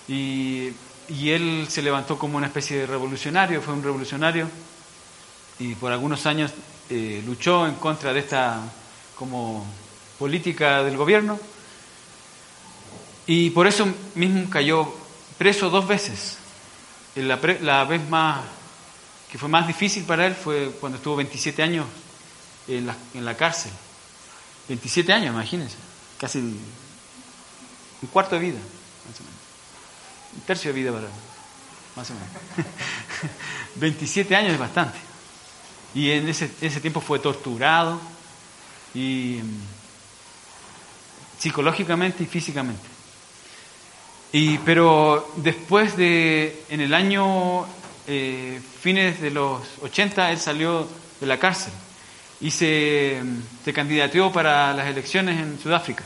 Y, 0.09 0.71
y, 1.09 1.31
él 1.31 1.67
se 1.69 1.83
levantó 1.83 2.19
como 2.19 2.39
una 2.39 2.47
especie 2.47 2.79
de 2.79 2.87
revolucionario, 2.87 3.61
fue 3.61 3.75
un 3.75 3.83
revolucionario 3.83 4.49
y 5.59 5.75
por 5.75 5.93
algunos 5.93 6.25
años 6.25 6.53
eh, 6.89 7.23
luchó 7.27 7.67
en 7.67 7.75
contra 7.75 8.13
de 8.13 8.21
esta 8.21 8.63
como 9.17 9.67
política 10.19 10.83
del 10.83 10.97
gobierno. 10.97 11.39
Y 13.27 13.51
por 13.51 13.67
eso 13.67 13.87
mismo 14.15 14.49
cayó 14.49 14.91
preso 15.37 15.69
dos 15.69 15.87
veces. 15.87 16.39
La, 17.17 17.39
la 17.61 17.85
vez 17.85 18.09
más 18.09 18.41
que 19.31 19.39
fue 19.39 19.49
más 19.49 19.67
difícil 19.67 20.05
para 20.05 20.27
él 20.27 20.35
fue 20.35 20.71
cuando 20.81 20.97
estuvo 20.97 21.17
27 21.17 21.63
años 21.63 21.87
en 22.67 22.87
la, 22.87 22.97
en 23.15 23.25
la 23.25 23.37
cárcel. 23.37 23.73
27 24.69 25.13
años, 25.13 25.35
imagínense. 25.35 25.77
Casi 26.19 26.39
un 26.39 28.09
cuarto 28.13 28.35
de 28.35 28.41
vida, 28.41 28.59
más 28.59 29.21
o 29.21 29.23
menos. 29.25 29.39
Un 30.35 30.41
tercio 30.43 30.73
de 30.73 30.81
vida 30.81 30.93
para 30.93 31.07
él, 31.07 31.13
más 31.97 32.11
o 32.11 32.15
menos. 32.15 32.29
27 33.77 34.37
años 34.37 34.53
es 34.53 34.59
bastante. 34.59 34.99
Y 35.95 36.11
en 36.11 36.29
ese, 36.29 36.51
ese 36.61 36.81
tiempo 36.81 37.01
fue 37.01 37.19
torturado 37.19 38.01
y 38.95 39.41
mm, 39.43 39.63
psicológicamente 41.39 42.25
y 42.25 42.27
físicamente. 42.27 42.87
Y, 44.33 44.59
pero 44.59 45.33
después 45.37 45.97
de, 45.97 46.65
en 46.69 46.83
el 46.83 46.93
año, 46.93 47.67
eh, 48.09 48.59
fines 48.81 49.21
de 49.21 49.31
los 49.31 49.63
80, 49.83 50.33
él 50.33 50.39
salió 50.39 50.89
de 51.21 51.27
la 51.27 51.39
cárcel 51.39 51.73
y 52.41 52.51
se, 52.51 53.21
candidateó 53.75 54.33
para 54.33 54.73
las 54.73 54.87
elecciones 54.87 55.39
en 55.39 55.61
Sudáfrica 55.61 56.05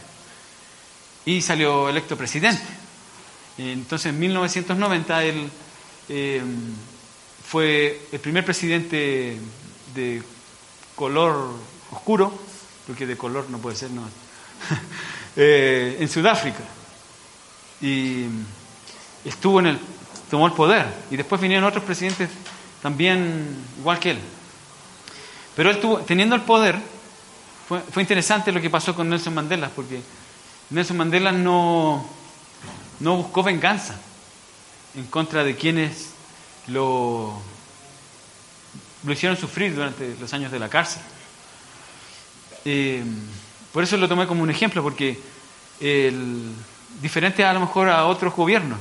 y 1.25 1.41
salió 1.41 1.89
electo 1.89 2.17
presidente. 2.17 2.63
Entonces, 3.57 4.07
en 4.07 4.19
1990, 4.19 5.25
él 5.25 5.51
eh, 6.09 6.43
fue 7.47 8.01
el 8.11 8.19
primer 8.19 8.45
presidente 8.45 9.39
de 9.95 10.23
color 10.97 11.55
oscuro, 11.93 12.37
porque 12.85 13.07
de 13.07 13.17
color 13.17 13.49
no 13.49 13.59
puede 13.59 13.77
ser, 13.77 13.91
no, 13.91 14.03
eh, 15.37 15.99
en 16.01 16.09
Sudáfrica. 16.09 16.65
Y 17.81 18.25
estuvo 19.25 19.61
en 19.61 19.67
el, 19.67 19.79
tomó 20.33 20.47
el 20.47 20.55
poder. 20.55 20.87
Y 21.11 21.17
después 21.17 21.43
vinieron 21.43 21.67
otros 21.67 21.85
presidentes 21.85 22.31
también 22.81 23.55
igual 23.79 23.99
que 23.99 24.13
él. 24.13 24.19
Pero 25.55 25.69
él 25.69 25.79
tuvo, 25.79 25.99
teniendo 25.99 26.35
el 26.35 26.41
poder, 26.41 26.79
fue, 27.69 27.81
fue 27.81 28.03
interesante 28.03 28.51
lo 28.51 28.59
que 28.59 28.71
pasó 28.71 28.95
con 28.95 29.11
Nelson 29.11 29.35
Mandela, 29.35 29.69
porque 29.69 30.01
Nelson 30.71 30.97
Mandela 30.97 31.33
no, 31.33 32.09
no 33.01 33.17
buscó 33.19 33.43
venganza 33.43 34.01
en 34.95 35.05
contra 35.05 35.45
de 35.45 35.55
quienes 35.55 36.15
lo, 36.69 37.39
lo 39.05 39.13
hicieron 39.13 39.37
sufrir 39.37 39.75
durante 39.75 40.17
los 40.19 40.33
años 40.33 40.51
de 40.51 40.59
la 40.59 40.71
cárcel. 40.71 41.03
Eh, 42.65 43.05
por 43.71 43.83
eso 43.83 43.99
lo 43.99 44.09
tomé 44.09 44.27
como 44.27 44.43
un 44.43 44.51
ejemplo, 44.51 44.83
porque 44.83 45.21
el, 45.79 46.55
diferente 47.03 47.45
a 47.45 47.53
lo 47.53 47.61
mejor 47.61 47.91
a 47.91 48.07
otros 48.07 48.35
gobiernos, 48.35 48.79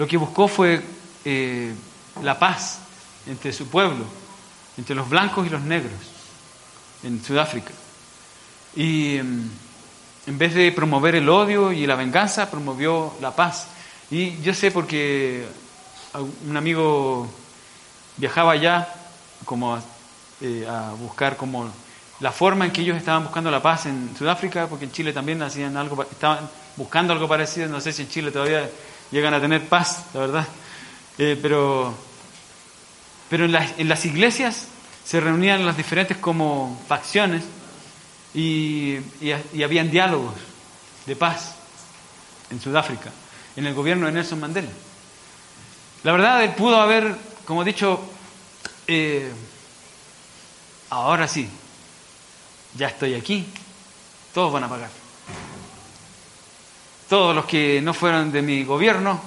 lo 0.00 0.06
que 0.06 0.16
buscó 0.16 0.48
fue 0.48 0.80
eh, 1.26 1.74
la 2.22 2.38
paz 2.38 2.78
entre 3.26 3.52
su 3.52 3.68
pueblo, 3.68 4.02
entre 4.78 4.94
los 4.94 5.06
blancos 5.10 5.46
y 5.46 5.50
los 5.50 5.60
negros 5.60 5.92
en 7.02 7.22
Sudáfrica. 7.22 7.72
Y 8.74 9.18
em, 9.18 9.46
en 10.26 10.38
vez 10.38 10.54
de 10.54 10.72
promover 10.72 11.16
el 11.16 11.28
odio 11.28 11.70
y 11.70 11.86
la 11.86 11.96
venganza, 11.96 12.50
promovió 12.50 13.12
la 13.20 13.36
paz. 13.36 13.66
Y 14.10 14.40
yo 14.40 14.54
sé 14.54 14.70
porque 14.70 15.44
un 16.48 16.56
amigo 16.56 17.28
viajaba 18.16 18.52
allá 18.52 18.88
como 19.44 19.78
eh, 20.40 20.66
a 20.66 20.92
buscar 20.92 21.36
como 21.36 21.70
la 22.20 22.32
forma 22.32 22.64
en 22.64 22.70
que 22.70 22.80
ellos 22.80 22.96
estaban 22.96 23.24
buscando 23.24 23.50
la 23.50 23.60
paz 23.60 23.84
en 23.84 24.16
Sudáfrica, 24.16 24.66
porque 24.66 24.86
en 24.86 24.92
Chile 24.92 25.12
también 25.12 25.42
hacían 25.42 25.76
algo, 25.76 26.02
estaban 26.04 26.48
buscando 26.76 27.12
algo 27.12 27.28
parecido, 27.28 27.68
no 27.68 27.82
sé 27.82 27.92
si 27.92 28.00
en 28.00 28.08
Chile 28.08 28.30
todavía 28.30 28.66
llegan 29.10 29.34
a 29.34 29.40
tener 29.40 29.68
paz, 29.68 30.06
la 30.14 30.20
verdad, 30.20 30.48
eh, 31.18 31.38
pero, 31.40 31.94
pero 33.28 33.44
en, 33.44 33.52
las, 33.52 33.78
en 33.78 33.88
las 33.88 34.04
iglesias 34.04 34.66
se 35.04 35.20
reunían 35.20 35.66
las 35.66 35.76
diferentes 35.76 36.16
como 36.16 36.80
facciones 36.86 37.42
y, 38.34 38.98
y, 39.20 39.62
habían 39.62 39.90
diálogos 39.90 40.34
de 41.06 41.16
paz 41.16 41.56
en 42.50 42.60
Sudáfrica, 42.60 43.10
en 43.56 43.66
el 43.66 43.74
gobierno 43.74 44.06
de 44.06 44.12
Nelson 44.12 44.38
Mandela. 44.38 44.70
La 46.04 46.12
verdad, 46.12 46.44
él 46.44 46.54
pudo 46.54 46.80
haber, 46.80 47.14
como 47.44 47.62
he 47.62 47.66
dicho, 47.66 48.00
eh, 48.86 49.32
ahora 50.90 51.26
sí, 51.26 51.48
ya 52.76 52.88
estoy 52.88 53.14
aquí, 53.14 53.46
todos 54.32 54.52
van 54.52 54.64
a 54.64 54.68
pagar. 54.68 54.99
Todos 57.10 57.34
los 57.34 57.44
que 57.44 57.80
no 57.82 57.92
fueron 57.92 58.30
de 58.30 58.40
mi 58.40 58.62
gobierno, 58.62 59.20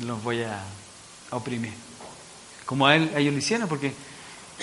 los 0.00 0.22
voy 0.22 0.42
a 0.42 0.64
oprimir. 1.28 1.74
Como 2.64 2.86
a, 2.86 2.96
él, 2.96 3.12
a 3.14 3.18
ellos 3.18 3.34
lo 3.34 3.38
hicieron, 3.38 3.68
porque 3.68 3.92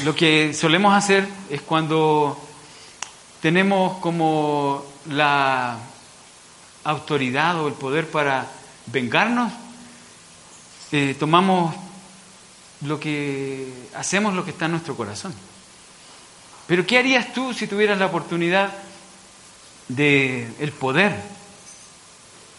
lo 0.04 0.16
que 0.16 0.52
solemos 0.56 0.96
hacer 0.96 1.28
es 1.52 1.62
cuando 1.62 2.36
tenemos 3.40 4.00
como 4.00 4.84
la 5.06 5.78
autoridad 6.86 7.62
o 7.62 7.68
el 7.68 7.76
poder 7.76 8.10
para 8.10 8.48
vengarnos, 8.88 9.54
eh, 10.92 11.16
tomamos 11.20 11.76
lo 12.82 13.00
que 13.00 13.72
hacemos 13.94 14.34
lo 14.34 14.44
que 14.44 14.50
está 14.50 14.66
en 14.66 14.72
nuestro 14.72 14.98
corazón. 14.98 15.36
Pero 16.66 16.84
¿qué 16.84 16.98
harías 16.98 17.32
tú 17.32 17.54
si 17.54 17.68
tuvieras 17.68 18.00
la 18.00 18.08
oportunidad 18.08 18.74
de 19.88 20.52
el 20.60 20.72
poder 20.72 21.14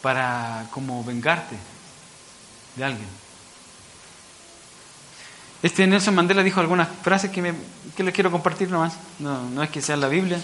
para 0.03 0.66
como 0.70 1.03
vengarte 1.05 1.57
de 2.77 2.85
alguien? 2.85 3.09
Este 5.62 5.87
Nelson 5.87 6.14
Mandela 6.14 6.43
dijo 6.43 6.61
algunas 6.61 6.89
frases 7.03 7.31
que, 7.31 7.43
me, 7.43 7.55
que 7.97 8.05
les 8.05 8.14
quiero 8.14 8.31
compartir 8.31 8.70
nomás. 8.70 8.95
No, 9.18 9.49
no 9.51 9.62
es 9.62 9.70
que 9.70 9.83
sea 9.83 9.97
la 9.97 10.09
Biblia, 10.09 10.39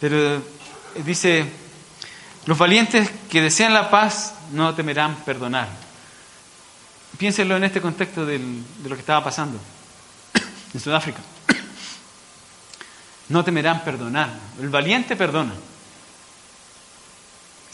pero 0.00 0.42
dice, 1.04 1.44
los 2.46 2.56
valientes 2.56 3.10
que 3.28 3.42
desean 3.42 3.74
la 3.74 3.90
paz 3.90 4.34
no 4.52 4.74
temerán 4.74 5.16
perdonar. 5.24 5.68
Piénsenlo 7.18 7.56
en 7.56 7.64
este 7.64 7.80
contexto 7.80 8.24
de 8.24 8.38
lo 8.38 8.94
que 8.94 9.00
estaba 9.00 9.24
pasando 9.24 9.58
en 10.74 10.80
Sudáfrica 10.80 11.20
no 13.28 13.44
temerán 13.44 13.82
perdonar. 13.82 14.30
El 14.60 14.68
valiente 14.68 15.16
perdona. 15.16 15.54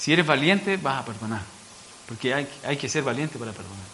Si 0.03 0.12
eres 0.12 0.26
valiente, 0.26 0.78
vas 0.78 1.00
a 1.00 1.05
perdonar. 1.05 1.42
Porque 2.09 2.34
hay, 2.34 2.48
hay, 2.66 2.76
que 2.76 2.88
ser 2.88 3.05
valiente 3.05 3.38
para 3.38 3.53
perdonar. 3.53 3.86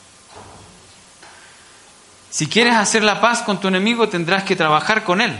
Si 2.30 2.46
quieres 2.46 2.76
hacer 2.76 3.04
la 3.04 3.20
paz 3.20 3.42
con 3.42 3.60
tu 3.60 3.68
enemigo, 3.68 4.08
tendrás 4.08 4.42
que 4.42 4.56
trabajar 4.56 5.04
con 5.04 5.20
él. 5.20 5.38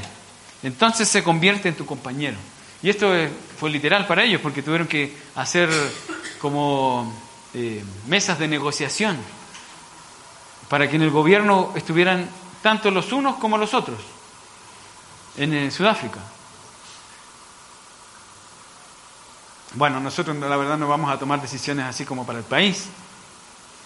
Entonces 0.63 1.09
se 1.09 1.23
convierte 1.23 1.71
en 1.71 1.75
tu 1.75 1.87
compañero. 1.87 2.37
Y 2.83 2.91
esto 2.91 3.11
fue 3.59 3.71
literal 3.71 4.07
para 4.07 4.25
ellos, 4.25 4.43
porque 4.43 4.63
tuvieron 4.63 4.87
que 4.87 5.17
hacer 5.37 5.71
como 6.39 7.19
eh, 7.55 7.83
mesas 8.07 8.39
de 8.39 8.47
negociación 8.47 9.17
para 10.69 10.87
que 10.91 10.97
en 10.97 11.03
el 11.03 11.11
gobierno 11.11 11.73
estuvieran 11.77 12.29
tanto 12.63 12.91
los 12.91 13.11
unos 13.13 13.37
como 13.37 13.57
los 13.57 13.73
otros 13.73 14.01
en 15.39 15.55
eh, 15.55 15.71
Sudáfrica. 15.71 16.21
Bueno, 19.75 20.01
nosotros 20.01 20.37
la 20.37 20.57
verdad 20.57 20.79
no 20.79 20.89
vamos 20.89 21.11
a 21.11 21.19
tomar 21.19 21.41
decisiones 21.41 21.85
así 21.87 22.05
como 22.05 22.25
para 22.25 22.39
el 22.39 22.45
país, 22.45 22.87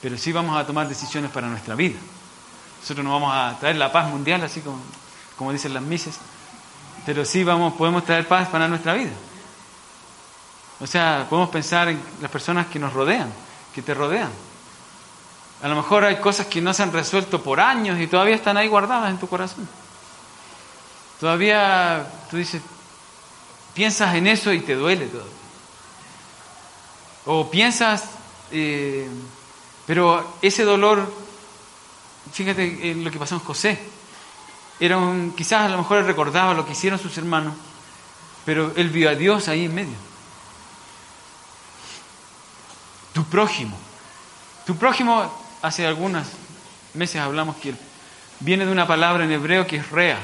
pero 0.01 0.17
sí 0.17 0.33
vamos 0.33 0.57
a 0.57 0.67
tomar 0.67 0.89
decisiones 0.89 1.31
para 1.31 1.49
nuestra 1.49 1.75
vida. 1.75 1.99
Nosotros 2.81 3.05
no 3.05 3.13
vamos 3.13 3.33
a 3.35 3.59
traer 3.59 3.77
la 3.77 3.91
paz 3.91 4.09
mundial, 4.09 4.43
así 4.43 4.61
como, 4.61 4.79
como 5.37 5.53
dicen 5.53 5.75
las 5.75 5.83
mises, 5.83 6.19
pero 7.05 7.25
sí 7.25 7.45
vamos, 7.45 7.75
podemos 7.75 8.05
traer 8.05 8.27
paz 8.27 8.49
para 8.49 8.69
nuestra 8.69 8.95
vida. 8.95 9.13
O 10.81 10.87
sea, 10.87 11.27
podemos 11.29 11.51
pensar 11.51 11.89
en 11.89 12.01
las 12.21 12.31
personas 12.31 12.67
que 12.67 12.79
nos 12.79 12.93
rodean, 12.93 13.33
que 13.75 13.83
te 13.83 13.95
rodean. 13.95 14.31
A 15.63 15.69
lo 15.69 15.77
mejor 15.77 16.05
hay 16.05 16.17
cosas 16.17 16.47
que 16.47 16.61
no 16.61 16.75
se 16.75 16.83
han 16.83 16.93
resuelto 16.93 17.41
por 17.41 17.61
años 17.61 18.01
y 18.01 18.09
todavía 18.09 18.35
están 18.35 18.57
ahí 18.57 18.67
guardadas 18.67 19.11
en 19.11 19.19
tu 19.19 19.29
corazón. 19.29 19.69
Todavía 21.21 22.05
tú 22.29 22.37
dices, 22.37 22.61
piensas 23.75 24.13
en 24.17 24.27
eso 24.27 24.53
y 24.53 24.61
te 24.61 24.75
duele 24.75 25.07
todo. 25.07 25.42
O 27.27 27.51
piensas, 27.51 28.05
eh, 28.51 29.09
pero 29.87 30.37
ese 30.43 30.65
dolor, 30.65 31.13
fíjate 32.33 32.91
en 32.91 33.05
lo 33.05 33.11
que 33.11 33.19
pasó 33.19 33.37
en 33.37 33.41
José. 33.41 33.79
Era 34.81 34.99
un, 34.99 35.33
quizás 35.37 35.63
a 35.63 35.69
lo 35.69 35.79
mejor 35.79 36.05
recordaba 36.05 36.55
lo 36.55 36.67
que 36.67 36.73
hicieron 36.73 36.99
sus 36.99 37.17
hermanos, 37.19 37.55
pero 38.45 38.73
él 38.77 38.89
vio 38.91 39.09
a 39.09 39.15
Dios 39.15 39.49
ahí 39.49 39.67
en 39.67 39.75
medio. 39.75 39.95
Tu 43.13 43.25
prójimo. 43.25 43.77
Tu 44.67 44.77
prójimo, 44.77 45.31
hace 45.63 45.87
algunos 45.87 46.27
meses 46.95 47.21
hablamos 47.21 47.57
que 47.57 47.75
viene 48.41 48.67
de 48.67 48.73
una 48.73 48.87
palabra 48.87 49.25
en 49.25 49.33
hebreo 49.33 49.67
que 49.67 49.77
es 49.77 49.91
rea 49.91 50.19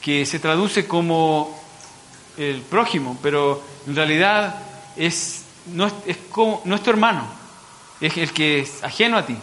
que 0.00 0.24
se 0.24 0.38
traduce 0.38 0.86
como 0.86 1.58
el 2.36 2.62
prójimo, 2.62 3.18
pero 3.22 3.62
en 3.86 3.94
realidad 3.94 4.62
es, 4.96 5.42
no, 5.72 5.86
es, 6.06 6.16
como, 6.30 6.62
no 6.64 6.74
es 6.74 6.82
tu 6.82 6.90
hermano, 6.90 7.26
es 8.00 8.16
el 8.16 8.32
que 8.32 8.60
es 8.60 8.82
ajeno 8.82 9.16
a 9.16 9.26
ti, 9.26 9.36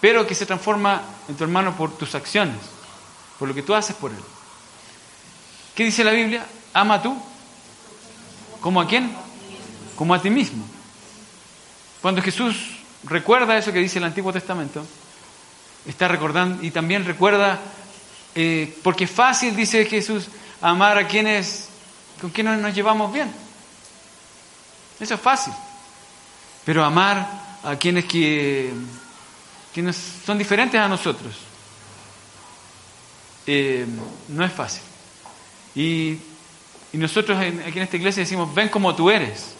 pero 0.00 0.26
que 0.26 0.34
se 0.34 0.46
transforma 0.46 1.02
en 1.28 1.36
tu 1.36 1.44
hermano 1.44 1.76
por 1.76 1.96
tus 1.96 2.14
acciones, 2.14 2.56
por 3.38 3.48
lo 3.48 3.54
que 3.54 3.62
tú 3.62 3.74
haces 3.74 3.96
por 3.96 4.10
él. 4.10 4.18
¿Qué 5.74 5.84
dice 5.84 6.02
la 6.02 6.12
Biblia? 6.12 6.44
Ama 6.74 7.00
tú. 7.02 7.16
¿Como 8.60 8.80
a 8.80 8.86
quién? 8.88 9.14
Como 9.94 10.14
a 10.14 10.20
ti 10.20 10.30
mismo. 10.30 10.64
Cuando 12.02 12.22
Jesús 12.22 12.56
recuerda 13.04 13.56
eso 13.56 13.72
que 13.72 13.78
dice 13.78 13.98
el 13.98 14.04
Antiguo 14.04 14.32
Testamento, 14.32 14.84
está 15.86 16.08
recordando 16.08 16.62
y 16.64 16.70
también 16.70 17.04
recuerda, 17.04 17.60
eh, 18.34 18.76
porque 18.82 19.06
fácil, 19.06 19.54
dice 19.54 19.84
Jesús, 19.84 20.28
amar 20.60 20.98
a 20.98 21.06
quienes, 21.06 21.68
con 22.20 22.30
quienes 22.30 22.58
nos 22.58 22.74
llevamos 22.74 23.12
bien. 23.12 23.32
Eso 25.00 25.14
es 25.14 25.20
fácil. 25.20 25.52
Pero 26.64 26.84
amar 26.84 27.26
a 27.64 27.76
quienes 27.76 28.04
que, 28.04 28.72
son 30.24 30.38
diferentes 30.38 30.80
a 30.80 30.88
nosotros 30.88 31.34
eh, 33.46 33.86
no 34.28 34.44
es 34.44 34.52
fácil. 34.52 34.82
Y, 35.74 36.18
nosotros 36.92 37.38
aquí 37.38 37.78
en 37.78 37.84
esta 37.84 37.96
iglesia 37.96 38.22
decimos, 38.22 38.52
ven 38.54 38.70
como 38.70 38.94
tú 38.94 39.10
eres. 39.10 39.54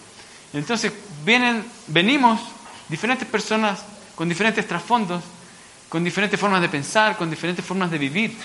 Entonces 0.53 0.93
vienen, 1.25 1.65
venimos 1.87 2.41
diferentes 2.89 3.29
personas 3.29 3.81
con 4.17 4.29
diferentes 4.29 4.67
trasfondos, 4.67 5.23
con 5.89 6.03
diferentes 6.03 6.41
formas 6.41 6.61
de 6.63 6.69
pensar, 6.69 7.17
con 7.17 7.31
diferentes 7.31 7.65
formas 7.65 7.91
de 7.91 7.99
vivir. 7.99 8.37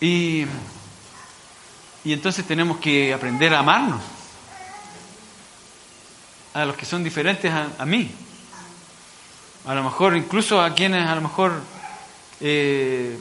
Y, 0.00 0.44
y 2.04 2.12
entonces 2.12 2.44
tenemos 2.44 2.78
que 2.78 3.14
aprender 3.14 3.54
a 3.54 3.60
amarnos 3.60 4.02
a 6.54 6.64
los 6.64 6.76
que 6.76 6.86
son 6.86 7.02
diferentes 7.02 7.52
a, 7.52 7.84
mí. 7.84 8.10
A 9.66 9.74
lo 9.74 9.82
mejor, 9.82 10.16
incluso 10.16 10.60
a 10.62 10.72
quienes 10.72 11.06
a 11.06 11.14
lo 11.16 11.20
mejor 11.20 11.60
eh, 12.40 13.18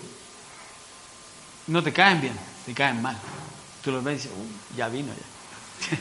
no 1.68 1.82
te 1.82 1.92
caen 1.92 2.22
bien, 2.22 2.38
te 2.66 2.74
caen 2.74 3.02
mal. 3.02 3.18
Tú 3.84 3.92
los 3.92 4.04
ves 4.04 4.26
y 4.26 4.28
dices, 4.28 4.32
ya 4.78 4.88
vino 4.88 5.12
ya. 5.12 5.98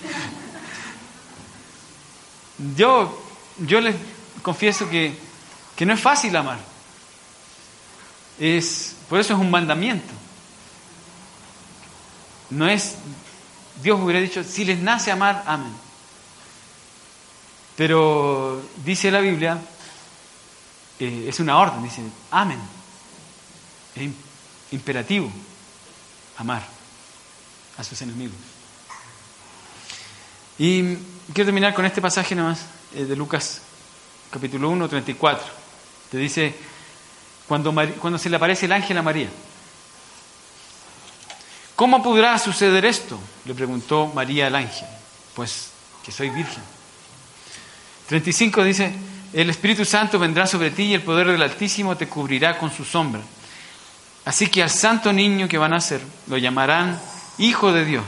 yo, 2.77 3.23
yo 3.59 3.81
les 3.81 3.97
confieso 4.43 4.89
que, 4.91 5.17
que 5.75 5.87
no 5.87 5.95
es 5.95 6.01
fácil 6.01 6.37
amar. 6.37 6.59
Es, 8.39 8.95
por 9.09 9.19
eso 9.21 9.33
es 9.33 9.41
un 9.41 9.51
mandamiento. 9.51 10.13
No 12.51 12.69
es, 12.69 12.97
Dios 13.83 13.99
hubiera 13.99 14.21
dicho, 14.21 14.45
si 14.45 14.67
les 14.67 14.79
nace 14.81 15.11
amar, 15.11 15.43
amen. 15.47 15.73
Pero 17.77 18.63
dice 18.85 19.11
la 19.11 19.21
Biblia, 19.21 19.59
eh, 20.99 21.27
es 21.29 21.41
una 21.41 21.59
orden, 21.59 21.83
dice, 21.83 22.03
amen. 22.31 22.61
Es 23.95 24.11
imperativo 24.73 25.31
amar 26.39 26.63
a 27.77 27.85
sus 27.85 28.01
enemigos. 28.03 28.37
Y 30.59 30.97
quiero 31.33 31.47
terminar 31.47 31.75
con 31.75 31.85
este 31.85 32.01
pasaje 32.01 32.35
nada 32.35 32.51
más 32.51 32.61
eh, 32.95 33.05
de 33.05 33.17
Lucas 33.17 33.63
capítulo 34.31 34.71
1, 34.71 34.89
34. 34.89 35.47
Te 36.11 36.19
dice, 36.19 36.55
cuando, 37.49 37.75
cuando 38.01 38.19
se 38.19 38.31
le 38.31 38.37
aparece 38.37 38.67
el 38.67 38.73
ángel 38.73 38.97
a 38.99 39.03
María, 39.03 39.29
¿cómo 41.75 42.03
podrá 42.03 42.39
suceder 42.39 42.85
esto? 42.85 43.19
Le 43.45 43.55
preguntó 43.55 44.07
María 44.09 44.47
al 44.47 44.55
ángel. 44.55 44.89
Pues 45.35 45.71
que 46.05 46.13
soy 46.13 46.31
virgen. 46.31 46.63
35 48.09 48.65
dice, 48.65 48.93
el 49.33 49.51
Espíritu 49.51 49.85
Santo 49.85 50.19
vendrá 50.19 50.47
sobre 50.47 50.71
ti 50.71 50.85
y 50.85 50.95
el 50.95 51.03
poder 51.03 51.29
del 51.29 51.43
Altísimo 51.43 51.97
te 51.97 52.09
cubrirá 52.09 52.59
con 52.59 52.71
su 52.71 52.85
sombra. 52.85 53.21
Así 54.25 54.47
que 54.47 54.63
al 54.63 54.71
santo 54.71 55.13
niño 55.13 55.49
que 55.49 55.59
van 55.59 55.73
a 55.73 55.77
nacer 55.77 56.01
lo 56.29 56.39
llamarán 56.39 57.01
Hijo 57.39 57.73
de 57.73 57.85
Dios. 57.85 58.05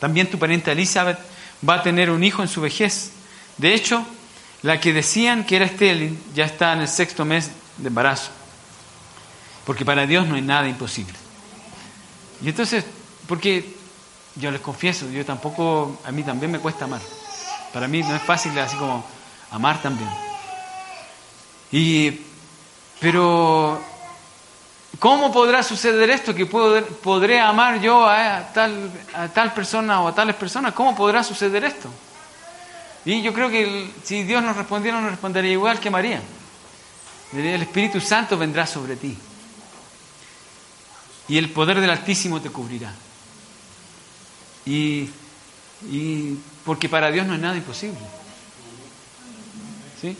También 0.00 0.28
tu 0.28 0.38
pariente 0.38 0.72
Elizabeth 0.72 1.18
va 1.66 1.74
a 1.74 1.82
tener 1.82 2.10
un 2.10 2.22
hijo 2.24 2.42
en 2.42 2.48
su 2.48 2.60
vejez. 2.60 3.12
De 3.56 3.74
hecho, 3.74 4.04
la 4.62 4.80
que 4.80 4.92
decían 4.92 5.44
que 5.44 5.56
era 5.56 5.64
estéril 5.64 6.18
ya 6.34 6.44
está 6.44 6.72
en 6.72 6.80
el 6.80 6.88
sexto 6.88 7.24
mes 7.24 7.50
de 7.76 7.88
embarazo. 7.88 8.30
Porque 9.64 9.84
para 9.84 10.06
Dios 10.06 10.26
no 10.26 10.34
hay 10.34 10.42
nada 10.42 10.68
imposible. 10.68 11.14
Y 12.42 12.48
entonces, 12.48 12.84
porque 13.26 13.74
yo 14.36 14.50
les 14.50 14.60
confieso, 14.60 15.08
yo 15.10 15.24
tampoco, 15.24 16.00
a 16.04 16.12
mí 16.12 16.22
también 16.22 16.50
me 16.50 16.58
cuesta 16.58 16.84
amar. 16.84 17.00
Para 17.72 17.88
mí 17.88 18.02
no 18.02 18.14
es 18.16 18.22
fácil 18.22 18.58
así 18.58 18.76
como 18.76 19.04
amar 19.50 19.80
también. 19.82 20.10
Y, 21.70 22.20
pero, 23.00 23.80
¿cómo 24.98 25.32
podrá 25.32 25.62
suceder 25.62 26.10
esto? 26.10 26.34
Que 26.34 26.46
podré 26.46 27.40
amar 27.40 27.80
yo 27.80 28.06
a 28.06 28.52
tal, 28.52 28.90
a 29.14 29.28
tal 29.28 29.52
persona 29.52 30.00
o 30.00 30.08
a 30.08 30.14
tales 30.14 30.36
personas. 30.36 30.72
¿Cómo 30.72 30.96
podrá 30.96 31.22
suceder 31.22 31.64
esto? 31.64 31.88
Y 33.04 33.22
yo 33.22 33.32
creo 33.32 33.48
que 33.48 33.90
si 34.02 34.22
Dios 34.24 34.42
nos 34.42 34.56
respondiera, 34.56 35.00
nos 35.00 35.10
respondería 35.10 35.52
igual 35.52 35.78
que 35.78 35.90
María. 35.90 36.20
El 37.32 37.62
Espíritu 37.62 38.00
Santo 38.00 38.38
vendrá 38.38 38.66
sobre 38.66 38.96
ti. 38.96 39.16
Y 41.28 41.36
el 41.36 41.50
poder 41.50 41.80
del 41.80 41.90
Altísimo 41.90 42.40
te 42.40 42.50
cubrirá. 42.50 42.92
Y, 44.64 45.10
y 45.90 46.38
porque 46.68 46.86
para 46.86 47.10
Dios 47.10 47.26
no 47.26 47.32
es 47.32 47.40
nada 47.40 47.56
imposible. 47.56 47.98
¿Sí? 49.98 50.14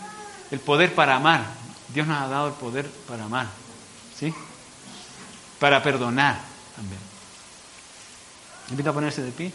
El 0.50 0.60
poder 0.60 0.94
para 0.94 1.16
amar. 1.16 1.44
Dios 1.92 2.06
nos 2.06 2.22
ha 2.22 2.26
dado 2.26 2.48
el 2.48 2.54
poder 2.54 2.88
para 3.06 3.24
amar. 3.24 3.48
¿Sí? 4.18 4.32
Para 5.58 5.82
perdonar 5.82 6.40
también. 6.74 7.00
A 8.88 8.92
ponerse 8.94 9.20
de 9.20 9.30
pie. 9.30 9.52